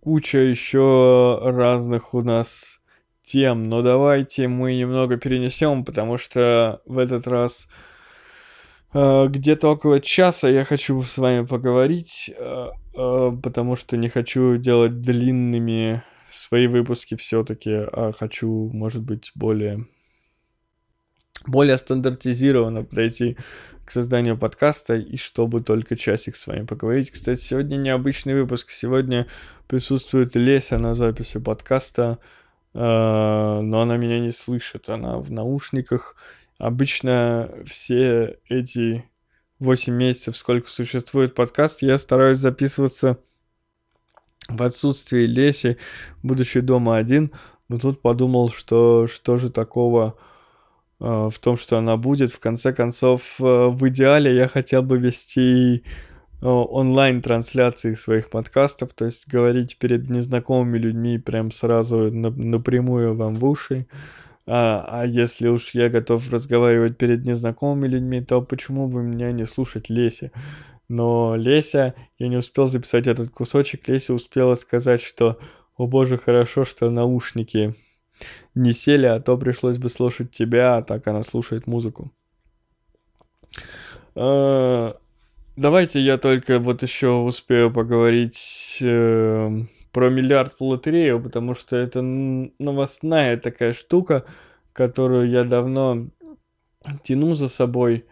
куча 0.00 0.38
еще 0.38 1.40
разных 1.42 2.14
у 2.14 2.22
нас 2.22 2.80
тем, 3.22 3.68
но 3.68 3.82
давайте 3.82 4.48
мы 4.48 4.76
немного 4.76 5.16
перенесем, 5.16 5.84
потому 5.84 6.18
что 6.18 6.82
в 6.84 6.98
этот 6.98 7.26
раз 7.26 7.68
а, 8.92 9.26
где-то 9.28 9.68
около 9.68 10.00
часа 10.00 10.48
я 10.48 10.64
хочу 10.64 11.00
с 11.02 11.16
вами 11.18 11.46
поговорить, 11.46 12.30
а, 12.38 12.72
потому 13.42 13.76
что 13.76 13.96
не 13.96 14.08
хочу 14.08 14.56
делать 14.56 15.00
длинными 15.00 16.02
свои 16.30 16.66
выпуски 16.66 17.16
все-таки, 17.16 17.70
а 17.70 18.12
хочу, 18.16 18.70
может 18.72 19.02
быть, 19.02 19.32
более 19.34 19.86
более 21.46 21.78
стандартизированно 21.78 22.84
подойти 22.84 23.38
к 23.90 23.92
созданию 23.92 24.38
подкаста 24.38 24.94
и 24.94 25.16
чтобы 25.16 25.62
только 25.62 25.96
часик 25.96 26.36
с 26.36 26.46
вами 26.46 26.64
поговорить. 26.64 27.10
Кстати, 27.10 27.40
сегодня 27.40 27.74
необычный 27.74 28.40
выпуск. 28.40 28.70
Сегодня 28.70 29.26
присутствует 29.66 30.36
Леся 30.36 30.78
на 30.78 30.94
записи 30.94 31.40
подкаста, 31.40 32.18
э, 32.72 32.78
но 32.78 33.80
она 33.80 33.96
меня 33.96 34.20
не 34.20 34.30
слышит. 34.30 34.88
Она 34.88 35.18
в 35.18 35.32
наушниках. 35.32 36.14
Обычно 36.56 37.52
все 37.66 38.38
эти 38.48 39.10
8 39.58 39.92
месяцев, 39.92 40.36
сколько 40.36 40.70
существует 40.70 41.34
подкаст, 41.34 41.82
я 41.82 41.98
стараюсь 41.98 42.38
записываться 42.38 43.18
в 44.48 44.62
отсутствии 44.62 45.26
Леси, 45.26 45.78
будучи 46.22 46.60
дома 46.60 46.96
один. 46.96 47.32
Но 47.68 47.80
тут 47.80 48.02
подумал, 48.02 48.50
что 48.50 49.08
что 49.08 49.36
же 49.36 49.50
такого 49.50 50.16
в 51.00 51.38
том, 51.40 51.56
что 51.56 51.78
она 51.78 51.96
будет. 51.96 52.30
В 52.32 52.38
конце 52.38 52.72
концов, 52.72 53.36
э, 53.40 53.42
в 53.42 53.88
идеале 53.88 54.36
я 54.36 54.48
хотел 54.48 54.82
бы 54.82 54.98
вести 54.98 55.76
э, 55.76 56.46
онлайн-трансляции 56.46 57.94
своих 57.94 58.28
подкастов, 58.28 58.92
то 58.92 59.06
есть 59.06 59.26
говорить 59.26 59.78
перед 59.78 60.10
незнакомыми 60.10 60.78
людьми 60.78 61.18
прям 61.18 61.50
сразу 61.50 62.12
на, 62.12 62.30
напрямую 62.30 63.14
вам 63.14 63.36
в 63.36 63.44
уши. 63.46 63.86
А, 64.46 64.84
а 64.88 65.06
если 65.06 65.48
уж 65.48 65.70
я 65.74 65.88
готов 65.88 66.30
разговаривать 66.30 66.98
перед 66.98 67.24
незнакомыми 67.24 67.88
людьми, 67.88 68.20
то 68.20 68.42
почему 68.42 68.88
бы 68.88 69.02
меня 69.02 69.32
не 69.32 69.44
слушать 69.44 69.88
Леся? 69.88 70.32
Но 70.88 71.34
Леся, 71.36 71.94
я 72.18 72.28
не 72.28 72.36
успел 72.36 72.66
записать 72.66 73.06
этот 73.06 73.30
кусочек, 73.30 73.88
Леся 73.88 74.12
успела 74.12 74.54
сказать, 74.54 75.00
что 75.00 75.38
«О 75.76 75.86
боже, 75.86 76.18
хорошо, 76.18 76.64
что 76.64 76.90
наушники 76.90 77.74
не 78.54 78.72
сели, 78.72 79.06
а 79.06 79.20
то 79.20 79.36
пришлось 79.38 79.78
бы 79.78 79.88
слушать 79.88 80.30
тебя, 80.30 80.76
а 80.76 80.82
так 80.82 81.06
она 81.06 81.22
слушает 81.22 81.66
музыку». 81.66 82.12
А, 84.14 84.96
давайте 85.56 86.00
я 86.00 86.18
только 86.18 86.58
вот 86.58 86.82
еще 86.82 87.10
успею 87.10 87.72
поговорить 87.72 88.78
э, 88.80 89.50
про 89.92 90.10
миллиард 90.10 90.54
в 90.58 90.64
лотерею, 90.64 91.22
потому 91.22 91.54
что 91.54 91.76
это 91.76 92.02
новостная 92.02 93.36
такая 93.36 93.72
штука, 93.72 94.24
которую 94.72 95.30
я 95.30 95.44
давно 95.44 96.08
тяну 97.02 97.34
за 97.34 97.48
собой. 97.48 98.06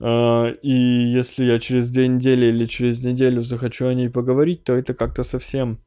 А, 0.00 0.48
и 0.62 0.72
если 0.72 1.44
я 1.44 1.58
через 1.58 1.90
две 1.90 2.08
недели 2.08 2.46
или 2.46 2.66
через 2.66 3.02
неделю 3.02 3.42
захочу 3.42 3.86
о 3.86 3.94
ней 3.94 4.10
поговорить, 4.10 4.64
то 4.64 4.74
это 4.74 4.94
как-то 4.94 5.22
совсем 5.22 5.78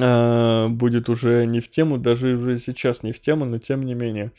а, 0.00 0.68
будет 0.68 1.08
уже 1.08 1.46
не 1.46 1.60
в 1.60 1.68
тему, 1.68 1.98
даже 1.98 2.34
уже 2.34 2.58
сейчас 2.58 3.02
не 3.02 3.12
в 3.12 3.20
тему, 3.20 3.44
но 3.44 3.58
тем 3.58 3.82
не 3.82 3.94
менее. 3.94 4.32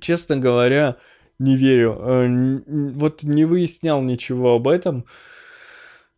Честно 0.00 0.36
говоря, 0.36 0.96
не 1.38 1.56
верю. 1.56 1.96
А, 1.98 2.62
вот 2.66 3.22
не 3.22 3.44
выяснял 3.44 4.00
ничего 4.02 4.54
об 4.54 4.68
этом, 4.68 5.06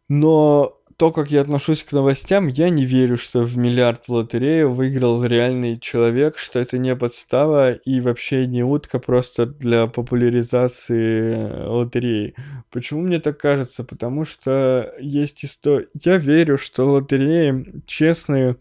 но 0.08 0.80
то, 0.96 1.10
как 1.10 1.30
я 1.30 1.40
отношусь 1.40 1.82
к 1.82 1.92
новостям, 1.92 2.46
я 2.48 2.70
не 2.70 2.84
верю, 2.84 3.16
что 3.16 3.40
в 3.40 3.56
миллиард 3.56 4.06
в 4.06 4.12
лотерею 4.12 4.72
выиграл 4.72 5.24
реальный 5.24 5.78
человек, 5.78 6.38
что 6.38 6.60
это 6.60 6.78
не 6.78 6.94
подстава 6.94 7.72
и 7.72 8.00
вообще 8.00 8.46
не 8.46 8.62
утка 8.62 8.98
просто 8.98 9.46
для 9.46 9.86
популяризации 9.86 11.66
лотереи. 11.66 12.34
Почему 12.70 13.02
мне 13.02 13.18
так 13.18 13.38
кажется? 13.38 13.82
Потому 13.84 14.24
что 14.24 14.94
есть 15.00 15.44
история... 15.44 15.88
Я 16.04 16.16
верю, 16.16 16.58
что 16.58 16.84
лотереи 16.84 17.82
честные 17.86 18.56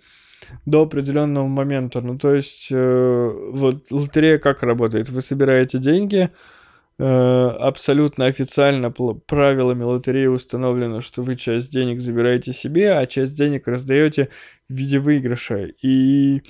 до 0.66 0.84
определенного 0.84 1.48
момента. 1.48 2.02
Ну, 2.02 2.18
то 2.18 2.34
есть, 2.34 2.68
э, 2.72 3.50
вот 3.52 3.92
лотерея 3.92 4.40
как 4.40 4.64
работает? 4.64 5.10
Вы 5.10 5.22
собираете 5.22 5.78
деньги, 5.78 6.30
Э, 6.30 6.32
абсолютно 7.00 8.26
официально 8.26 8.92
правилами 8.92 9.84
лотереи 9.84 10.28
установлено, 10.28 11.02
что 11.02 11.24
вы 11.24 11.36
часть 11.36 11.72
денег 11.72 12.00
забираете 12.00 12.54
себе, 12.54 12.94
а 12.94 13.06
часть 13.08 13.36
денег 13.36 13.68
раздаете 13.68 14.30
в 14.70 14.74
виде 14.74 15.00
выигрыша. 15.00 15.70
И 15.82 16.44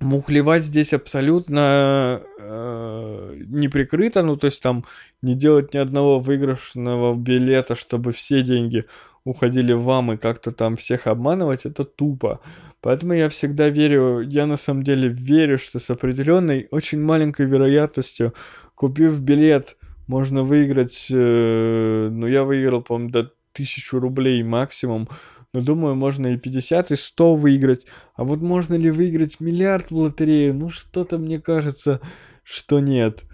мухлевать 0.00 0.62
здесь 0.62 0.92
абсолютно 0.92 2.22
э, 2.38 3.34
не 3.46 3.68
прикрыто, 3.68 4.22
ну 4.22 4.36
то 4.36 4.46
есть 4.46 4.62
там 4.62 4.84
не 5.22 5.34
делать 5.34 5.74
ни 5.74 5.78
одного 5.78 6.20
выигрышного 6.20 7.14
билета, 7.14 7.74
чтобы 7.74 8.12
все 8.12 8.42
деньги 8.42 8.84
уходили 9.24 9.72
вам 9.72 10.12
и 10.12 10.16
как-то 10.16 10.52
там 10.52 10.76
всех 10.76 11.06
обманывать, 11.06 11.66
это 11.66 11.84
тупо. 11.84 12.40
Поэтому 12.80 13.14
я 13.14 13.28
всегда 13.28 13.68
верю, 13.68 14.20
я 14.20 14.46
на 14.46 14.56
самом 14.56 14.84
деле 14.84 15.08
верю, 15.08 15.58
что 15.58 15.80
с 15.80 15.90
определенной 15.90 16.68
очень 16.70 17.00
маленькой 17.00 17.46
вероятностью 17.46 18.34
купив 18.76 19.20
билет, 19.20 19.76
можно 20.06 20.44
выиграть, 20.44 21.08
э, 21.10 22.08
ну, 22.12 22.28
я 22.28 22.44
выиграл, 22.44 22.82
по-моему, 22.82 23.10
до 23.10 23.32
1000 23.52 23.98
рублей 23.98 24.42
максимум, 24.44 25.08
но 25.52 25.62
думаю, 25.62 25.96
можно 25.96 26.28
и 26.28 26.36
50, 26.36 26.92
и 26.92 26.96
100 26.96 27.34
выиграть. 27.34 27.86
А 28.14 28.24
вот 28.24 28.40
можно 28.40 28.74
ли 28.74 28.90
выиграть 28.90 29.40
миллиард 29.40 29.90
в 29.90 29.96
лотерею? 29.96 30.54
Ну, 30.54 30.68
что-то 30.68 31.18
мне 31.18 31.40
кажется, 31.40 32.00
что 32.44 32.78
нет. 32.78 33.24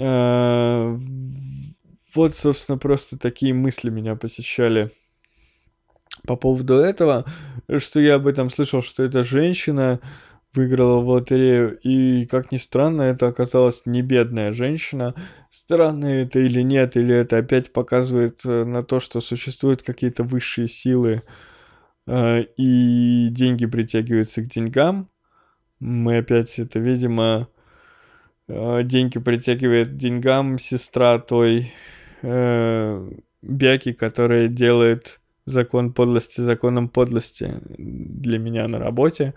А, 0.00 0.98
вот, 2.14 2.34
собственно, 2.34 2.78
просто 2.78 3.18
такие 3.18 3.52
мысли 3.52 3.90
меня 3.90 4.16
посещали 4.16 4.90
по 6.26 6.36
поводу 6.36 6.74
этого, 6.74 7.26
что 7.76 8.00
я 8.00 8.14
об 8.14 8.26
этом 8.26 8.48
слышал, 8.48 8.80
что 8.80 9.02
эта 9.02 9.22
женщина 9.22 10.00
выиграла 10.56 11.00
в 11.00 11.08
лотерею, 11.08 11.78
и, 11.78 12.26
как 12.26 12.50
ни 12.50 12.56
странно, 12.56 13.02
это 13.02 13.28
оказалась 13.28 13.82
не 13.84 14.02
бедная 14.02 14.52
женщина. 14.52 15.14
Странно 15.50 16.06
это 16.06 16.40
или 16.40 16.62
нет, 16.62 16.96
или 16.96 17.14
это 17.14 17.38
опять 17.38 17.72
показывает 17.72 18.40
э, 18.44 18.64
на 18.64 18.82
то, 18.82 18.98
что 18.98 19.20
существуют 19.20 19.82
какие-то 19.82 20.24
высшие 20.24 20.68
силы, 20.68 21.22
э, 22.06 22.42
и 22.56 23.28
деньги 23.30 23.66
притягиваются 23.66 24.42
к 24.42 24.46
деньгам. 24.46 25.08
Мы 25.78 26.18
опять 26.18 26.58
это, 26.58 26.78
видимо, 26.78 27.48
э, 28.48 28.82
деньги 28.82 29.18
притягивает 29.18 29.88
к 29.90 29.96
деньгам 29.96 30.58
сестра 30.58 31.18
той 31.18 31.72
Бяки, 33.42 33.92
которая 33.92 34.48
делает 34.48 35.20
закон 35.44 35.92
подлости 35.92 36.40
законом 36.40 36.88
подлости 36.88 37.60
для 37.78 38.38
меня 38.38 38.66
на 38.66 38.78
работе 38.78 39.34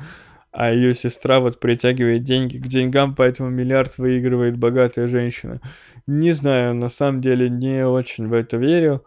а 0.52 0.72
ее 0.72 0.94
сестра 0.94 1.40
вот 1.40 1.60
притягивает 1.60 2.24
деньги 2.24 2.58
к 2.58 2.68
деньгам, 2.68 3.16
поэтому 3.16 3.50
миллиард 3.50 3.98
выигрывает 3.98 4.58
богатая 4.58 5.08
женщина. 5.08 5.62
Не 6.08 6.32
знаю, 6.32 6.74
на 6.74 6.90
самом 6.90 7.22
деле 7.22 7.50
не 7.50 7.86
очень 7.86 8.28
в 8.28 8.34
это 8.34 8.58
верю. 8.58 9.06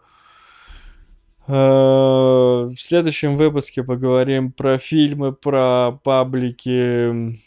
А, 1.47 2.67
в 2.67 2.77
следующем 2.77 3.35
выпуске 3.35 3.83
поговорим 3.83 4.51
про 4.53 4.77
фильмы, 4.77 5.33
про 5.33 5.99
паблики, 6.03 7.37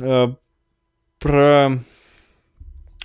а, 0.00 0.36
про 1.18 1.70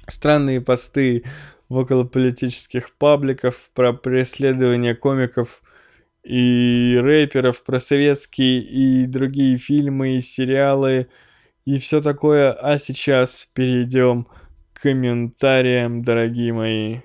странные 0.08 0.62
посты 0.62 1.24
в 1.68 1.78
околополитических 1.78 2.94
пабликов, 2.96 3.72
про 3.74 3.94
преследование 3.94 4.94
комиков– 4.94 5.64
и 6.24 6.98
рэперов, 7.02 7.64
про 7.64 7.80
советские 7.80 8.62
и 8.62 9.06
другие 9.06 9.58
фильмы 9.58 10.16
и 10.16 10.22
сериалы 10.22 11.08
и 11.66 11.78
все 11.78 12.02
такое. 12.02 12.52
А 12.54 12.78
сейчас 12.78 13.48
перейдем 13.54 14.28
к 14.74 14.82
комментариям, 14.82 16.04
дорогие 16.04 16.54
мои. 16.54 17.00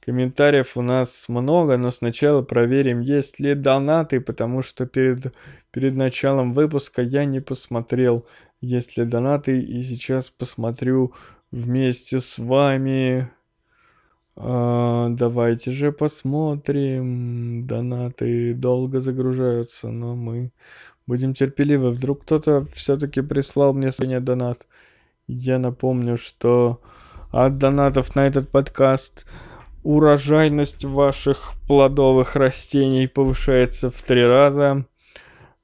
Комментариев 0.00 0.76
у 0.76 0.82
нас 0.82 1.28
много, 1.28 1.76
но 1.76 1.90
сначала 1.90 2.42
проверим, 2.42 3.00
есть 3.00 3.38
ли 3.38 3.54
донаты, 3.54 4.20
потому 4.20 4.62
что 4.62 4.86
перед, 4.86 5.34
перед 5.70 5.94
началом 5.94 6.54
выпуска 6.54 7.02
я 7.02 7.26
не 7.26 7.40
посмотрел, 7.40 8.26
есть 8.62 8.96
ли 8.96 9.04
донаты, 9.04 9.60
и 9.60 9.80
сейчас 9.82 10.30
посмотрю 10.30 11.12
вместе 11.50 12.20
с 12.20 12.38
вами. 12.38 13.30
А, 14.36 15.08
давайте 15.10 15.70
же 15.70 15.92
посмотрим. 15.92 17.66
Донаты 17.66 18.54
долго 18.54 19.00
загружаются, 19.00 19.88
но 19.88 20.14
мы 20.14 20.52
будем 21.06 21.34
терпеливы. 21.34 21.90
Вдруг 21.90 22.22
кто-то 22.22 22.66
все-таки 22.74 23.20
прислал 23.20 23.72
мне 23.72 23.90
сегодня 23.90 24.20
донат. 24.20 24.66
Я 25.26 25.58
напомню, 25.58 26.16
что 26.16 26.80
от 27.30 27.58
донатов 27.58 28.14
на 28.16 28.26
этот 28.26 28.50
подкаст 28.50 29.26
урожайность 29.82 30.84
ваших 30.84 31.52
плодовых 31.66 32.36
растений 32.36 33.06
повышается 33.06 33.90
в 33.90 34.02
три 34.02 34.24
раза. 34.24 34.84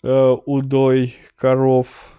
Э, 0.02 0.36
удой 0.46 1.16
коров 1.36 2.12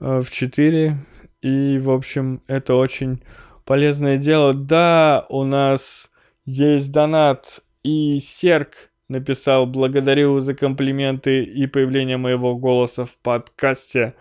э, 0.00 0.20
в 0.20 0.30
четыре. 0.30 0.98
И, 1.42 1.78
в 1.78 1.90
общем, 1.90 2.40
это 2.46 2.74
очень 2.74 3.22
полезное 3.64 4.18
дело. 4.18 4.54
Да, 4.54 5.26
у 5.28 5.44
нас 5.44 6.10
есть 6.44 6.92
донат, 6.92 7.60
и 7.82 8.18
Серк 8.18 8.90
написал 9.08 9.66
«Благодарю 9.66 10.40
за 10.40 10.54
комплименты 10.54 11.42
и 11.44 11.66
появление 11.66 12.16
моего 12.16 12.56
голоса 12.56 13.04
в 13.04 13.16
подкасте». 13.18 14.14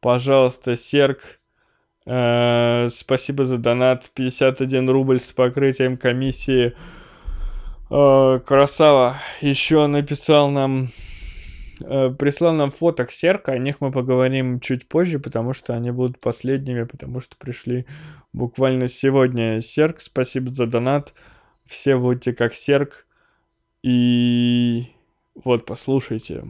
Пожалуйста, 0.00 0.74
Серк, 0.74 1.40
э, 2.06 2.88
спасибо 2.90 3.44
за 3.44 3.58
донат. 3.58 4.10
51 4.14 4.90
рубль 4.90 5.20
с 5.20 5.32
покрытием 5.32 5.96
комиссии. 5.96 6.74
Э, 7.90 8.40
красава. 8.44 9.16
Еще 9.40 9.86
написал 9.86 10.50
нам 10.50 10.88
прислал 11.82 12.54
нам 12.54 12.70
фоток 12.70 13.10
серка, 13.10 13.52
о 13.52 13.58
них 13.58 13.80
мы 13.80 13.90
поговорим 13.92 14.60
чуть 14.60 14.88
позже, 14.88 15.18
потому 15.18 15.52
что 15.52 15.74
они 15.74 15.90
будут 15.90 16.20
последними, 16.20 16.84
потому 16.84 17.20
что 17.20 17.36
пришли 17.36 17.86
буквально 18.32 18.88
сегодня. 18.88 19.60
Серк, 19.60 20.00
спасибо 20.00 20.52
за 20.54 20.66
донат. 20.66 21.14
Все 21.66 21.96
будьте 21.96 22.32
как 22.32 22.54
серк. 22.54 23.06
И 23.82 24.86
вот, 25.34 25.66
послушайте. 25.66 26.44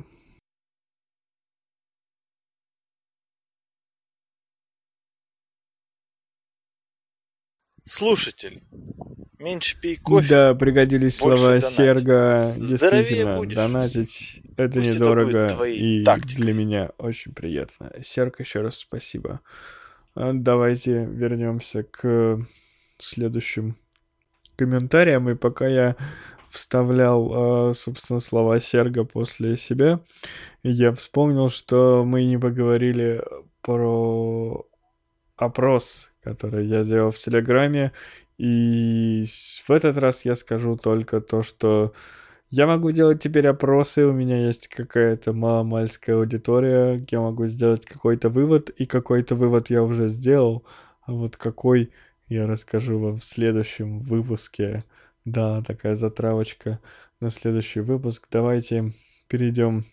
Слушатель, 7.85 8.63
меньше 9.43 9.81
пей 9.81 9.97
кофе. 9.97 10.29
Да, 10.29 10.55
пригодились 10.55 11.17
слова 11.17 11.37
донать. 11.37 11.67
Серга. 11.67 12.53
Здоровее 12.57 13.03
Действительно, 13.03 13.37
будешь. 13.37 13.57
донатить 13.57 14.43
это 14.57 14.79
Пусть 14.79 14.89
это 14.89 14.97
недорого 14.99 15.49
твоей 15.49 16.01
и 16.01 16.05
тактикой. 16.05 16.45
для 16.45 16.53
меня 16.55 16.91
очень 16.99 17.33
приятно. 17.33 17.93
Серг, 18.03 18.41
еще 18.41 18.61
раз 18.61 18.77
спасибо. 18.79 19.41
А, 20.15 20.33
Давайте 20.33 21.05
вернемся 21.05 21.83
к 21.83 22.39
следующим 22.99 23.77
комментариям. 24.57 25.29
И 25.31 25.35
пока 25.35 25.67
я 25.67 25.97
вставлял, 26.51 27.31
а, 27.71 27.73
собственно, 27.75 28.21
слова 28.21 28.61
Серга 28.61 29.05
после 29.05 29.57
себя, 29.57 30.01
я 30.63 30.93
вспомнил, 30.93 31.51
что 31.51 32.05
мы 32.05 32.25
не 32.25 32.39
поговорили 32.39 33.23
про 33.63 34.67
опрос, 35.37 36.11
который 36.23 36.67
я 36.67 36.83
сделал 36.83 37.11
в 37.11 37.19
Телеграме. 37.19 37.93
И 38.39 39.25
в 39.65 39.71
этот 39.71 39.99
раз 39.99 40.25
я 40.25 40.35
скажу 40.35 40.77
только 40.77 41.21
то, 41.21 41.43
что 41.43 41.93
я 42.51 42.67
могу 42.67 42.91
делать 42.91 43.23
теперь 43.23 43.49
опросы, 43.49 44.05
у 44.05 44.13
меня 44.13 44.47
есть 44.47 44.69
какая-то 44.69 45.33
маломальская 45.33 46.17
аудитория, 46.17 47.03
я 47.11 47.21
могу 47.21 47.47
сделать 47.47 47.87
какой-то 47.87 48.29
вывод, 48.29 48.69
и 48.69 48.85
какой-то 48.85 49.37
вывод 49.37 49.71
я 49.71 49.83
уже 49.83 50.09
сделал. 50.09 50.65
А 51.03 51.13
вот 51.13 51.37
какой, 51.37 51.93
я 52.29 52.47
расскажу 52.47 52.99
вам 52.99 53.17
в 53.17 53.25
следующем 53.25 54.01
выпуске. 54.01 54.85
Да, 55.25 55.63
такая 55.63 55.95
затравочка 55.95 56.79
на 57.21 57.31
следующий 57.31 57.81
выпуск. 57.81 58.27
Давайте 58.31 58.93
перейдем 59.29 59.85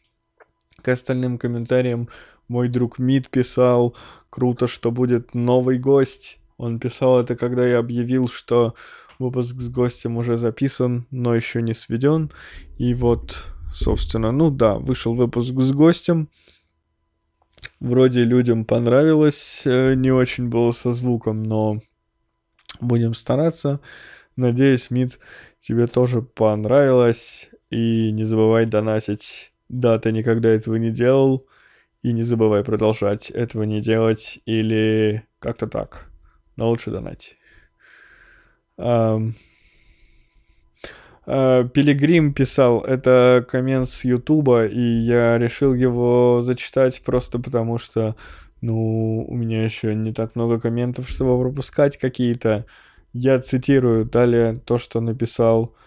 к 0.82 0.88
остальным 0.90 1.38
комментариям. 1.38 2.10
Мой 2.48 2.68
друг 2.68 3.00
Мид 3.00 3.30
писал, 3.30 3.96
круто, 4.30 4.68
что 4.68 4.92
будет 4.92 5.34
новый 5.34 5.78
гость. 5.78 6.39
Он 6.60 6.78
писал 6.78 7.22
это, 7.22 7.38
когда 7.38 7.66
я 7.66 7.80
объявил, 7.80 8.28
что 8.28 8.76
выпуск 9.18 9.62
с 9.62 9.70
гостем 9.70 10.18
уже 10.18 10.36
записан, 10.36 11.08
но 11.10 11.34
еще 11.34 11.62
не 11.62 11.74
сведен. 11.74 12.32
И 12.78 12.94
вот, 12.94 13.48
собственно, 13.72 14.34
ну 14.34 14.52
да, 14.52 14.76
вышел 14.76 15.16
выпуск 15.16 15.54
с 15.54 15.72
гостем. 15.72 16.28
Вроде 17.80 18.26
людям 18.26 18.66
понравилось, 18.66 19.62
э, 19.66 19.94
не 19.94 20.12
очень 20.12 20.50
было 20.50 20.74
со 20.74 20.92
звуком, 20.92 21.44
но 21.44 21.80
будем 22.82 23.14
стараться. 23.14 23.80
Надеюсь, 24.36 24.92
Мид, 24.92 25.18
тебе 25.60 25.88
тоже 25.88 26.22
понравилось. 26.22 27.52
И 27.70 28.12
не 28.12 28.24
забывай 28.26 28.66
донатить. 28.66 29.54
Да, 29.70 29.98
ты 29.98 30.12
никогда 30.12 30.50
этого 30.50 30.76
не 30.76 30.92
делал. 30.92 31.48
И 32.04 32.12
не 32.12 32.24
забывай 32.24 32.66
продолжать 32.66 33.30
этого 33.30 33.64
не 33.64 33.80
делать. 33.80 34.42
Или 34.46 35.26
как-то 35.40 35.68
так. 35.68 36.09
Но 36.60 36.70
лучше 36.70 36.92
донать. 36.92 37.38
А, 38.78 39.22
Пилигрим 41.26 42.34
писал, 42.34 42.82
это 42.82 43.46
коммент 43.48 43.88
с 43.88 44.04
Ютуба, 44.04 44.66
и 44.66 44.82
я 44.82 45.38
решил 45.38 45.74
его 45.74 46.42
зачитать 46.42 47.02
просто 47.06 47.40
потому, 47.40 47.78
что, 47.78 48.18
ну, 48.60 49.26
у 49.26 49.34
меня 49.36 49.64
еще 49.64 49.96
не 49.96 50.12
так 50.12 50.36
много 50.36 50.60
комментов, 50.60 51.08
чтобы 51.08 51.42
пропускать 51.42 51.96
какие-то. 51.96 52.66
Я 53.14 53.40
цитирую 53.40 54.04
далее 54.04 54.54
то, 54.56 54.78
что 54.78 55.00
написал 55.00 55.74
э, 55.74 55.79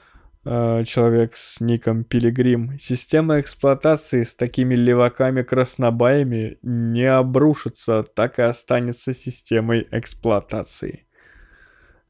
человек 0.45 1.37
с 1.37 1.61
ником 1.61 2.05
Пилигрим. 2.05 2.79
Система 2.79 3.41
эксплуатации 3.41 4.23
с 4.23 4.35
такими 4.35 4.75
леваками-краснобаями 4.75 6.59
не 6.63 7.05
обрушится, 7.05 8.03
так 8.03 8.39
и 8.39 8.43
останется 8.43 9.13
системой 9.13 9.87
эксплуатации. 9.91 11.07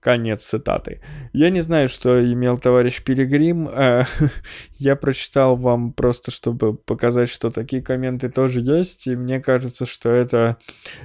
Конец 0.02 0.42
цитаты. 0.42 1.00
Я 1.32 1.50
не 1.50 1.60
знаю, 1.60 1.86
что 1.86 2.20
имел 2.20 2.58
товарищ 2.58 3.04
Пилигрим. 3.04 3.68
э, 3.68 4.02
Я 4.76 4.96
прочитал 4.96 5.54
вам 5.54 5.92
просто, 5.92 6.32
чтобы 6.32 6.74
показать, 6.74 7.28
что 7.28 7.50
такие 7.50 7.82
комменты 7.82 8.28
тоже 8.28 8.62
есть. 8.62 9.06
И 9.06 9.14
мне 9.14 9.40
кажется, 9.40 9.86
что 9.86 10.10
это 10.10 10.56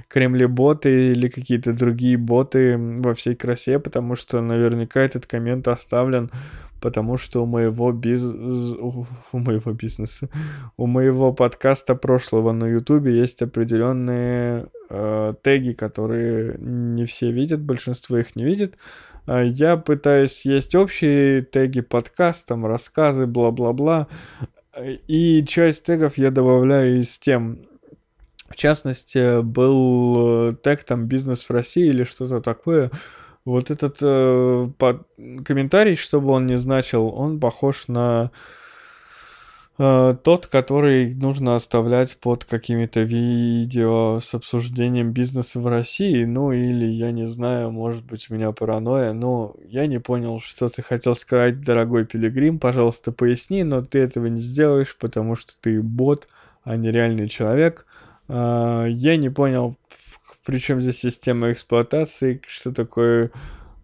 кремлеботы 0.08 1.12
или 1.12 1.28
какие-то 1.28 1.74
другие 1.74 2.16
боты 2.16 2.76
во 2.76 3.14
всей 3.14 3.36
красе, 3.36 3.78
потому 3.78 4.16
что 4.16 4.40
наверняка 4.40 5.00
этот 5.00 5.26
коммент 5.26 5.68
оставлен, 5.68 6.32
потому 6.80 7.16
что 7.16 7.42
у 7.42 7.46
моего 7.46 7.92
биз... 7.92 8.22
у 8.22 9.04
моего 9.32 9.72
бизнеса, 9.72 10.28
у 10.76 10.86
моего 10.86 11.32
подкаста 11.32 11.94
прошлого 11.94 12.52
на 12.52 12.66
Ютубе 12.66 13.16
есть 13.16 13.42
определенные 13.42 14.66
э, 14.90 15.34
теги, 15.42 15.72
которые 15.72 16.56
не 16.58 17.04
все 17.04 17.30
видят, 17.30 17.60
большинство 17.60 18.18
их 18.18 18.36
не 18.36 18.44
видит. 18.44 18.76
А 19.26 19.42
Я 19.42 19.76
пытаюсь 19.76 20.46
есть 20.46 20.74
общие 20.74 21.42
теги 21.42 21.82
подкастом, 21.82 22.64
рассказы, 22.64 23.26
бла-бла-бла. 23.26 24.08
И 25.06 25.44
часть 25.46 25.84
тегов 25.84 26.16
я 26.16 26.30
добавляю 26.30 27.00
из 27.00 27.18
тем. 27.18 27.68
В 28.48 28.56
частности, 28.56 29.42
был 29.42 30.48
э, 30.48 30.54
тег 30.62 30.82
там 30.84 31.06
«Бизнес 31.06 31.42
в 31.42 31.50
России» 31.50 31.88
или 31.88 32.04
что-то 32.04 32.40
такое. 32.40 32.90
Вот 33.48 33.70
этот 33.70 33.96
э, 34.02 34.68
под- 34.76 35.06
комментарий, 35.42 35.94
чтобы 35.96 36.32
он 36.32 36.44
не 36.46 36.58
значил, 36.58 37.06
он 37.06 37.40
похож 37.40 37.88
на 37.88 38.30
э, 39.78 40.16
тот, 40.22 40.46
который 40.46 41.14
нужно 41.14 41.54
оставлять 41.54 42.18
под 42.18 42.44
какими-то 42.44 43.00
видео 43.00 44.20
с 44.20 44.34
обсуждением 44.34 45.12
бизнеса 45.12 45.60
в 45.60 45.66
России. 45.66 46.24
Ну 46.24 46.52
или, 46.52 46.84
я 46.84 47.10
не 47.10 47.26
знаю, 47.26 47.70
может 47.70 48.04
быть, 48.04 48.30
у 48.30 48.34
меня 48.34 48.52
паранойя. 48.52 49.14
Но 49.14 49.56
я 49.64 49.86
не 49.86 49.98
понял, 49.98 50.40
что 50.40 50.68
ты 50.68 50.82
хотел 50.82 51.14
сказать, 51.14 51.62
дорогой 51.62 52.04
Пилигрим. 52.04 52.58
Пожалуйста, 52.58 53.12
поясни, 53.12 53.62
но 53.62 53.80
ты 53.80 54.00
этого 54.00 54.26
не 54.26 54.40
сделаешь, 54.40 54.94
потому 54.94 55.36
что 55.36 55.54
ты 55.58 55.80
бот, 55.80 56.28
а 56.64 56.76
не 56.76 56.90
реальный 56.90 57.30
человек. 57.30 57.86
А, 58.28 58.84
Я 58.84 59.16
не 59.16 59.30
понял, 59.30 59.76
при 60.48 60.56
чем 60.56 60.80
здесь 60.80 60.96
система 60.96 61.52
эксплуатации, 61.52 62.40
что 62.46 62.72
такое 62.72 63.30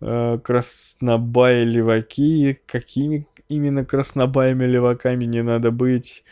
э, 0.00 0.38
краснобаи 0.42 1.62
леваки, 1.62 2.58
какими 2.64 3.28
именно 3.50 3.84
краснобаями 3.84 4.64
леваками 4.64 5.26
не 5.26 5.42
надо 5.42 5.70
быть. 5.70 6.24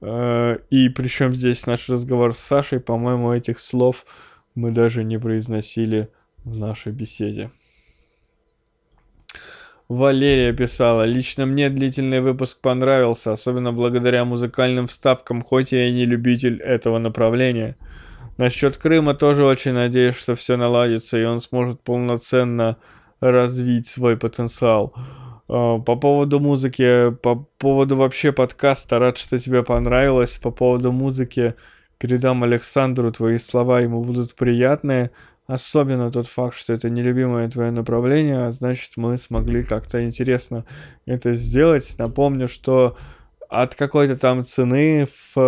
Э, 0.00 0.56
И 0.70 0.88
причем 0.88 1.32
здесь 1.32 1.66
наш 1.66 1.90
разговор 1.90 2.34
с 2.34 2.38
Сашей, 2.38 2.80
по-моему, 2.80 3.34
этих 3.34 3.60
слов 3.60 4.06
мы 4.54 4.70
даже 4.70 5.04
не 5.04 5.18
произносили 5.18 6.08
в 6.44 6.56
нашей 6.56 6.92
беседе. 6.92 7.50
Валерия 9.90 10.54
писала, 10.54 11.02
лично 11.02 11.44
мне 11.44 11.68
длительный 11.68 12.22
выпуск 12.22 12.62
понравился, 12.62 13.32
особенно 13.32 13.70
благодаря 13.70 14.24
музыкальным 14.24 14.86
вставкам, 14.86 15.42
хоть 15.42 15.72
я 15.72 15.90
и 15.90 15.92
не 15.92 16.06
любитель 16.06 16.58
этого 16.62 16.96
направления. 16.96 17.76
Насчет 18.36 18.76
Крыма 18.78 19.14
тоже 19.14 19.44
очень 19.44 19.72
надеюсь, 19.72 20.16
что 20.16 20.34
все 20.34 20.56
наладится, 20.56 21.18
и 21.18 21.24
он 21.24 21.38
сможет 21.40 21.80
полноценно 21.80 22.76
развить 23.20 23.86
свой 23.86 24.16
потенциал. 24.16 24.92
А, 25.48 25.78
По 25.78 25.96
поводу 25.96 26.40
музыки, 26.40 27.10
по 27.22 27.36
поводу 27.58 27.96
вообще 27.96 28.32
подкаста, 28.32 28.98
рад, 28.98 29.18
что 29.18 29.38
тебе 29.38 29.62
понравилось. 29.62 30.38
По 30.38 30.50
поводу 30.50 30.90
музыки, 30.90 31.54
передам 31.98 32.42
Александру 32.42 33.12
твои 33.12 33.38
слова, 33.38 33.80
ему 33.80 34.02
будут 34.02 34.34
приятные. 34.34 35.10
Особенно 35.46 36.10
тот 36.10 36.26
факт, 36.26 36.56
что 36.56 36.72
это 36.72 36.88
нелюбимое 36.88 37.50
твое 37.50 37.70
направление, 37.70 38.46
а 38.46 38.50
значит 38.50 38.92
мы 38.96 39.18
смогли 39.18 39.62
как-то 39.62 40.02
интересно 40.02 40.64
это 41.04 41.34
сделать. 41.34 41.94
Напомню, 41.98 42.48
что 42.48 42.96
от 43.62 43.74
какой-то 43.76 44.16
там 44.16 44.42
цены 44.42 45.06
в 45.06 45.38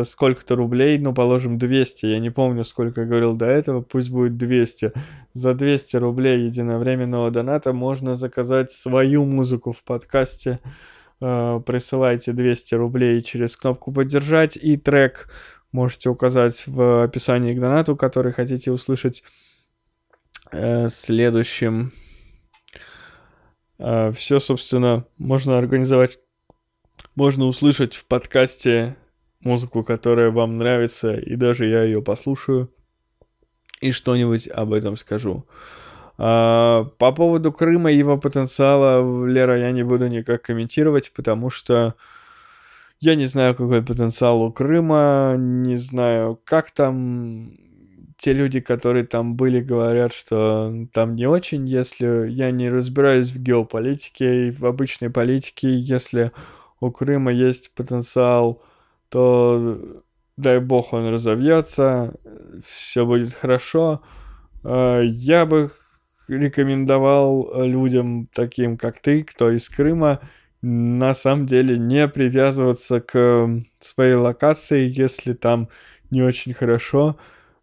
э, 0.00 0.04
сколько-то 0.04 0.56
рублей, 0.56 0.98
ну, 0.98 1.12
положим, 1.12 1.58
200, 1.58 2.06
я 2.06 2.18
не 2.18 2.30
помню, 2.30 2.64
сколько 2.64 3.02
я 3.02 3.06
говорил 3.06 3.34
до 3.34 3.46
этого, 3.46 3.82
пусть 3.82 4.10
будет 4.10 4.36
200. 4.36 4.92
За 5.34 5.54
200 5.54 5.96
рублей 5.96 6.46
единовременного 6.46 7.30
доната 7.30 7.72
можно 7.72 8.14
заказать 8.14 8.70
свою 8.70 9.24
музыку 9.26 9.72
в 9.72 9.82
подкасте. 9.82 10.60
Э, 11.20 11.60
присылайте 11.66 12.32
200 12.32 12.74
рублей 12.74 13.20
через 13.20 13.56
кнопку 13.56 13.92
«Поддержать» 13.92 14.56
и 14.56 14.76
трек 14.76 15.28
можете 15.72 16.08
указать 16.08 16.64
в 16.66 17.04
описании 17.04 17.52
к 17.52 17.60
донату, 17.60 17.96
который 17.96 18.32
хотите 18.32 18.72
услышать 18.72 19.22
э, 20.52 20.88
следующим. 20.88 21.92
все, 23.78 24.38
собственно, 24.38 25.04
можно 25.18 25.58
организовать 25.58 26.18
можно 27.16 27.46
услышать 27.46 27.94
в 27.94 28.04
подкасте 28.04 28.96
музыку, 29.40 29.82
которая 29.82 30.30
вам 30.30 30.58
нравится, 30.58 31.14
и 31.14 31.34
даже 31.34 31.66
я 31.66 31.82
ее 31.82 32.02
послушаю 32.02 32.70
и 33.80 33.90
что-нибудь 33.90 34.48
об 34.48 34.72
этом 34.72 34.96
скажу. 34.96 35.44
А, 36.18 36.84
по 36.98 37.12
поводу 37.12 37.52
Крыма 37.52 37.92
и 37.92 37.98
его 37.98 38.16
потенциала, 38.18 39.26
Лера, 39.26 39.58
я 39.58 39.72
не 39.72 39.82
буду 39.82 40.08
никак 40.08 40.42
комментировать, 40.42 41.12
потому 41.14 41.50
что 41.50 41.94
я 43.00 43.14
не 43.14 43.26
знаю, 43.26 43.54
какой 43.54 43.82
потенциал 43.82 44.42
у 44.42 44.52
Крыма, 44.52 45.34
не 45.38 45.76
знаю, 45.76 46.40
как 46.44 46.70
там 46.70 47.50
те 48.18 48.32
люди, 48.32 48.60
которые 48.60 49.04
там 49.04 49.36
были, 49.36 49.60
говорят, 49.60 50.14
что 50.14 50.72
там 50.92 51.14
не 51.14 51.26
очень, 51.26 51.68
если 51.68 52.30
я 52.30 52.50
не 52.50 52.70
разбираюсь 52.70 53.30
в 53.30 53.38
геополитике 53.38 54.48
и 54.48 54.50
в 54.50 54.64
обычной 54.64 55.10
политике, 55.10 55.78
если 55.78 56.32
у 56.86 56.92
Крыма 56.92 57.32
есть 57.32 57.74
потенциал, 57.74 58.62
то 59.08 60.02
дай 60.36 60.60
бог 60.60 60.92
он 60.92 61.08
разовьется, 61.08 62.14
все 62.64 63.04
будет 63.04 63.34
хорошо. 63.34 64.02
А, 64.64 65.00
я 65.00 65.46
бы 65.46 65.70
рекомендовал 66.28 67.62
людям 67.64 68.28
таким, 68.32 68.76
как 68.76 69.00
ты, 69.00 69.22
кто 69.22 69.50
из 69.50 69.68
Крыма, 69.68 70.20
на 70.62 71.14
самом 71.14 71.46
деле 71.46 71.78
не 71.78 72.08
привязываться 72.08 73.00
к 73.00 73.48
своей 73.78 74.14
локации, 74.14 74.88
если 74.88 75.32
там 75.32 75.68
не 76.10 76.22
очень 76.22 76.54
хорошо, 76.54 77.16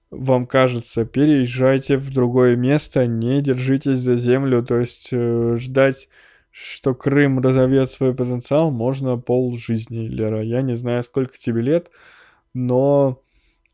вам 0.09 0.45
кажется, 0.45 1.05
переезжайте 1.05 1.97
в 1.97 2.13
другое 2.13 2.55
место, 2.55 3.07
не 3.07 3.41
держитесь 3.41 3.97
за 3.97 4.15
землю, 4.15 4.63
то 4.63 4.79
есть 4.79 5.09
э, 5.11 5.55
ждать, 5.57 6.07
что 6.53 6.93
Крым 6.93 7.39
разовьет 7.39 7.89
свой 7.89 8.13
потенциал, 8.13 8.69
можно 8.69 9.17
пол 9.17 9.57
жизни, 9.57 10.07
Лера. 10.07 10.43
Я 10.43 10.61
не 10.61 10.75
знаю, 10.75 11.01
сколько 11.01 11.37
тебе 11.37 11.61
лет, 11.61 11.89
но 12.53 13.19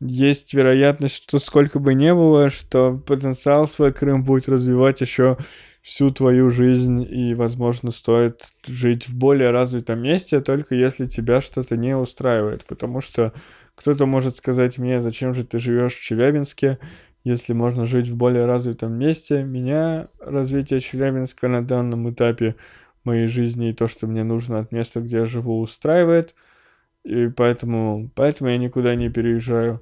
есть 0.00 0.54
вероятность, 0.54 1.16
что 1.16 1.38
сколько 1.38 1.78
бы 1.78 1.92
ни 1.92 2.10
было, 2.10 2.48
что 2.48 2.96
потенциал 2.96 3.68
свой 3.68 3.92
Крым 3.92 4.24
будет 4.24 4.48
развивать 4.48 5.02
еще 5.02 5.36
всю 5.82 6.10
твою 6.10 6.48
жизнь, 6.48 7.02
и, 7.02 7.34
возможно, 7.34 7.90
стоит 7.90 8.50
жить 8.66 9.08
в 9.08 9.14
более 9.14 9.50
развитом 9.50 10.00
месте, 10.00 10.40
только 10.40 10.74
если 10.74 11.04
тебя 11.04 11.42
что-то 11.42 11.76
не 11.76 11.94
устраивает, 11.94 12.64
потому 12.64 13.02
что 13.02 13.34
кто-то 13.74 14.06
может 14.06 14.36
сказать 14.36 14.78
мне, 14.78 15.02
зачем 15.02 15.34
же 15.34 15.44
ты 15.44 15.58
живешь 15.58 15.94
в 15.94 16.02
Челябинске, 16.02 16.78
если 17.24 17.52
можно 17.52 17.84
жить 17.84 18.08
в 18.08 18.16
более 18.16 18.46
развитом 18.46 18.92
месте. 18.92 19.42
Меня 19.42 20.08
развитие 20.20 20.80
Челябинска 20.80 21.48
на 21.48 21.64
данном 21.64 22.10
этапе 22.10 22.56
моей 23.04 23.26
жизни 23.26 23.70
и 23.70 23.72
то, 23.72 23.88
что 23.88 24.06
мне 24.06 24.24
нужно 24.24 24.58
от 24.58 24.72
места, 24.72 25.00
где 25.00 25.18
я 25.18 25.26
живу, 25.26 25.60
устраивает. 25.60 26.34
И 27.04 27.28
поэтому, 27.28 28.10
поэтому 28.14 28.50
я 28.50 28.58
никуда 28.58 28.94
не 28.94 29.08
переезжаю. 29.08 29.80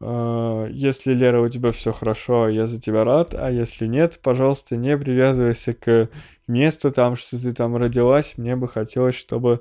А, 0.00 0.66
если, 0.66 1.14
Лера, 1.14 1.40
у 1.40 1.48
тебя 1.48 1.72
все 1.72 1.92
хорошо, 1.92 2.48
я 2.48 2.66
за 2.66 2.80
тебя 2.80 3.04
рад, 3.04 3.34
а 3.34 3.50
если 3.50 3.86
нет, 3.86 4.18
пожалуйста, 4.22 4.76
не 4.76 4.96
привязывайся 4.96 5.72
к 5.72 6.08
месту 6.46 6.90
там, 6.90 7.16
что 7.16 7.38
ты 7.38 7.52
там 7.52 7.76
родилась. 7.76 8.36
Мне 8.38 8.56
бы 8.56 8.68
хотелось, 8.68 9.14
чтобы 9.14 9.60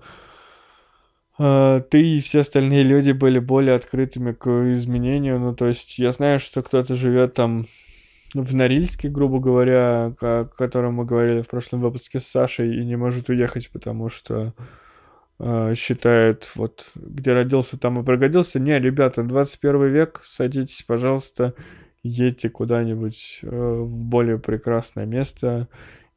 ты 1.39 2.17
и 2.17 2.19
все 2.19 2.41
остальные 2.41 2.83
люди 2.83 3.11
были 3.11 3.39
более 3.39 3.75
открытыми 3.75 4.33
к 4.33 4.47
изменению. 4.73 5.39
Ну, 5.39 5.55
то 5.55 5.67
есть 5.67 5.97
я 5.97 6.11
знаю, 6.11 6.37
что 6.37 6.61
кто-то 6.61 6.95
живет 6.95 7.33
там 7.33 7.65
в 8.33 8.53
Норильске, 8.53 9.09
грубо 9.09 9.39
говоря, 9.39 10.13
о 10.19 10.45
котором 10.45 10.95
мы 10.95 11.05
говорили 11.05 11.41
в 11.41 11.47
прошлом 11.47 11.81
выпуске 11.81 12.19
с 12.19 12.27
Сашей, 12.27 12.75
и 12.75 12.85
не 12.85 12.95
может 12.95 13.29
уехать, 13.29 13.71
потому 13.71 14.09
что 14.09 14.53
э, 15.39 15.73
считает, 15.75 16.51
вот, 16.55 16.91
где 16.95 17.33
родился, 17.33 17.79
там 17.79 17.99
и 17.99 18.03
пригодился. 18.03 18.59
Не, 18.59 18.77
ребята, 18.79 19.23
21 19.23 19.87
век, 19.87 20.21
садитесь, 20.23 20.83
пожалуйста, 20.83 21.53
едьте 22.03 22.49
куда-нибудь 22.49 23.39
э, 23.43 23.47
в 23.47 23.95
более 23.95 24.37
прекрасное 24.37 25.05
место. 25.05 25.67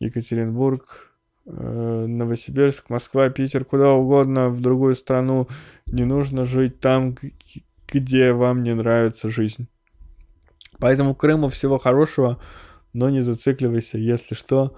Екатеринбург, 0.01 1.12
Новосибирск, 1.45 2.88
Москва, 2.90 3.28
Питер, 3.28 3.64
куда 3.64 3.93
угодно, 3.93 4.49
в 4.49 4.61
другую 4.61 4.95
страну. 4.95 5.49
Не 5.86 6.05
нужно 6.05 6.45
жить 6.45 6.80
там, 6.80 7.16
где 7.88 8.32
вам 8.32 8.62
не 8.62 8.74
нравится 8.74 9.28
жизнь. 9.28 9.66
Поэтому 10.78 11.14
Крыму 11.14 11.49
всего 11.49 11.78
хорошего, 11.78 12.40
но 12.93 13.11
не 13.11 13.20
зацикливайся, 13.20 13.99
если 13.99 14.34
что. 14.34 14.74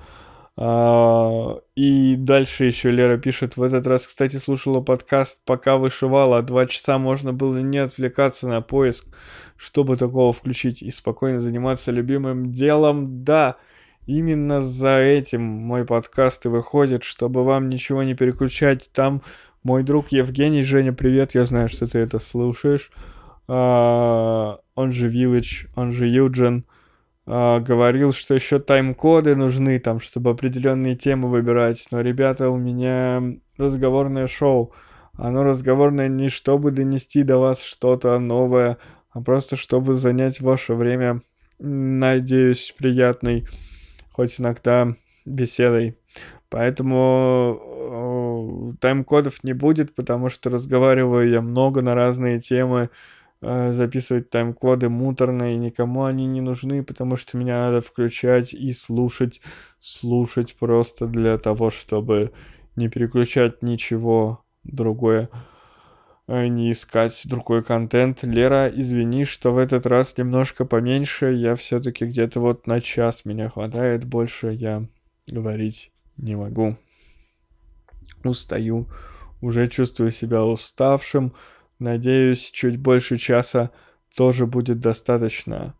А, 0.57 1.59
и 1.75 2.15
дальше 2.17 2.65
еще 2.65 2.91
Лера 2.91 3.19
пишет, 3.19 3.57
в 3.57 3.63
этот 3.63 3.87
раз, 3.87 4.07
кстати, 4.07 4.37
слушала 4.37 4.81
подкаст, 4.81 5.41
пока 5.45 5.77
вышивала, 5.77 6.43
два 6.43 6.67
часа 6.67 6.99
можно 6.99 7.33
было 7.33 7.59
не 7.59 7.79
отвлекаться 7.79 8.49
на 8.49 8.61
поиск, 8.61 9.07
чтобы 9.57 9.97
такого 9.97 10.33
включить 10.33 10.83
и 10.83 10.91
спокойно 10.91 11.41
заниматься 11.41 11.91
любимым 11.91 12.53
делом. 12.53 13.25
Да, 13.25 13.57
именно 14.07 14.61
за 14.61 14.99
этим 14.99 15.43
мой 15.43 15.85
подкаст 15.85 16.47
и 16.47 16.49
выходит, 16.49 17.05
чтобы 17.05 17.45
вам 17.45 17.69
ничего 17.69 18.03
не 18.03 18.15
переключать. 18.15 18.91
Там 18.93 19.23
мой 19.63 19.83
друг 19.83 20.13
Евгений, 20.13 20.63
Женя, 20.63 20.93
привет, 20.93 21.35
я 21.35 21.45
знаю, 21.45 21.69
что 21.69 21.87
ты 21.87 21.99
это 21.99 22.19
слушаешь. 22.19 22.91
А, 23.49 24.59
он 24.75 24.93
же 24.93 25.09
Village, 25.09 25.69
он 25.75 25.93
же 25.93 26.07
Юджин 26.07 26.65
э, 27.27 27.61
говорил, 27.61 28.13
что 28.13 28.35
еще 28.35 28.59
тайм-коды 28.59 29.37
нужны, 29.37 29.79
там, 29.79 30.01
чтобы 30.01 30.31
определенные 30.31 30.97
темы 30.97 31.29
выбирать. 31.29 31.87
Но, 31.91 32.01
ребята, 32.01 32.51
у 32.51 32.57
меня 32.57 33.23
разговорное 33.57 34.27
шоу. 34.27 34.73
Оно 35.17 35.45
разговорное 35.45 36.09
не 36.09 36.29
чтобы 36.29 36.71
донести 36.73 37.23
до 37.23 37.39
вас 37.39 37.63
что-то 37.63 38.19
новое, 38.19 38.79
а 39.11 39.21
просто 39.21 39.57
чтобы 39.57 39.95
занять 39.95 40.41
ваше 40.41 40.75
время, 40.75 41.21
надеюсь, 41.59 42.75
приятной, 42.77 43.47
хоть 44.15 44.41
иногда 44.41 44.95
беседой. 45.27 45.97
Поэтому 46.49 47.61
э, 48.73 48.81
тайм-кодов 48.81 49.43
не 49.43 49.53
будет, 49.53 49.95
потому 49.95 50.29
что 50.29 50.51
разговариваю 50.51 51.29
я 51.29 51.41
много 51.41 51.83
на 51.83 51.95
разные 51.95 52.39
темы. 52.39 52.91
Э, 53.41 53.73
записывать 53.73 54.31
тайм-коды 54.31 54.89
муторные, 54.89 55.57
никому 55.57 56.05
они 56.05 56.27
не 56.27 56.41
нужны, 56.41 56.83
потому 56.83 57.17
что 57.17 57.37
меня 57.37 57.67
надо 57.67 57.81
включать 57.81 58.55
и 58.55 58.73
слушать, 58.73 59.41
слушать 59.81 60.57
просто 60.59 61.07
для 61.07 61.37
того, 61.37 61.71
чтобы 61.71 62.33
не 62.77 62.89
переключать 62.89 63.63
ничего 63.63 64.45
другое, 64.63 65.29
не 66.29 66.73
искать 66.73 67.23
другой 67.27 67.63
контент. 67.63 68.23
Лера, 68.23 68.69
извини, 68.69 69.25
что 69.25 69.53
в 69.53 69.59
этот 69.59 69.87
раз 69.87 70.17
немножко 70.17 70.65
поменьше, 70.65 71.33
я 71.33 71.55
все-таки 71.55 72.07
где-то 72.07 72.41
вот 72.41 72.67
на 72.67 72.81
час 72.81 73.25
меня 73.25 73.49
хватает, 73.49 74.05
больше 74.05 74.53
я 74.53 74.87
говорить 75.27 75.91
не 76.17 76.37
могу. 76.37 76.77
Устаю, 78.25 78.89
уже 79.41 79.67
чувствую 79.67 80.11
себя 80.11 80.45
уставшим, 80.45 81.35
Надеюсь, 81.79 82.51
чуть 82.51 82.79
больше 82.79 83.17
часа 83.17 83.71
тоже 84.17 84.47
будет 84.47 84.81
достаточно. 84.81 85.75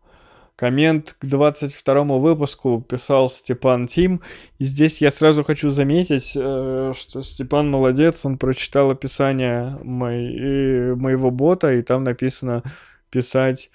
Коммент 0.55 1.17
к 1.19 1.25
22 1.25 2.03
выпуску 2.17 2.81
писал 2.81 3.29
Степан 3.29 3.87
Тим. 3.87 4.21
И 4.57 4.63
здесь 4.63 5.01
я 5.01 5.11
сразу 5.11 5.43
хочу 5.43 5.69
заметить, 5.69 6.31
э, 6.35 6.93
что 6.95 7.21
Степан 7.23 7.69
молодец, 7.69 8.25
он 8.25 8.37
прочитал 8.37 8.91
описание 8.91 9.77
моей, 9.83 10.95
моего 10.95 11.29
бота, 11.29 11.73
и 11.73 11.81
там 11.81 12.05
написано 12.05 12.63
писать, 13.09 13.69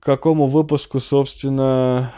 к 0.00 0.04
какому 0.04 0.46
выпуску, 0.46 0.98
собственно, 0.98 2.10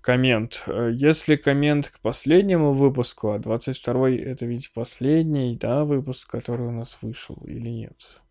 коммент. 0.00 0.64
Если 0.92 1.36
коммент 1.36 1.88
к 1.88 2.00
последнему 2.00 2.72
выпуску, 2.72 3.32
а 3.32 3.38
22 3.38 4.10
это 4.10 4.46
ведь 4.46 4.72
последний, 4.72 5.54
да, 5.56 5.84
выпуск, 5.84 6.30
который 6.30 6.66
у 6.68 6.72
нас 6.72 6.96
вышел, 7.02 7.36
или 7.44 7.68
нет? 7.68 8.22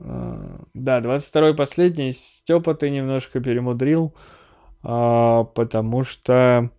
А, 0.00 0.60
да, 0.74 1.00
22-й 1.00 1.54
последний. 1.54 2.12
Степа 2.12 2.74
ты 2.74 2.90
немножко 2.90 3.40
перемудрил, 3.40 4.14
а, 4.82 5.44
потому 5.44 6.02
что 6.02 6.70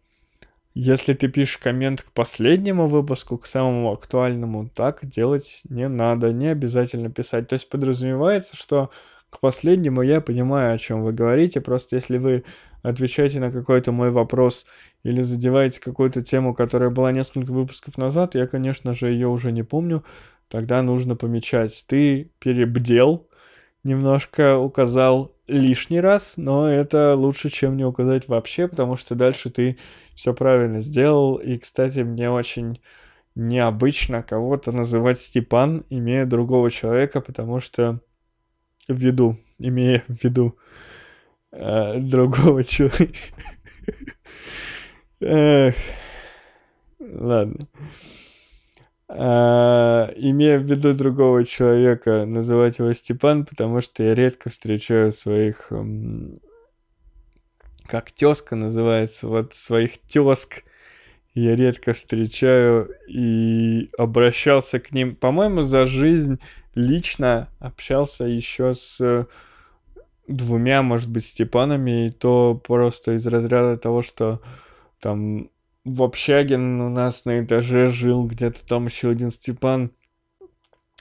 если 0.74 1.14
ты 1.14 1.28
пишешь 1.28 1.58
коммент 1.58 2.02
к 2.02 2.12
последнему 2.12 2.88
выпуску, 2.88 3.38
к 3.38 3.46
самому 3.46 3.92
актуальному, 3.92 4.70
так 4.70 5.06
делать 5.06 5.62
не 5.70 5.88
надо, 5.88 6.32
не 6.32 6.48
обязательно 6.48 7.10
писать. 7.10 7.48
То 7.50 7.54
есть 7.54 7.70
подразумевается, 7.70 8.56
что 8.56 8.90
к 9.30 9.40
последнему 9.40 10.02
я 10.02 10.22
понимаю, 10.22 10.74
о 10.74 10.78
чем 10.78 11.04
вы 11.04 11.14
говорите, 11.14 11.62
просто 11.62 11.96
если 11.96 12.18
вы 12.18 12.44
отвечаете 12.84 13.40
на 13.40 13.52
какой-то 13.52 13.92
мой 13.92 14.12
вопрос 14.12 14.66
или 15.04 15.22
задеваете 15.22 15.80
какую-то 15.80 16.22
тему, 16.22 16.54
которая 16.54 16.90
была 16.90 17.12
несколько 17.12 17.52
выпусков 17.52 17.98
назад, 17.98 18.36
я, 18.36 18.48
конечно 18.48 18.94
же, 18.94 19.10
ее 19.10 19.28
уже 19.28 19.52
не 19.52 19.64
помню, 19.64 20.04
тогда 20.52 20.82
нужно 20.82 21.16
помечать. 21.16 21.86
Ты 21.88 22.30
перебдел, 22.40 23.30
немножко 23.84 24.58
указал 24.58 25.34
лишний 25.48 26.02
раз, 26.02 26.34
но 26.36 26.68
это 26.68 27.16
лучше, 27.16 27.50
чем 27.50 27.78
не 27.78 27.86
указать 27.86 28.28
вообще, 28.28 28.68
потому 28.68 28.98
что 28.98 29.16
дальше 29.16 29.50
ты 29.50 29.78
все 30.14 30.34
правильно 30.34 30.82
сделал. 30.82 31.38
И, 31.38 31.58
кстати, 31.58 32.02
мне 32.02 32.30
очень 32.30 32.82
необычно 33.34 34.24
кого-то 34.24 34.74
называть 34.74 35.20
Степан, 35.20 35.86
имея 35.90 36.26
другого 36.26 36.70
человека, 36.70 37.22
потому 37.22 37.62
что 37.62 38.02
в 38.90 38.98
виду, 38.98 39.38
имея 39.58 40.04
в 40.10 40.22
виду 40.22 40.58
э, 41.54 41.98
другого 42.02 42.66
человека. 42.66 43.20
Ладно. 47.00 47.68
А, 49.14 50.10
имея 50.16 50.58
в 50.58 50.64
виду 50.64 50.94
другого 50.94 51.44
человека, 51.44 52.26
называть 52.26 52.80
его 52.80 52.94
Степан, 52.94 53.46
потому 53.46 53.82
что 53.82 54.04
я 54.04 54.16
редко 54.16 54.50
встречаю 54.50 55.12
своих, 55.12 55.70
как 57.88 58.12
тезка 58.14 58.56
называется, 58.56 59.28
вот 59.28 59.54
своих 59.54 59.98
тезк 59.98 60.64
я 61.34 61.58
редко 61.58 61.92
встречаю 61.92 62.90
и 63.10 63.90
обращался 63.98 64.80
к 64.80 64.94
ним, 64.94 65.18
по-моему, 65.18 65.64
за 65.64 65.86
жизнь 65.86 66.40
лично 66.74 67.50
общался 67.60 68.24
еще 68.24 68.74
с 68.74 69.28
двумя, 70.26 70.84
может 70.84 71.10
быть, 71.10 71.26
Степанами, 71.26 72.08
и 72.08 72.12
то 72.12 72.56
просто 72.56 73.14
из 73.14 73.28
разряда 73.28 73.76
того, 73.76 74.02
что 74.04 74.42
там 75.02 75.50
в 75.84 76.04
общаге 76.04 76.56
у 76.56 76.90
нас 76.90 77.26
на 77.26 77.44
этаже 77.44 77.88
жил 77.88 78.26
где-то 78.26 78.66
там 78.66 78.86
еще 78.86 79.10
один 79.10 79.32
Степан. 79.32 79.92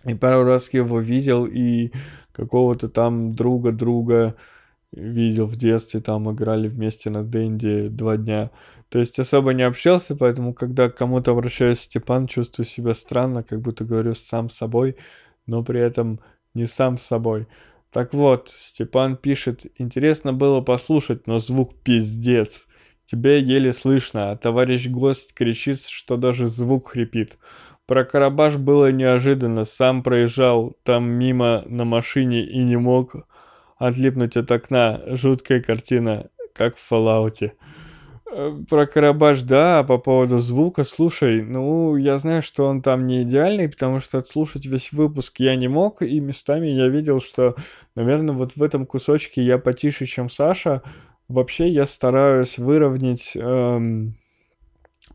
И 0.05 0.15
пару 0.15 0.45
раз 0.45 0.73
я 0.73 0.81
его 0.81 1.01
видел, 1.01 1.47
и 1.47 1.93
какого-то 2.33 2.89
там 2.89 3.35
друга 3.35 3.73
друга 3.73 4.37
видел 4.93 5.47
в 5.47 5.57
детстве, 5.57 6.01
там 6.01 6.33
играли 6.33 6.69
вместе 6.69 7.11
на 7.11 7.23
Дэнди 7.23 7.89
два 7.89 8.17
дня. 8.17 8.51
То 8.89 8.99
есть 8.99 9.19
особо 9.19 9.53
не 9.53 9.63
общался, 9.63 10.17
поэтому 10.17 10.53
когда 10.55 10.89
к 10.89 10.97
кому-то 10.97 11.33
обращаюсь 11.33 11.81
Степан, 11.81 12.27
чувствую 12.27 12.67
себя 12.67 12.95
странно, 12.95 13.43
как 13.43 13.61
будто 13.61 13.85
говорю 13.85 14.15
сам 14.15 14.49
с 14.49 14.57
собой, 14.57 14.97
но 15.47 15.63
при 15.63 15.81
этом 15.81 16.21
не 16.55 16.67
сам 16.67 16.99
с 16.99 17.03
собой. 17.03 17.47
Так 17.93 18.15
вот, 18.15 18.49
Степан 18.49 19.17
пишет, 19.17 19.67
интересно 19.79 20.33
было 20.33 20.61
послушать, 20.61 21.27
но 21.27 21.39
звук 21.39 21.75
пиздец. 21.83 22.67
Тебя 23.11 23.39
еле 23.39 23.73
слышно, 23.73 24.31
а 24.31 24.37
товарищ 24.37 24.87
гость 24.87 25.35
кричит, 25.35 25.81
что 25.81 26.17
даже 26.17 26.47
звук 26.47 26.91
хрипит. 26.91 27.39
Про 27.85 28.05
Карабаш 28.05 28.57
было 28.57 28.93
неожиданно, 28.93 29.65
сам 29.65 30.05
проезжал 30.05 30.77
там 30.85 31.11
мимо 31.11 31.65
на 31.67 31.85
машине 31.85 32.45
и 32.45 32.63
не 32.63 32.77
мог 32.77 33.17
отлипнуть 33.79 34.37
от 34.37 34.53
окна. 34.53 35.03
Жуткая 35.07 35.61
картина, 35.61 36.31
как 36.55 36.77
в 36.77 36.87
Фоллауте. 36.87 37.55
Э, 38.31 38.57
про 38.69 38.87
Карабаш, 38.87 39.43
да, 39.43 39.81
а 39.81 39.83
по 39.83 39.99
поводу 39.99 40.39
звука, 40.39 40.85
слушай, 40.85 41.43
ну, 41.43 41.97
я 41.97 42.17
знаю, 42.17 42.43
что 42.43 42.65
он 42.67 42.81
там 42.81 43.07
не 43.07 43.23
идеальный, 43.23 43.69
потому 43.69 43.99
что 43.99 44.19
отслушать 44.19 44.67
весь 44.67 44.93
выпуск 44.93 45.41
я 45.41 45.57
не 45.57 45.67
мог, 45.67 46.03
и 46.03 46.21
местами 46.21 46.69
я 46.69 46.87
видел, 46.87 47.21
что, 47.21 47.57
наверное, 47.97 48.37
вот 48.37 48.55
в 48.55 48.63
этом 48.63 48.87
кусочке 48.87 49.43
я 49.43 49.59
потише, 49.59 50.07
чем 50.07 50.31
Саша, 50.31 50.83
Вообще 51.31 51.69
я 51.69 51.87
стараюсь 51.87 52.59
выровнять 52.59 53.37
эм, 53.37 54.17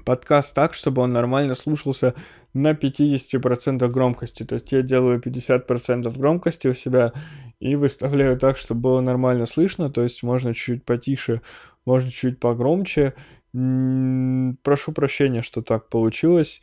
подкаст 0.05 0.55
так, 0.55 0.73
чтобы 0.73 1.01
он 1.01 1.11
нормально 1.11 1.55
слушался 1.55 2.15
на 2.53 2.71
50% 2.71 3.85
громкости. 3.89 4.45
То 4.45 4.53
есть 4.53 4.71
я 4.71 4.81
делаю 4.81 5.19
50% 5.19 6.17
громкости 6.17 6.69
у 6.69 6.73
себя 6.73 7.11
и 7.59 7.75
выставляю 7.75 8.39
так, 8.39 8.55
чтобы 8.55 8.79
было 8.79 9.01
нормально 9.01 9.45
слышно. 9.45 9.89
То 9.89 10.03
есть 10.03 10.23
можно 10.23 10.53
чуть 10.53 10.85
потише, 10.85 11.41
можно 11.83 12.09
чуть 12.09 12.39
погромче. 12.39 13.13
Прошу 13.51 14.93
прощения, 14.93 15.41
что 15.41 15.61
так 15.63 15.89
получилось. 15.89 16.61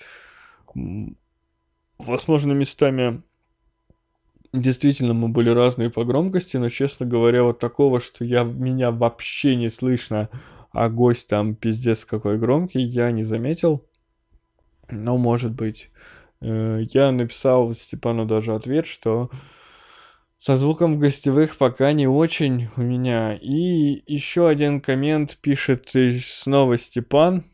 Возможно, 1.99 2.53
местами 2.53 3.23
Действительно, 4.53 5.15
мы 5.15 5.29
были 5.29 5.49
разные 5.49 5.89
по 5.89 6.05
громкости, 6.05 6.59
но, 6.59 6.69
честно 6.69 7.07
говоря, 7.07 7.43
вот 7.43 7.59
такого, 7.59 8.01
что 8.01 8.25
я, 8.25 8.45
меня 8.45 8.91
вообще 8.91 9.57
не 9.57 9.71
слышно, 9.71 10.29
а 10.73 10.91
гость 10.91 11.29
там 11.29 11.55
пиздец 11.55 12.05
какой 12.05 12.39
громкий, 12.39 12.83
я 12.83 13.11
не 13.13 13.23
заметил. 13.23 13.87
Но, 14.91 15.17
может 15.17 15.53
быть. 15.53 15.91
Э, 16.43 16.81
я 16.91 17.13
написал 17.13 17.73
Степану 17.73 18.27
даже 18.27 18.55
ответ, 18.55 18.85
что 18.85 19.31
со 20.39 20.57
звуком 20.57 20.99
гостевых 20.99 21.57
пока 21.57 21.93
не 21.93 22.07
очень 22.07 22.69
у 22.77 22.83
меня. 22.83 23.35
И 23.35 24.03
еще 24.13 24.49
один 24.49 24.81
коммент 24.83 25.39
пишет 25.41 25.93
снова 26.21 26.77
Степан. 26.77 27.45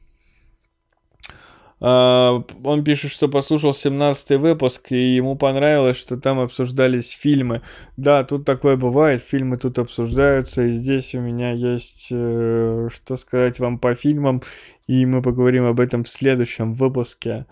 Uh, 1.80 2.44
он 2.64 2.82
пишет, 2.82 3.12
что 3.12 3.28
послушал 3.28 3.72
17 3.72 4.32
выпуск, 4.40 4.90
и 4.90 5.14
ему 5.14 5.36
понравилось, 5.36 5.96
что 5.96 6.16
там 6.16 6.40
обсуждались 6.40 7.10
фильмы. 7.12 7.62
Да, 7.96 8.24
тут 8.24 8.44
такое 8.44 8.76
бывает, 8.76 9.22
фильмы 9.22 9.58
тут 9.58 9.78
обсуждаются, 9.78 10.64
и 10.64 10.72
здесь 10.72 11.14
у 11.14 11.20
меня 11.20 11.52
есть 11.52 12.10
uh, 12.10 12.90
что 12.92 13.16
сказать 13.16 13.60
вам 13.60 13.78
по 13.78 13.94
фильмам, 13.94 14.42
и 14.88 15.06
мы 15.06 15.22
поговорим 15.22 15.66
об 15.66 15.78
этом 15.78 16.02
в 16.02 16.08
следующем 16.08 16.74
выпуске. 16.74 17.46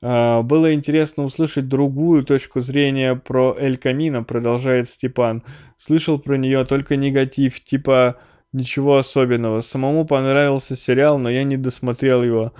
Uh, 0.00 0.42
было 0.42 0.72
интересно 0.72 1.24
услышать 1.24 1.68
другую 1.68 2.22
точку 2.22 2.60
зрения 2.60 3.14
про 3.14 3.54
Эль 3.58 3.76
Камино, 3.76 4.22
продолжает 4.22 4.88
Степан. 4.88 5.42
Слышал 5.76 6.18
про 6.18 6.38
нее 6.38 6.64
только 6.64 6.96
негатив, 6.96 7.62
типа 7.62 8.16
ничего 8.52 8.96
особенного. 8.96 9.60
Самому 9.60 10.06
понравился 10.06 10.76
сериал, 10.76 11.18
но 11.18 11.28
я 11.28 11.44
не 11.44 11.58
досмотрел 11.58 12.22
его. 12.22 12.54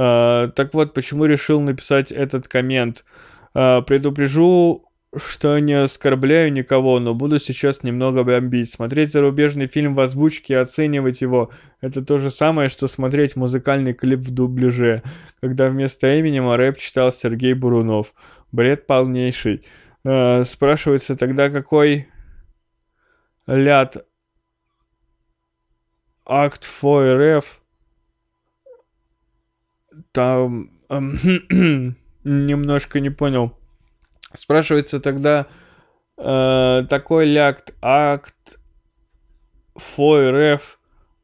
А, 0.00 0.48
так 0.48 0.74
вот, 0.74 0.94
почему 0.94 1.24
решил 1.24 1.60
написать 1.60 2.12
этот 2.12 2.48
коммент. 2.48 3.04
Uh, 3.54 3.82
предупрежу, 3.82 4.84
что 5.16 5.58
не 5.58 5.72
оскорбляю 5.72 6.52
никого, 6.52 7.00
но 7.00 7.14
буду 7.14 7.40
сейчас 7.40 7.82
немного 7.82 8.22
бомбить. 8.22 8.70
Смотреть 8.70 9.10
зарубежный 9.10 9.66
фильм 9.66 9.94
в 9.94 10.00
озвучке 10.00 10.54
и 10.54 10.56
оценивать 10.56 11.22
его– 11.22 11.50
это 11.80 12.04
то 12.04 12.18
же 12.18 12.30
самое, 12.30 12.68
что 12.68 12.86
смотреть 12.86 13.34
музыкальный 13.34 13.94
клип 13.94 14.20
в 14.20 14.30
дубляже, 14.30 15.02
когда 15.40 15.68
вместо 15.68 16.20
Эминема 16.20 16.56
рэп 16.56 16.76
читал 16.76 17.10
Сергей 17.10 17.54
Бурунов. 17.54 18.14
Бред 18.52 18.86
полнейший. 18.86 19.64
Uh, 20.06 20.44
спрашивается 20.44 21.16
тогда, 21.16 21.50
какой 21.50 22.06
ляд 23.48 24.06
акт 26.24 26.62
ФОРФ 26.62 27.60
там 30.12 30.70
эм, 30.88 31.96
немножко 32.24 33.00
не 33.00 33.10
понял. 33.10 33.56
Спрашивается 34.32 35.00
тогда 35.00 35.46
э, 36.16 36.84
такой 36.88 37.26
ляд 37.26 37.74
акт 37.80 38.58
ФОРФ 39.76 40.78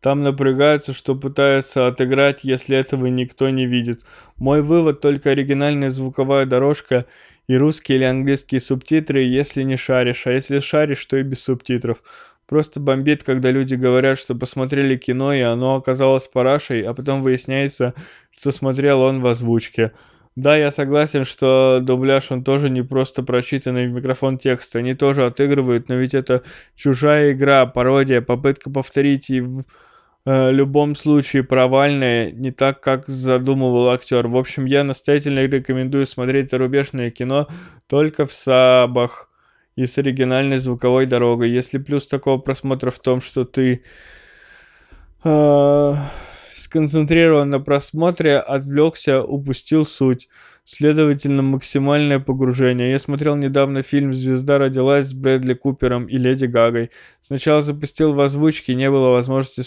там 0.04 0.22
напрягаются, 0.22 0.92
что 0.92 1.14
пытаются 1.14 1.86
отыграть, 1.86 2.44
если 2.44 2.76
этого 2.76 3.06
никто 3.06 3.48
не 3.48 3.64
видит. 3.64 4.02
Мой 4.36 4.60
вывод 4.60 5.00
только 5.00 5.30
оригинальная 5.30 5.88
звуковая 5.88 6.44
дорожка 6.44 7.06
и 7.46 7.56
русские 7.56 7.96
или 7.96 8.04
английские 8.04 8.60
субтитры, 8.60 9.22
если 9.22 9.62
не 9.62 9.76
шаришь, 9.76 10.26
а 10.26 10.32
если 10.32 10.58
шаришь, 10.58 11.04
то 11.06 11.16
и 11.16 11.22
без 11.22 11.42
субтитров. 11.42 12.02
Просто 12.46 12.80
бомбит, 12.80 13.24
когда 13.24 13.50
люди 13.50 13.74
говорят, 13.74 14.18
что 14.18 14.34
посмотрели 14.34 14.98
кино, 14.98 15.32
и 15.32 15.40
оно 15.40 15.76
оказалось 15.76 16.28
парашей, 16.28 16.82
а 16.82 16.92
потом 16.92 17.22
выясняется, 17.22 17.94
что 18.36 18.50
смотрел 18.52 19.00
он 19.00 19.20
в 19.20 19.26
озвучке. 19.26 19.92
Да, 20.36 20.56
я 20.56 20.72
согласен, 20.72 21.24
что 21.24 21.78
дубляж 21.80 22.32
он 22.32 22.42
тоже 22.42 22.68
не 22.68 22.82
просто 22.82 23.22
прочитанный 23.22 23.86
в 23.86 23.92
микрофон 23.92 24.36
текст. 24.36 24.74
Они 24.74 24.92
тоже 24.94 25.26
отыгрывают, 25.26 25.88
но 25.88 25.94
ведь 25.94 26.14
это 26.14 26.42
чужая 26.74 27.32
игра, 27.32 27.64
пародия, 27.66 28.20
попытка 28.20 28.68
повторить 28.68 29.30
и 29.30 29.40
в 29.40 29.64
э, 30.26 30.50
любом 30.50 30.96
случае 30.96 31.44
провальная, 31.44 32.32
не 32.32 32.50
так, 32.50 32.80
как 32.80 33.06
задумывал 33.06 33.90
актер. 33.90 34.26
В 34.26 34.36
общем, 34.36 34.64
я 34.64 34.82
настоятельно 34.82 35.38
рекомендую 35.38 36.04
смотреть 36.04 36.50
зарубежное 36.50 37.12
кино 37.12 37.46
только 37.86 38.26
в 38.26 38.32
сабах 38.32 39.30
и 39.76 39.86
с 39.86 39.98
оригинальной 39.98 40.58
звуковой 40.58 41.06
дорогой. 41.06 41.50
Если 41.50 41.78
плюс 41.78 42.06
такого 42.06 42.38
просмотра 42.38 42.90
в 42.90 42.98
том, 42.98 43.20
что 43.20 43.44
ты 43.44 43.84
э, 45.22 45.94
сконцентрирован 46.56 47.50
на 47.50 47.60
просмотре, 47.60 48.38
отвлекся, 48.38 49.22
упустил 49.22 49.84
суть. 49.84 50.28
Следовательно, 50.66 51.42
максимальное 51.42 52.20
погружение. 52.20 52.90
Я 52.90 52.98
смотрел 52.98 53.36
недавно 53.36 53.82
фильм 53.82 54.14
«Звезда 54.14 54.56
родилась» 54.56 55.08
с 55.08 55.12
Брэдли 55.12 55.52
Купером 55.52 56.06
и 56.06 56.16
Леди 56.16 56.46
Гагой. 56.46 56.90
Сначала 57.20 57.60
запустил 57.60 58.14
в 58.14 58.20
озвучке, 58.20 58.74
не 58.74 58.90
было 58.90 59.10
возможности 59.10 59.60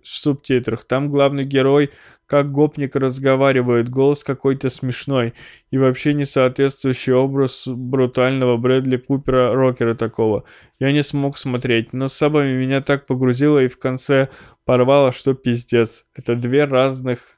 в 0.00 0.06
субтитрах. 0.06 0.84
Там 0.84 1.10
главный 1.10 1.42
герой 1.42 1.90
как 2.26 2.52
гопник 2.52 2.94
разговаривает, 2.94 3.88
голос 3.88 4.22
какой-то 4.22 4.68
смешной 4.68 5.34
и 5.70 5.78
вообще 5.78 6.12
не 6.12 6.24
соответствующий 6.24 7.12
образ 7.12 7.66
брутального 7.66 8.56
Брэдли 8.56 8.98
Купера 8.98 9.52
рокера 9.52 9.94
такого. 9.94 10.44
Я 10.78 10.92
не 10.92 11.02
смог 11.02 11.38
смотреть, 11.38 11.92
но 11.92 12.06
с 12.06 12.12
собой 12.12 12.52
меня 12.52 12.82
так 12.82 13.06
погрузило 13.06 13.64
и 13.64 13.68
в 13.68 13.78
конце 13.78 14.28
порвало, 14.64 15.10
что 15.10 15.34
пиздец. 15.34 16.06
Это 16.14 16.36
две 16.36 16.64
разных 16.64 17.35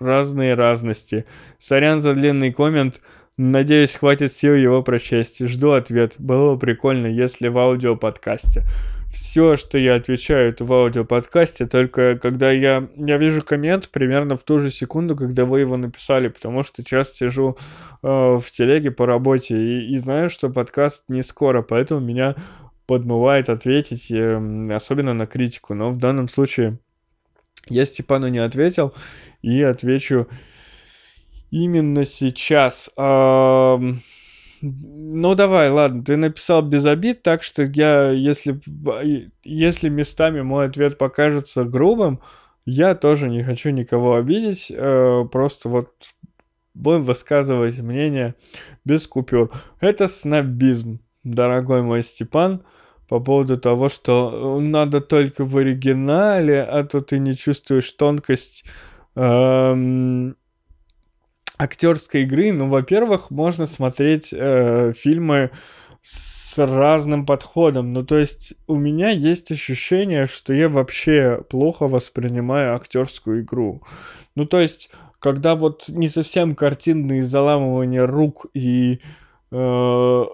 разные 0.00 0.54
разности. 0.54 1.24
Сорян 1.58 2.02
за 2.02 2.14
длинный 2.14 2.52
коммент. 2.52 3.00
Надеюсь, 3.36 3.94
хватит 3.94 4.32
сил 4.32 4.54
его 4.54 4.82
прочесть. 4.82 5.46
Жду 5.46 5.72
ответ. 5.72 6.16
Было 6.18 6.54
бы 6.54 6.58
прикольно, 6.58 7.06
если 7.06 7.48
в 7.48 7.58
аудиоподкасте. 7.58 8.64
Все, 9.10 9.56
что 9.56 9.78
я 9.78 9.94
отвечаю, 9.94 10.50
это 10.50 10.64
в 10.66 10.72
аудиоподкасте, 10.72 11.64
только 11.64 12.18
когда 12.18 12.50
я, 12.50 12.88
я 12.96 13.16
вижу 13.16 13.42
коммент 13.42 13.88
примерно 13.88 14.36
в 14.36 14.42
ту 14.42 14.58
же 14.58 14.70
секунду, 14.70 15.16
когда 15.16 15.46
вы 15.46 15.60
его 15.60 15.78
написали, 15.78 16.28
потому 16.28 16.62
что 16.62 16.84
часто 16.84 17.16
сижу 17.16 17.56
э, 18.02 18.06
в 18.06 18.44
телеге 18.52 18.90
по 18.90 19.06
работе 19.06 19.56
и, 19.56 19.94
и 19.94 19.98
знаю, 19.98 20.28
что 20.28 20.50
подкаст 20.50 21.04
не 21.08 21.22
скоро, 21.22 21.62
поэтому 21.62 22.00
меня 22.00 22.34
подмывает 22.86 23.48
ответить, 23.48 24.10
э, 24.10 24.74
особенно 24.74 25.14
на 25.14 25.26
критику. 25.26 25.72
Но 25.72 25.90
в 25.90 25.96
данном 25.96 26.28
случае 26.28 26.78
я 27.70 27.86
Степану 27.86 28.28
не 28.28 28.38
ответил 28.38 28.94
и 29.42 29.62
отвечу 29.62 30.28
именно 31.50 32.04
сейчас. 32.04 32.90
Ну 34.60 35.34
давай, 35.34 35.70
ладно, 35.70 36.02
ты 36.02 36.16
написал 36.16 36.62
без 36.62 36.84
обид, 36.84 37.22
так 37.22 37.44
что 37.44 37.62
я, 37.62 38.10
если, 38.10 38.60
если 39.44 39.88
местами 39.88 40.40
мой 40.40 40.66
ответ 40.66 40.98
покажется 40.98 41.62
грубым, 41.64 42.20
я 42.66 42.94
тоже 42.94 43.28
не 43.28 43.44
хочу 43.44 43.70
никого 43.70 44.16
обидеть, 44.16 44.70
э, 44.74 45.24
просто 45.30 45.68
вот 45.68 45.90
будем 46.74 47.02
высказывать 47.02 47.78
мнение 47.78 48.34
без 48.84 49.06
купюр. 49.06 49.50
Это 49.80 50.06
снобизм, 50.06 51.00
дорогой 51.24 51.82
мой 51.82 52.02
Степан, 52.02 52.64
по 53.08 53.20
поводу 53.20 53.56
того, 53.56 53.88
что 53.88 54.60
надо 54.60 55.00
только 55.00 55.44
в 55.44 55.56
оригинале, 55.56 56.62
а 56.62 56.84
то 56.84 57.00
ты 57.00 57.18
не 57.18 57.34
чувствуешь 57.34 57.90
тонкость 57.92 58.64
эм, 59.14 60.36
актерской 61.56 62.22
игры, 62.22 62.52
ну, 62.52 62.68
во-первых, 62.68 63.30
можно 63.30 63.66
смотреть 63.66 64.32
э, 64.32 64.92
фильмы 64.96 65.50
с 66.02 66.58
разным 66.58 67.26
подходом. 67.26 67.92
Ну, 67.92 68.04
то 68.04 68.18
есть 68.18 68.54
у 68.66 68.76
меня 68.76 69.10
есть 69.10 69.50
ощущение, 69.50 70.26
что 70.26 70.52
я 70.52 70.68
вообще 70.68 71.42
плохо 71.48 71.88
воспринимаю 71.88 72.76
актерскую 72.76 73.42
игру. 73.42 73.82
Ну, 74.34 74.44
то 74.44 74.60
есть, 74.60 74.90
когда 75.18 75.54
вот 75.54 75.88
не 75.88 76.08
совсем 76.08 76.54
картинные 76.54 77.22
заламывания 77.22 78.06
рук 78.06 78.46
и 78.54 79.00
э, 79.50 80.24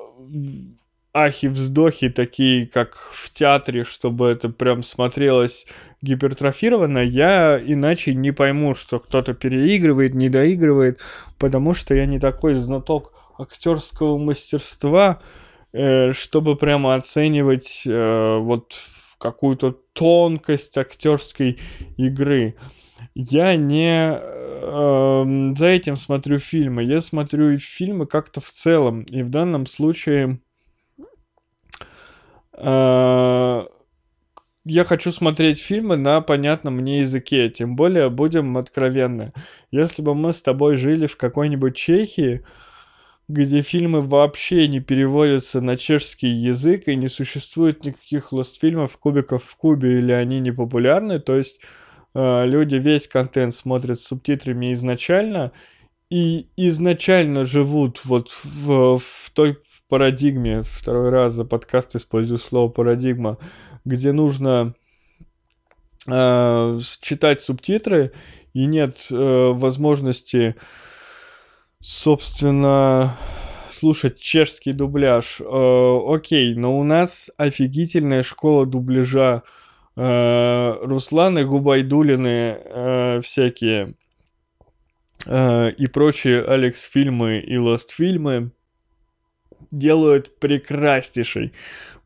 ахи-вздохи 1.14 2.08
такие, 2.10 2.66
как 2.66 2.96
в 3.12 3.30
театре, 3.30 3.84
чтобы 3.84 4.26
это 4.26 4.48
прям 4.48 4.82
смотрелось 4.82 5.66
гипертрофированно, 6.02 6.98
я 6.98 7.58
иначе 7.64 8.14
не 8.14 8.32
пойму, 8.32 8.74
что 8.74 8.98
кто-то 8.98 9.32
переигрывает, 9.32 10.14
не 10.14 10.28
доигрывает, 10.28 10.98
потому 11.38 11.72
что 11.72 11.94
я 11.94 12.06
не 12.06 12.18
такой 12.18 12.54
знаток 12.54 13.14
актерского 13.38 14.18
мастерства, 14.18 15.22
э, 15.72 16.12
чтобы 16.12 16.56
прямо 16.56 16.96
оценивать 16.96 17.84
э, 17.86 18.38
вот 18.38 18.74
какую-то 19.18 19.78
тонкость 19.92 20.76
актерской 20.76 21.58
игры. 21.96 22.56
Я 23.14 23.54
не 23.56 24.18
э, 24.18 25.54
за 25.56 25.66
этим 25.66 25.94
смотрю 25.94 26.38
фильмы, 26.38 26.82
я 26.82 27.00
смотрю 27.00 27.56
фильмы 27.58 28.06
как-то 28.06 28.40
в 28.40 28.50
целом, 28.50 29.02
и 29.02 29.22
в 29.22 29.30
данном 29.30 29.66
случае 29.66 30.40
я 34.66 34.84
хочу 34.84 35.12
смотреть 35.12 35.60
фильмы 35.60 35.96
на 35.96 36.20
понятном 36.20 36.76
мне 36.76 37.00
языке, 37.00 37.50
тем 37.50 37.76
более, 37.76 38.08
будем 38.08 38.56
откровенны, 38.56 39.32
если 39.70 40.02
бы 40.02 40.14
мы 40.14 40.32
с 40.32 40.40
тобой 40.40 40.76
жили 40.76 41.06
в 41.06 41.16
какой-нибудь 41.16 41.76
Чехии, 41.76 42.44
где 43.28 43.62
фильмы 43.62 44.00
вообще 44.00 44.68
не 44.68 44.80
переводятся 44.80 45.60
на 45.60 45.76
чешский 45.76 46.28
язык 46.28 46.88
и 46.88 46.96
не 46.96 47.08
существует 47.08 47.84
никаких 47.84 48.32
лост-фильмов 48.32 48.96
кубиков 48.98 49.44
в 49.44 49.56
кубе 49.56 49.98
или 49.98 50.12
они 50.12 50.40
не 50.40 50.52
популярны, 50.52 51.20
то 51.20 51.36
есть 51.36 51.60
э, 52.14 52.46
люди 52.46 52.76
весь 52.76 53.08
контент 53.08 53.54
смотрят 53.54 54.00
с 54.00 54.06
субтитрами 54.06 54.72
изначально 54.72 55.52
и 56.10 56.48
изначально 56.56 57.44
живут 57.44 58.02
вот 58.04 58.30
в, 58.44 58.98
в 58.98 59.30
той 59.32 59.58
парадигме, 59.88 60.62
второй 60.62 61.10
раз 61.10 61.32
за 61.32 61.44
подкаст 61.44 61.94
использую 61.96 62.38
слово 62.38 62.68
парадигма, 62.68 63.38
где 63.84 64.12
нужно 64.12 64.74
э, 66.06 66.78
читать 67.00 67.40
субтитры 67.40 68.12
и 68.52 68.66
нет 68.66 69.08
э, 69.10 69.14
возможности, 69.16 70.56
собственно, 71.80 73.16
слушать 73.70 74.18
чешский 74.18 74.72
дубляж. 74.72 75.40
Э, 75.40 76.00
окей, 76.08 76.54
но 76.54 76.78
у 76.78 76.84
нас 76.84 77.30
офигительная 77.36 78.22
школа 78.22 78.66
дубляжа. 78.66 79.42
Э, 79.96 80.76
Русланы 80.82 81.44
Губайдулины 81.44 82.58
э, 82.64 83.20
всякие 83.22 83.94
э, 85.26 85.70
и 85.70 85.86
прочие 85.86 86.42
Алекс-фильмы 86.42 87.38
и 87.38 87.58
Лост-фильмы 87.58 88.50
делают 89.70 90.38
прекраснейший, 90.38 91.52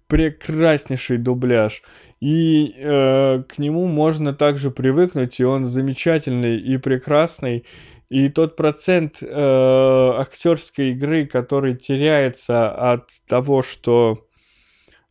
прекраснейший 0.07 1.19
дубляж. 1.19 1.83
И 2.21 2.75
э, 2.77 3.43
к 3.49 3.59
нему 3.59 3.87
можно 3.87 4.33
также 4.33 4.71
привыкнуть, 4.71 5.39
и 5.39 5.45
он 5.45 5.65
замечательный 5.65 6.59
и 6.59 6.77
прекрасный. 6.77 7.65
И 8.09 8.29
тот 8.29 8.57
процент 8.57 9.19
э, 9.23 9.27
актерской 9.29 10.93
игры, 10.93 11.27
который 11.27 11.77
теряется 11.77 12.71
от 12.71 13.11
того, 13.29 13.63
что 13.63 14.27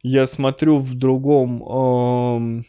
я 0.02 0.26
смотрю 0.26 0.80
в 0.80 0.96
другом, 0.96 1.64
э, 1.64 2.64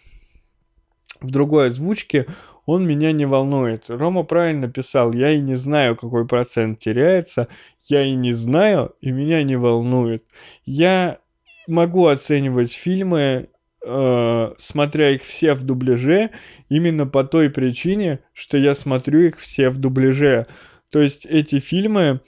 в 1.20 1.30
другой 1.30 1.68
озвучке, 1.68 2.26
он 2.68 2.86
меня 2.86 3.12
не 3.12 3.24
волнует. 3.24 3.88
Рома 3.88 4.24
правильно 4.24 4.68
писал, 4.68 5.14
я 5.14 5.30
и 5.30 5.40
не 5.40 5.54
знаю, 5.54 5.96
какой 5.96 6.26
процент 6.26 6.78
теряется, 6.78 7.48
я 7.84 8.02
и 8.02 8.14
не 8.14 8.32
знаю, 8.32 8.94
и 9.00 9.10
меня 9.10 9.42
не 9.42 9.56
волнует. 9.56 10.24
Я 10.66 11.16
могу 11.66 12.08
оценивать 12.08 12.74
фильмы, 12.74 13.48
э, 13.82 14.52
смотря 14.58 15.14
их 15.14 15.22
все 15.22 15.54
в 15.54 15.62
дубляже, 15.62 16.28
именно 16.68 17.06
по 17.06 17.24
той 17.24 17.48
причине, 17.48 18.18
что 18.34 18.58
я 18.58 18.74
смотрю 18.74 19.20
их 19.20 19.38
все 19.38 19.70
в 19.70 19.78
дубляже. 19.78 20.46
То 20.92 21.00
есть 21.00 21.24
эти 21.24 21.60
фильмы 21.60 22.20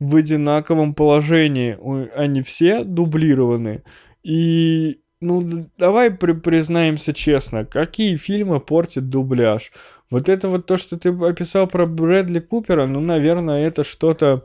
в 0.00 0.16
одинаковом 0.16 0.94
положении, 0.94 1.76
они 2.16 2.40
все 2.40 2.84
дублированы. 2.84 3.82
И 4.22 5.03
ну, 5.24 5.66
давай 5.78 6.10
при 6.10 6.32
признаемся 6.32 7.14
честно, 7.14 7.64
какие 7.64 8.16
фильмы 8.16 8.60
портит 8.60 9.08
дубляж? 9.08 9.72
Вот 10.10 10.28
это 10.28 10.48
вот 10.48 10.66
то, 10.66 10.76
что 10.76 10.98
ты 10.98 11.08
описал 11.08 11.66
про 11.66 11.86
Брэдли 11.86 12.40
Купера, 12.40 12.86
ну, 12.86 13.00
наверное, 13.00 13.66
это 13.66 13.84
что-то, 13.84 14.44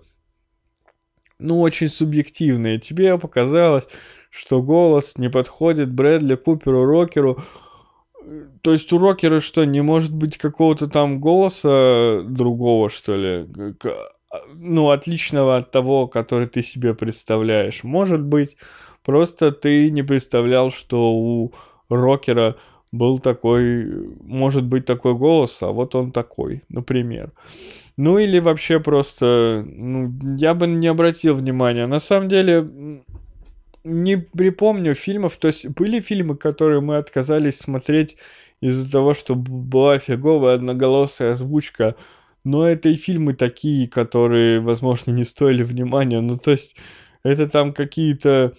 ну, 1.38 1.60
очень 1.60 1.90
субъективное. 1.90 2.80
Тебе 2.80 3.18
показалось, 3.20 3.88
что 4.30 4.62
голос 4.62 5.18
не 5.18 5.30
подходит 5.30 5.92
Брэдли 5.92 6.36
Куперу, 6.36 6.86
рокеру. 6.86 7.40
То 8.62 8.72
есть 8.72 8.94
у 8.94 9.00
рокера 9.00 9.42
что, 9.42 9.66
не 9.66 9.82
может 9.82 10.14
быть 10.14 10.38
какого-то 10.38 10.88
там 10.88 11.20
голоса 11.20 12.22
другого, 12.24 12.90
что 12.90 13.16
ли? 13.16 13.48
Ну, 14.54 14.90
отличного 14.90 15.58
от 15.58 15.72
того, 15.72 16.08
который 16.08 16.48
ты 16.48 16.62
себе 16.62 16.94
представляешь. 16.94 17.84
Может 17.84 18.24
быть. 18.24 18.58
Просто 19.04 19.52
ты 19.52 19.90
не 19.90 20.04
представлял, 20.04 20.70
что 20.72 21.12
у 21.12 21.52
рокера 21.90 22.58
был 22.92 23.20
такой, 23.20 23.86
может 24.22 24.66
быть 24.66 24.86
такой 24.86 25.16
голос, 25.16 25.62
а 25.62 25.72
вот 25.72 25.96
он 25.96 26.12
такой, 26.12 26.62
например. 26.70 27.32
Ну 27.98 28.18
или 28.18 28.40
вообще 28.40 28.80
просто, 28.80 29.64
ну, 29.66 30.12
я 30.38 30.54
бы 30.54 30.68
не 30.68 30.88
обратил 30.88 31.36
внимания. 31.36 31.88
На 31.88 32.00
самом 32.00 32.30
деле, 32.30 33.04
не 33.84 34.18
припомню 34.18 34.96
фильмов, 34.96 35.38
то 35.38 35.48
есть 35.48 35.68
были 35.68 36.00
фильмы, 36.00 36.36
которые 36.36 36.82
мы 36.82 36.98
отказались 36.98 37.58
смотреть 37.58 38.18
из-за 38.62 38.92
того, 38.92 39.14
что 39.14 39.36
была 39.36 40.00
фиговая 40.00 40.56
одноголосая 40.56 41.32
озвучка, 41.32 41.96
но 42.44 42.68
это 42.68 42.90
и 42.90 42.96
фильмы 42.96 43.34
такие, 43.34 43.88
которые, 43.88 44.60
возможно, 44.60 45.12
не 45.12 45.24
стоили 45.24 45.64
внимания. 45.64 46.22
Ну, 46.22 46.38
то 46.38 46.52
есть, 46.52 46.76
это 47.24 47.48
там 47.48 47.74
какие-то 47.74 48.54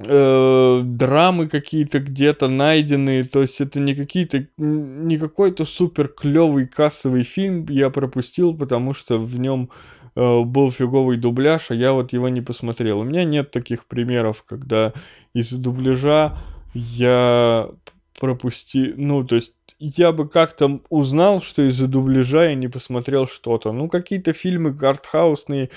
э, 0.00 0.80
драмы 0.84 1.48
какие-то 1.48 2.00
где-то 2.00 2.48
найденные, 2.48 3.24
то 3.24 3.42
есть 3.42 3.60
это 3.60 3.80
не 3.80 3.94
какие-то, 3.94 4.46
не 4.56 5.18
какой-то 5.18 5.64
супер 5.64 6.08
клевый 6.08 6.66
кассовый 6.66 7.24
фильм 7.24 7.66
я 7.68 7.90
пропустил, 7.90 8.56
потому 8.56 8.92
что 8.92 9.18
в 9.18 9.38
нем 9.38 9.70
э, 10.14 10.40
был 10.42 10.70
фиговый 10.70 11.16
дубляж, 11.16 11.70
а 11.70 11.74
я 11.74 11.92
вот 11.92 12.12
его 12.12 12.28
не 12.28 12.40
посмотрел. 12.40 13.00
У 13.00 13.04
меня 13.04 13.24
нет 13.24 13.50
таких 13.50 13.86
примеров, 13.86 14.44
когда 14.44 14.92
из 15.34 15.52
дубляжа 15.52 16.38
я 16.74 17.70
пропустил, 18.18 18.94
ну, 18.96 19.24
то 19.24 19.36
есть 19.36 19.54
я 19.78 20.12
бы 20.12 20.28
как-то 20.28 20.80
узнал, 20.88 21.40
что 21.40 21.62
из-за 21.62 21.86
дубляжа 21.86 22.46
я 22.46 22.54
не 22.54 22.68
посмотрел 22.68 23.26
что-то. 23.26 23.72
Ну, 23.72 23.88
какие-то 23.88 24.32
фильмы 24.32 24.76
артхаусные, 24.80 25.70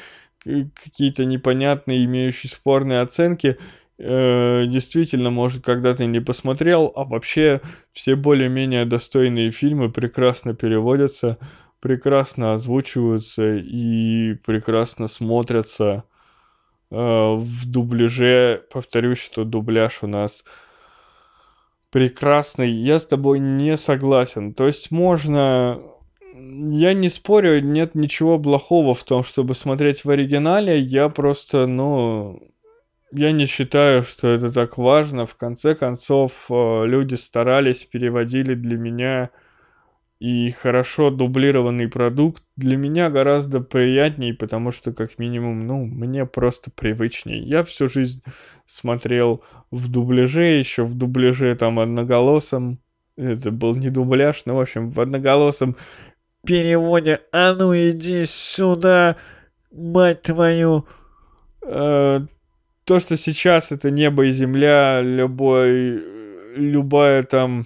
какие-то 0.43 1.25
непонятные, 1.25 2.05
имеющие 2.05 2.49
спорные 2.49 3.01
оценки, 3.01 3.57
э, 3.99 4.65
действительно, 4.67 5.29
может, 5.29 5.63
когда-то 5.63 6.05
не 6.05 6.19
посмотрел, 6.19 6.91
а 6.95 7.03
вообще 7.03 7.61
все 7.93 8.15
более-менее 8.15 8.85
достойные 8.85 9.51
фильмы 9.51 9.91
прекрасно 9.91 10.55
переводятся, 10.55 11.37
прекрасно 11.79 12.53
озвучиваются 12.53 13.55
и 13.55 14.33
прекрасно 14.45 15.07
смотрятся 15.07 16.05
э, 16.89 16.95
в 16.95 17.65
дубляже. 17.69 18.63
Повторюсь, 18.71 19.19
что 19.19 19.43
дубляж 19.43 19.99
у 20.01 20.07
нас 20.07 20.43
прекрасный. 21.91 22.71
Я 22.71 22.99
с 22.99 23.05
тобой 23.05 23.39
не 23.39 23.77
согласен. 23.77 24.53
То 24.53 24.65
есть 24.65 24.91
можно 24.91 25.79
я 26.33 26.93
не 26.93 27.09
спорю, 27.09 27.61
нет 27.61 27.93
ничего 27.95 28.39
плохого 28.39 28.93
в 28.93 29.03
том, 29.03 29.23
чтобы 29.23 29.53
смотреть 29.53 30.05
в 30.05 30.09
оригинале. 30.09 30.79
Я 30.79 31.09
просто, 31.09 31.67
ну, 31.67 32.41
я 33.11 33.31
не 33.31 33.45
считаю, 33.45 34.03
что 34.03 34.29
это 34.29 34.51
так 34.51 34.77
важно. 34.77 35.25
В 35.25 35.35
конце 35.35 35.75
концов, 35.75 36.45
э, 36.49 36.85
люди 36.85 37.15
старались, 37.15 37.85
переводили 37.85 38.55
для 38.55 38.77
меня 38.77 39.29
и 40.21 40.51
хорошо 40.51 41.09
дублированный 41.09 41.87
продукт 41.87 42.43
для 42.55 42.77
меня 42.77 43.09
гораздо 43.09 43.59
приятней, 43.59 44.35
потому 44.35 44.69
что, 44.69 44.93
как 44.93 45.17
минимум, 45.17 45.65
ну, 45.65 45.83
мне 45.83 46.27
просто 46.27 46.69
привычней. 46.69 47.39
Я 47.41 47.63
всю 47.63 47.87
жизнь 47.87 48.21
смотрел 48.67 49.43
в 49.71 49.89
дубляже, 49.89 50.43
еще 50.43 50.83
в 50.83 50.93
дубляже 50.93 51.55
там 51.55 51.79
одноголосом. 51.79 52.77
Это 53.17 53.49
был 53.49 53.73
не 53.73 53.89
дубляж, 53.89 54.43
но, 54.45 54.57
в 54.57 54.61
общем, 54.61 54.91
в 54.91 55.01
одноголосом 55.01 55.75
переводе 56.45 57.21
«А 57.31 57.55
ну 57.55 57.73
иди 57.75 58.25
сюда, 58.27 59.15
мать 59.71 60.21
твою!» 60.21 60.85
э, 61.65 62.19
То, 62.83 62.99
что 62.99 63.17
сейчас 63.17 63.71
это 63.71 63.89
небо 63.89 64.25
и 64.25 64.29
земля, 64.29 65.01
любой, 65.01 65.99
любая 66.55 67.23
там 67.23 67.65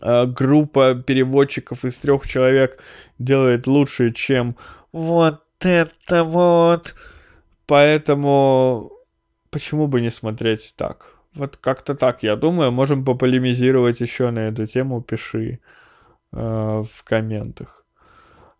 группа 0.00 0.94
переводчиков 0.94 1.84
из 1.84 1.96
трех 1.98 2.26
человек 2.26 2.82
делает 3.18 3.66
лучше, 3.66 4.12
чем 4.12 4.56
вот 4.92 5.42
это 5.60 6.24
вот. 6.24 6.94
Поэтому 7.66 8.92
почему 9.50 9.86
бы 9.86 10.00
не 10.00 10.10
смотреть 10.10 10.74
так? 10.76 11.14
Вот 11.34 11.56
как-то 11.56 11.94
так, 11.94 12.22
я 12.22 12.36
думаю. 12.36 12.72
Можем 12.72 13.04
пополемизировать 13.04 14.00
еще 14.00 14.30
на 14.30 14.48
эту 14.48 14.66
тему, 14.66 15.02
пиши. 15.02 15.60
Э, 16.32 16.84
в 16.84 17.04
комментах. 17.04 17.84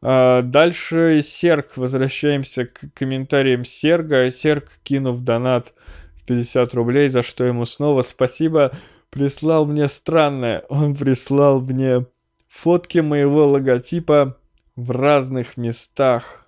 А, 0.00 0.42
дальше 0.42 1.20
Серг. 1.22 1.76
Возвращаемся 1.76 2.66
к 2.66 2.92
комментариям 2.94 3.64
Серга. 3.64 4.30
Серг, 4.30 4.70
кинув 4.82 5.20
донат 5.20 5.74
в 6.16 6.26
50 6.26 6.74
рублей, 6.74 7.08
за 7.08 7.22
что 7.22 7.44
ему 7.44 7.64
снова 7.66 8.02
спасибо, 8.02 8.72
прислал 9.10 9.66
мне 9.66 9.88
странное. 9.88 10.64
Он 10.68 10.94
прислал 10.94 11.60
мне 11.60 12.06
фотки 12.48 12.98
моего 12.98 13.46
логотипа 13.46 14.38
в 14.76 14.90
разных 14.90 15.56
местах. 15.56 16.46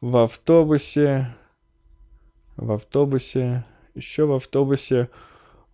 В 0.00 0.16
автобусе, 0.16 1.28
в 2.56 2.72
автобусе, 2.72 3.64
еще 3.94 4.26
в 4.26 4.32
автобусе, 4.32 5.10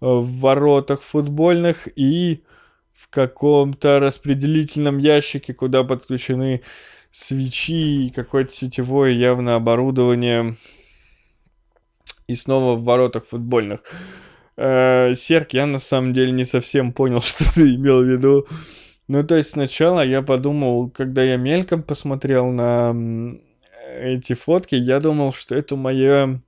в 0.00 0.40
воротах 0.40 1.02
футбольных 1.02 1.88
и 1.96 2.44
в 2.92 3.08
каком-то 3.08 4.00
распределительном 4.00 4.98
ящике, 4.98 5.54
куда 5.54 5.84
подключены 5.84 6.62
свечи 7.10 8.06
и 8.06 8.10
какое-то 8.10 8.52
сетевое 8.52 9.12
явно 9.12 9.54
оборудование. 9.54 10.56
И 12.26 12.34
снова 12.34 12.76
в 12.76 12.84
воротах 12.84 13.26
футбольных. 13.26 13.80
Э, 14.60 15.14
Серк, 15.14 15.52
я 15.52 15.66
на 15.66 15.78
самом 15.78 16.12
деле 16.12 16.32
не 16.32 16.44
совсем 16.44 16.92
понял, 16.92 17.20
что 17.22 17.44
ты 17.54 17.76
имел 17.76 18.02
в 18.02 18.06
виду. 18.06 18.46
Ну, 19.06 19.24
то 19.24 19.36
есть 19.36 19.50
сначала 19.50 20.04
я 20.04 20.20
подумал, 20.20 20.90
когда 20.90 21.22
я 21.22 21.36
мельком 21.36 21.82
посмотрел 21.82 22.50
на 22.50 22.94
эти 24.00 24.34
фотки, 24.34 24.74
я 24.74 25.00
думал, 25.00 25.32
что 25.32 25.54
это 25.54 25.76
моя 25.76 26.40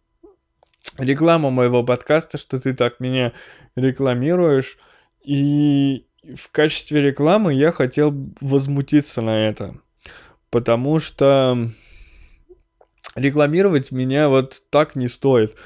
реклама 0.98 1.50
моего 1.50 1.84
подкаста, 1.84 2.36
что 2.36 2.58
ты 2.58 2.74
так 2.74 2.98
меня 2.98 3.32
рекламируешь. 3.76 4.76
И 5.24 6.04
в 6.34 6.50
качестве 6.50 7.00
рекламы 7.00 7.54
я 7.54 7.70
хотел 7.70 8.12
возмутиться 8.40 9.22
на 9.22 9.46
это. 9.46 9.76
Потому 10.50 10.98
что 10.98 11.70
рекламировать 13.14 13.92
меня 13.92 14.28
вот 14.28 14.62
так 14.70 14.96
не 14.96 15.06
стоит. 15.06 15.56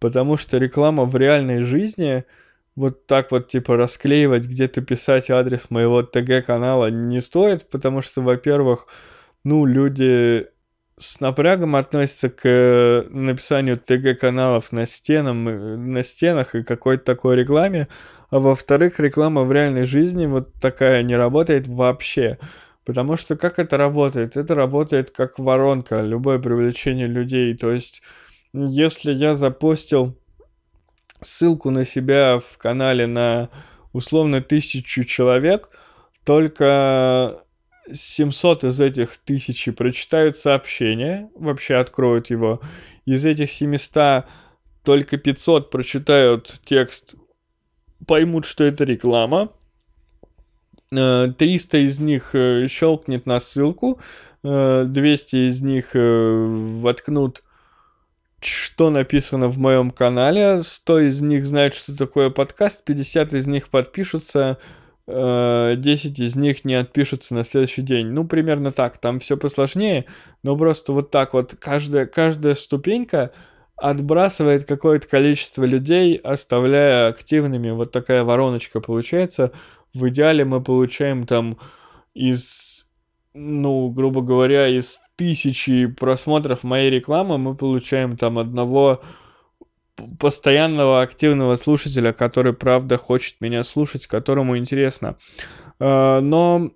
Потому 0.00 0.36
что 0.36 0.58
реклама 0.58 1.04
в 1.04 1.16
реальной 1.16 1.62
жизни 1.62 2.24
вот 2.76 3.06
так 3.06 3.32
вот 3.32 3.48
типа 3.48 3.76
расклеивать, 3.76 4.46
где-то 4.46 4.80
писать 4.82 5.30
адрес 5.30 5.70
моего 5.70 6.02
ТГ-канала 6.02 6.90
не 6.90 7.20
стоит, 7.20 7.68
потому 7.68 8.00
что, 8.00 8.22
во-первых, 8.22 8.86
ну, 9.44 9.66
люди 9.66 10.46
с 10.96 11.20
напрягом 11.20 11.76
относятся 11.76 12.28
к 12.28 13.06
написанию 13.10 13.76
ТГ-каналов 13.76 14.72
на, 14.72 14.86
стенам, 14.86 15.92
на 15.92 16.02
стенах 16.02 16.54
и 16.54 16.62
какой-то 16.62 17.04
такой 17.04 17.36
рекламе, 17.36 17.88
а 18.30 18.40
во-вторых, 18.40 19.00
реклама 19.00 19.42
в 19.42 19.52
реальной 19.52 19.84
жизни 19.84 20.26
вот 20.26 20.52
такая 20.54 21.02
не 21.02 21.16
работает 21.16 21.66
вообще. 21.66 22.38
Потому 22.84 23.16
что 23.16 23.36
как 23.36 23.58
это 23.58 23.76
работает? 23.76 24.36
Это 24.36 24.54
работает 24.54 25.10
как 25.10 25.38
воронка, 25.38 26.00
любое 26.00 26.38
привлечение 26.38 27.06
людей. 27.06 27.54
То 27.56 27.70
есть, 27.70 28.02
если 28.52 29.12
я 29.12 29.34
запостил 29.34 30.16
ссылку 31.20 31.70
на 31.70 31.84
себя 31.84 32.38
в 32.38 32.58
канале 32.58 33.06
на 33.06 33.50
условно 33.92 34.40
тысячу 34.40 35.04
человек, 35.04 35.70
только 36.24 37.42
700 37.92 38.64
из 38.64 38.80
этих 38.80 39.16
тысячи 39.18 39.70
прочитают 39.72 40.36
сообщение, 40.36 41.30
вообще 41.34 41.76
откроют 41.76 42.30
его. 42.30 42.60
Из 43.06 43.24
этих 43.24 43.50
700 43.50 44.26
только 44.84 45.16
500 45.16 45.70
прочитают 45.70 46.60
текст 46.64 47.14
поймут, 48.06 48.44
что 48.44 48.64
это 48.64 48.84
реклама. 48.84 49.50
300 50.90 51.36
э, 51.76 51.82
из 51.82 51.98
них 51.98 52.34
э, 52.34 52.66
щелкнет 52.68 53.26
на 53.26 53.40
ссылку, 53.40 54.00
200 54.42 55.36
э, 55.36 55.38
из 55.48 55.60
них 55.60 55.90
воткнут, 55.92 57.42
что 58.40 58.90
написано 58.90 59.48
в 59.48 59.58
моем 59.58 59.90
канале, 59.90 60.62
100 60.62 60.98
из 61.00 61.22
них 61.22 61.44
знают, 61.46 61.74
что 61.74 61.96
такое 61.96 62.30
подкаст, 62.30 62.84
50 62.84 63.34
из 63.34 63.46
них 63.46 63.68
подпишутся, 63.68 64.58
10 65.06 66.20
из 66.20 66.36
них 66.36 66.64
не 66.64 66.74
отпишутся 66.74 67.34
на 67.34 67.42
следующий 67.42 67.82
день. 67.82 68.08
Ну, 68.08 68.26
примерно 68.26 68.72
так. 68.72 68.98
Там 68.98 69.20
все 69.20 69.36
посложнее, 69.36 70.04
но 70.42 70.56
просто 70.56 70.92
вот 70.92 71.10
так 71.10 71.32
вот 71.32 71.56
каждая, 71.58 72.06
каждая 72.06 72.54
ступенька 72.54 73.32
отбрасывает 73.76 74.64
какое-то 74.64 75.08
количество 75.08 75.64
людей, 75.64 76.16
оставляя 76.16 77.08
активными. 77.08 77.70
Вот 77.70 77.90
такая 77.90 78.22
вороночка 78.22 78.80
получается. 78.80 79.52
В 79.94 80.08
идеале 80.08 80.44
мы 80.44 80.62
получаем 80.62 81.26
там 81.26 81.56
из, 82.12 82.77
ну, 83.38 83.88
грубо 83.90 84.20
говоря, 84.22 84.68
из 84.68 85.00
тысячи 85.16 85.86
просмотров 85.86 86.64
моей 86.64 86.90
рекламы 86.90 87.38
мы 87.38 87.54
получаем 87.54 88.16
там 88.16 88.38
одного 88.38 89.00
постоянного 90.18 91.02
активного 91.02 91.56
слушателя, 91.56 92.12
который 92.12 92.52
правда 92.52 92.98
хочет 92.98 93.40
меня 93.40 93.62
слушать, 93.62 94.06
которому 94.06 94.56
интересно. 94.56 95.16
А, 95.80 96.20
но 96.20 96.70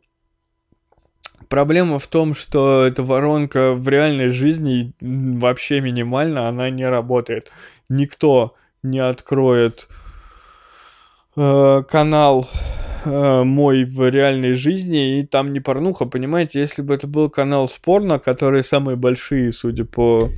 Проблема 1.49 1.99
в 1.99 2.07
том, 2.07 2.33
что 2.33 2.83
эта 2.83 3.03
воронка 3.03 3.75
в 3.75 3.87
реальной 3.87 4.31
жизни 4.31 4.95
вообще 5.03 5.83
минимальна, 5.83 6.49
она 6.49 6.71
не 6.71 6.89
работает. 6.89 7.53
Никто 7.91 8.55
не 8.83 9.01
откроет 9.01 9.87
э, 11.37 11.83
канал 11.87 12.49
э, 13.05 13.43
мой 13.45 13.85
в 13.85 14.09
реальной 14.09 14.55
жизни, 14.55 15.19
и 15.19 15.27
там 15.27 15.53
не 15.53 15.61
порнуха, 15.61 16.07
понимаете? 16.07 16.61
Если 16.61 16.83
бы 16.83 16.95
это 16.95 17.07
был 17.07 17.31
канал 17.31 17.69
спорно, 17.69 18.19
которые 18.19 18.63
самые 18.63 18.97
большие, 18.97 19.53
судя 19.53 19.85
по 19.85 20.31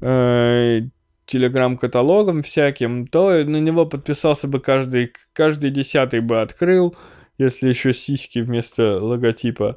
э, 0.00 0.80
телеграм-каталогам 1.26 2.42
всяким, 2.42 3.06
то 3.06 3.30
на 3.44 3.58
него 3.58 3.86
подписался 3.86 4.48
бы 4.48 4.60
каждый, 4.60 5.12
каждый 5.32 5.70
десятый 5.70 6.20
бы 6.20 6.40
открыл, 6.40 6.96
если 7.36 7.68
еще 7.68 7.92
сиськи 7.92 8.40
вместо 8.40 9.00
логотипа 9.00 9.76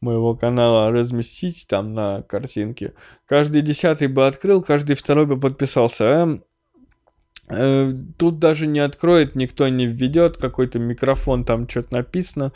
моего 0.00 0.34
канала 0.36 0.90
разместить 0.90 1.66
там 1.68 1.94
на 1.94 2.22
картинке, 2.22 2.94
каждый 3.26 3.62
десятый 3.62 4.08
бы 4.08 4.26
открыл, 4.26 4.62
каждый 4.62 4.94
второй 4.94 5.26
бы 5.26 5.38
подписался. 5.40 6.04
А 6.04 6.38
тут 7.48 8.38
даже 8.38 8.66
не 8.66 8.80
откроет, 8.80 9.34
никто 9.34 9.68
не 9.68 9.86
введет 9.86 10.36
какой-то 10.36 10.78
микрофон, 10.78 11.44
там 11.44 11.68
что-то 11.68 11.94
написано. 11.94 12.52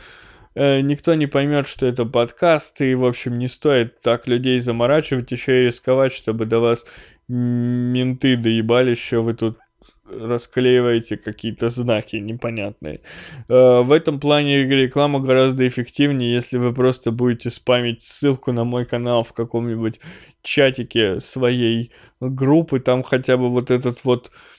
Э, 0.55 0.81
никто 0.81 1.15
не 1.15 1.27
поймет, 1.27 1.67
что 1.67 1.87
это 1.87 2.05
подкаст, 2.05 2.81
и, 2.81 2.95
в 2.95 3.05
общем, 3.05 3.39
не 3.39 3.49
стоит 3.49 4.01
так 4.01 4.29
людей 4.29 4.61
заморачивать, 4.61 5.33
еще 5.33 5.63
и 5.63 5.67
рисковать, 5.67 6.13
чтобы 6.13 6.45
до 6.45 6.61
вас 6.61 6.85
менты 7.29 8.37
доебали, 8.37 8.91
еще 8.91 9.23
вы 9.23 9.33
тут 9.33 9.59
расклеиваете 10.05 11.17
какие-то 11.17 11.71
знаки 11.71 12.17
непонятные. 12.17 13.01
Э, 13.49 13.81
в 13.81 13.93
этом 13.93 14.21
плане 14.21 14.65
реклама 14.65 15.21
гораздо 15.21 15.67
эффективнее, 15.67 16.35
если 16.35 16.59
вы 16.59 16.75
просто 16.75 17.13
будете 17.13 17.49
спамить 17.49 18.03
ссылку 18.03 18.53
на 18.53 18.65
мой 18.65 18.85
канал 18.85 19.25
в 19.25 19.33
каком-нибудь 19.33 20.01
чатике 20.43 21.19
своей 21.21 21.93
группы, 22.21 22.81
там 22.81 23.03
хотя 23.03 23.39
бы 23.39 23.49
вот 23.49 23.71
этот 23.71 24.05
вот 24.05 24.31
э, 24.31 24.52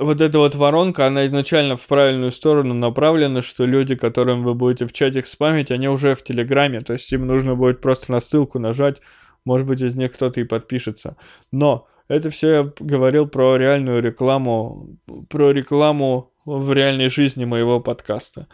вот 0.00 0.20
эта 0.22 0.38
вот 0.38 0.54
воронка, 0.54 1.06
она 1.06 1.26
изначально 1.26 1.76
в 1.76 1.86
правильную 1.86 2.30
сторону 2.30 2.72
направлена, 2.72 3.42
что 3.42 3.66
люди, 3.66 3.94
которым 3.94 4.42
вы 4.42 4.54
будете 4.54 4.86
в 4.86 4.92
чатик 4.92 5.26
спамить, 5.26 5.70
они 5.70 5.88
уже 5.88 6.14
в 6.14 6.22
Телеграме, 6.24 6.80
то 6.80 6.94
есть 6.94 7.12
им 7.12 7.26
нужно 7.26 7.54
будет 7.54 7.82
просто 7.82 8.10
на 8.10 8.20
ссылку 8.20 8.58
нажать, 8.58 9.02
может 9.44 9.66
быть, 9.66 9.82
из 9.82 9.96
них 9.96 10.12
кто-то 10.12 10.40
и 10.40 10.44
подпишется. 10.44 11.16
Но 11.52 11.86
это 12.08 12.30
все 12.30 12.48
я 12.48 12.72
говорил 12.80 13.28
про 13.28 13.56
реальную 13.56 14.02
рекламу, 14.02 14.96
про 15.28 15.52
рекламу 15.52 16.32
в 16.46 16.72
реальной 16.72 17.10
жизни 17.10 17.44
моего 17.44 17.78
подкаста. 17.80 18.48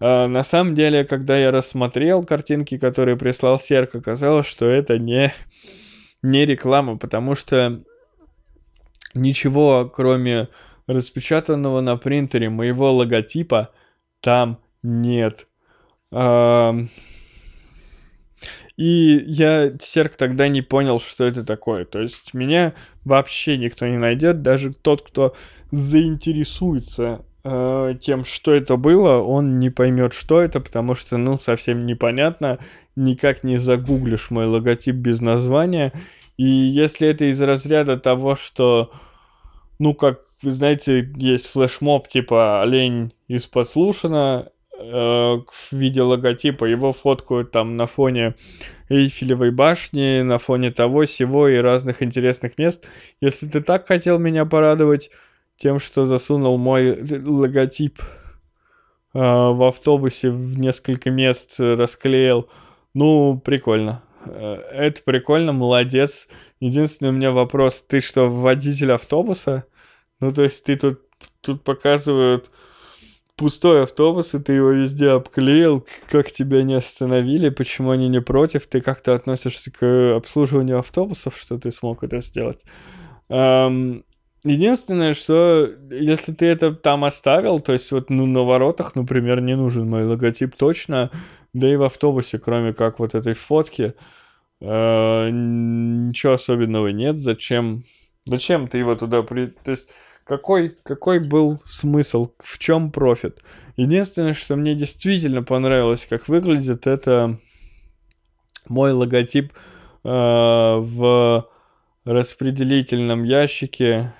А, 0.00 0.28
на 0.28 0.42
самом 0.42 0.74
деле, 0.74 1.04
когда 1.04 1.38
я 1.38 1.50
рассмотрел 1.50 2.22
картинки, 2.22 2.76
которые 2.76 3.16
прислал 3.16 3.58
Серк, 3.58 3.94
оказалось, 3.94 4.46
что 4.46 4.66
это 4.66 4.98
не, 4.98 5.32
не 6.22 6.44
реклама, 6.44 6.98
потому 6.98 7.34
что 7.34 7.82
ничего, 9.14 9.90
кроме 9.92 10.48
распечатанного 10.86 11.80
на 11.80 11.96
принтере 11.96 12.50
моего 12.50 12.92
логотипа 12.92 13.70
там 14.20 14.58
нет. 14.82 15.46
И 18.80 19.22
я, 19.26 19.72
Серк, 19.78 20.16
тогда 20.16 20.48
не 20.48 20.62
понял, 20.62 21.00
что 21.00 21.24
это 21.24 21.44
такое. 21.44 21.84
То 21.84 22.00
есть 22.00 22.32
меня 22.32 22.72
вообще 23.04 23.58
никто 23.58 23.86
не 23.86 23.98
найдет, 23.98 24.40
даже 24.40 24.72
тот, 24.72 25.02
кто 25.02 25.34
заинтересуется 25.70 27.26
э, 27.44 27.94
тем, 28.00 28.24
что 28.24 28.54
это 28.54 28.76
было, 28.76 29.18
он 29.18 29.58
не 29.58 29.68
поймет, 29.68 30.14
что 30.14 30.40
это, 30.40 30.60
потому 30.60 30.94
что, 30.94 31.18
ну, 31.18 31.38
совсем 31.38 31.84
непонятно, 31.84 32.58
никак 32.96 33.44
не 33.44 33.58
загуглишь 33.58 34.30
мой 34.30 34.46
логотип 34.46 34.94
без 34.94 35.20
названия. 35.20 35.92
И 36.40 36.46
если 36.46 37.06
это 37.06 37.26
из 37.26 37.42
разряда 37.42 37.98
того, 37.98 38.34
что, 38.34 38.90
ну, 39.78 39.92
как 39.92 40.20
вы 40.40 40.50
знаете, 40.52 41.12
есть 41.16 41.48
флешмоб 41.48 42.08
типа 42.08 42.62
«Олень 42.62 43.12
из 43.28 43.46
подслушана», 43.46 44.48
э, 44.72 44.82
в 44.82 45.72
виде 45.72 46.00
логотипа, 46.00 46.64
его 46.64 46.94
фоткают 46.94 47.50
там 47.50 47.76
на 47.76 47.86
фоне 47.86 48.36
Эйфелевой 48.88 49.50
башни, 49.50 50.22
на 50.22 50.38
фоне 50.38 50.70
того, 50.70 51.04
всего 51.04 51.46
и 51.46 51.58
разных 51.58 52.02
интересных 52.02 52.56
мест. 52.56 52.88
Если 53.20 53.46
ты 53.46 53.60
так 53.60 53.86
хотел 53.86 54.18
меня 54.18 54.46
порадовать 54.46 55.10
тем, 55.56 55.78
что 55.78 56.06
засунул 56.06 56.56
мой 56.56 57.02
логотип 57.02 58.00
э, 58.00 59.18
в 59.18 59.68
автобусе 59.68 60.30
в 60.30 60.58
несколько 60.58 61.10
мест, 61.10 61.60
расклеил, 61.60 62.48
ну, 62.94 63.38
прикольно. 63.44 64.02
Э, 64.26 64.54
это 64.72 65.02
прикольно, 65.02 65.52
молодец. 65.52 66.28
Единственный 66.60 67.10
у 67.10 67.12
меня 67.12 67.30
вопрос, 67.32 67.82
ты 67.82 68.00
что, 68.00 68.28
водитель 68.28 68.92
автобуса? 68.92 69.64
Ну, 70.20 70.32
то 70.32 70.42
есть 70.42 70.64
ты 70.64 70.76
тут, 70.76 71.00
тут 71.40 71.64
показывают 71.64 72.50
пустой 73.36 73.84
автобус, 73.84 74.34
и 74.34 74.38
ты 74.38 74.52
его 74.52 74.70
везде 74.70 75.10
обклеил, 75.10 75.86
как 76.10 76.30
тебя 76.30 76.62
не 76.62 76.74
остановили, 76.74 77.48
почему 77.48 77.90
они 77.90 78.08
не 78.08 78.20
против, 78.20 78.66
ты 78.66 78.82
как-то 78.82 79.14
относишься 79.14 79.70
к 79.70 80.14
обслуживанию 80.16 80.78
автобусов, 80.78 81.38
что 81.38 81.58
ты 81.58 81.72
смог 81.72 82.04
это 82.04 82.20
сделать. 82.20 82.64
Единственное, 84.44 85.14
что 85.14 85.68
если 85.90 86.32
ты 86.32 86.46
это 86.46 86.74
там 86.74 87.04
оставил, 87.04 87.60
то 87.60 87.72
есть 87.72 87.90
вот 87.92 88.10
ну, 88.10 88.26
на 88.26 88.42
воротах, 88.42 88.94
например, 88.94 89.40
не 89.40 89.56
нужен 89.56 89.88
мой 89.88 90.04
логотип 90.04 90.56
точно, 90.56 91.10
да 91.52 91.72
и 91.72 91.76
в 91.76 91.82
автобусе, 91.82 92.38
кроме 92.38 92.72
как 92.72 92.98
вот 92.98 93.14
этой 93.14 93.34
фотки, 93.34 93.94
э, 94.60 95.28
ничего 95.30 96.34
особенного 96.34 96.88
нет. 96.88 97.16
Зачем? 97.16 97.82
Зачем 98.26 98.68
ты 98.68 98.78
его 98.78 98.94
туда 98.94 99.22
при... 99.22 99.46
То 99.46 99.72
есть 99.72 99.88
какой, 100.24 100.76
какой 100.84 101.18
был 101.18 101.60
смысл, 101.66 102.32
в 102.38 102.58
чем 102.58 102.92
профит? 102.92 103.42
Единственное, 103.76 104.34
что 104.34 104.56
мне 104.56 104.74
действительно 104.74 105.42
понравилось, 105.42 106.06
как 106.08 106.28
выглядит, 106.28 106.86
это 106.86 107.38
мой 108.68 108.92
логотип 108.92 109.52
э, 109.52 110.08
в 110.08 111.48
распределительном 112.04 113.24
ящике, 113.24 114.12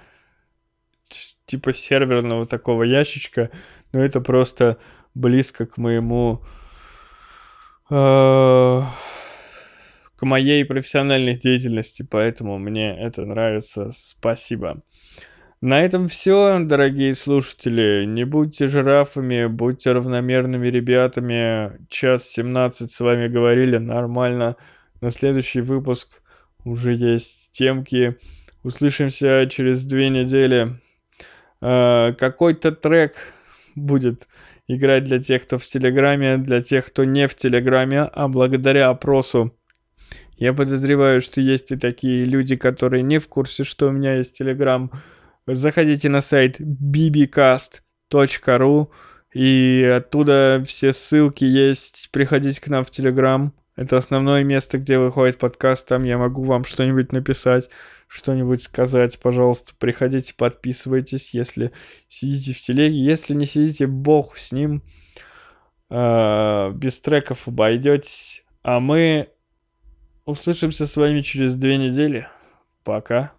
типа 1.50 1.74
серверного 1.74 2.46
такого 2.46 2.84
ящичка, 2.84 3.50
но 3.92 4.00
это 4.00 4.20
просто 4.20 4.78
близко 5.14 5.66
к 5.66 5.78
моему... 5.78 6.42
Э, 7.90 8.82
к 10.16 10.22
моей 10.22 10.64
профессиональной 10.64 11.34
деятельности, 11.34 12.06
поэтому 12.08 12.58
мне 12.58 12.96
это 12.96 13.24
нравится. 13.24 13.90
Спасибо. 13.92 14.82
На 15.60 15.82
этом 15.82 16.08
все, 16.08 16.60
дорогие 16.60 17.14
слушатели. 17.14 18.04
Не 18.06 18.24
будьте 18.24 18.66
жирафами, 18.66 19.46
будьте 19.46 19.92
равномерными 19.92 20.68
ребятами. 20.68 21.84
Час 21.88 22.28
17 22.28 22.92
с 22.92 23.00
вами 23.00 23.28
говорили, 23.28 23.78
нормально. 23.78 24.56
На 25.00 25.10
следующий 25.10 25.62
выпуск 25.62 26.22
уже 26.64 26.94
есть 26.94 27.50
темки. 27.52 28.16
Услышимся 28.62 29.46
через 29.50 29.84
две 29.84 30.10
недели. 30.10 30.78
Э, 31.62 32.12
какой-то 32.18 32.72
трек 32.72 33.32
будет 33.74 34.28
играть 34.66 35.04
для 35.04 35.18
тех, 35.18 35.42
кто 35.42 35.58
в 35.58 35.66
Телеграме, 35.66 36.38
для 36.38 36.62
тех, 36.62 36.86
кто 36.86 37.04
не 37.04 37.26
в 37.26 37.34
Телеграме, 37.34 38.02
а 38.02 38.28
благодаря 38.28 38.88
опросу 38.88 39.54
я 40.40 40.54
подозреваю, 40.54 41.20
что 41.20 41.40
есть 41.42 41.70
и 41.70 41.76
такие 41.76 42.24
люди, 42.24 42.56
которые 42.56 43.02
не 43.02 43.18
в 43.18 43.28
курсе, 43.28 43.62
что 43.62 43.88
у 43.88 43.90
меня 43.90 44.16
есть 44.16 44.38
Телеграм. 44.38 44.90
Заходите 45.46 46.08
на 46.08 46.22
сайт 46.22 46.58
bbcast.ru 46.60 47.78
и 49.34 49.94
оттуда 49.96 50.64
все 50.66 50.94
ссылки 50.94 51.44
есть. 51.44 52.08
Приходите 52.10 52.58
к 52.60 52.68
нам 52.68 52.84
в 52.84 52.90
Телеграм. 52.90 53.52
Это 53.80 53.96
основное 53.96 54.44
место, 54.44 54.76
где 54.76 54.98
выходит 54.98 55.38
подкаст. 55.38 55.88
Там 55.88 56.02
я 56.02 56.18
могу 56.18 56.44
вам 56.44 56.64
что-нибудь 56.64 57.12
написать, 57.12 57.70
что-нибудь 58.08 58.62
сказать. 58.62 59.18
Пожалуйста, 59.18 59.72
приходите, 59.78 60.34
подписывайтесь, 60.34 61.32
если 61.32 61.72
сидите 62.06 62.52
в 62.52 62.60
телеге. 62.60 63.02
Если 63.02 63.32
не 63.32 63.46
сидите, 63.46 63.86
бог 63.86 64.36
с 64.36 64.52
ним. 64.52 64.82
А, 65.88 66.72
без 66.72 67.00
треков 67.00 67.48
обойдетесь. 67.48 68.44
А 68.62 68.80
мы 68.80 69.30
услышимся 70.26 70.86
с 70.86 70.94
вами 70.98 71.22
через 71.22 71.56
две 71.56 71.78
недели. 71.78 72.28
Пока. 72.84 73.32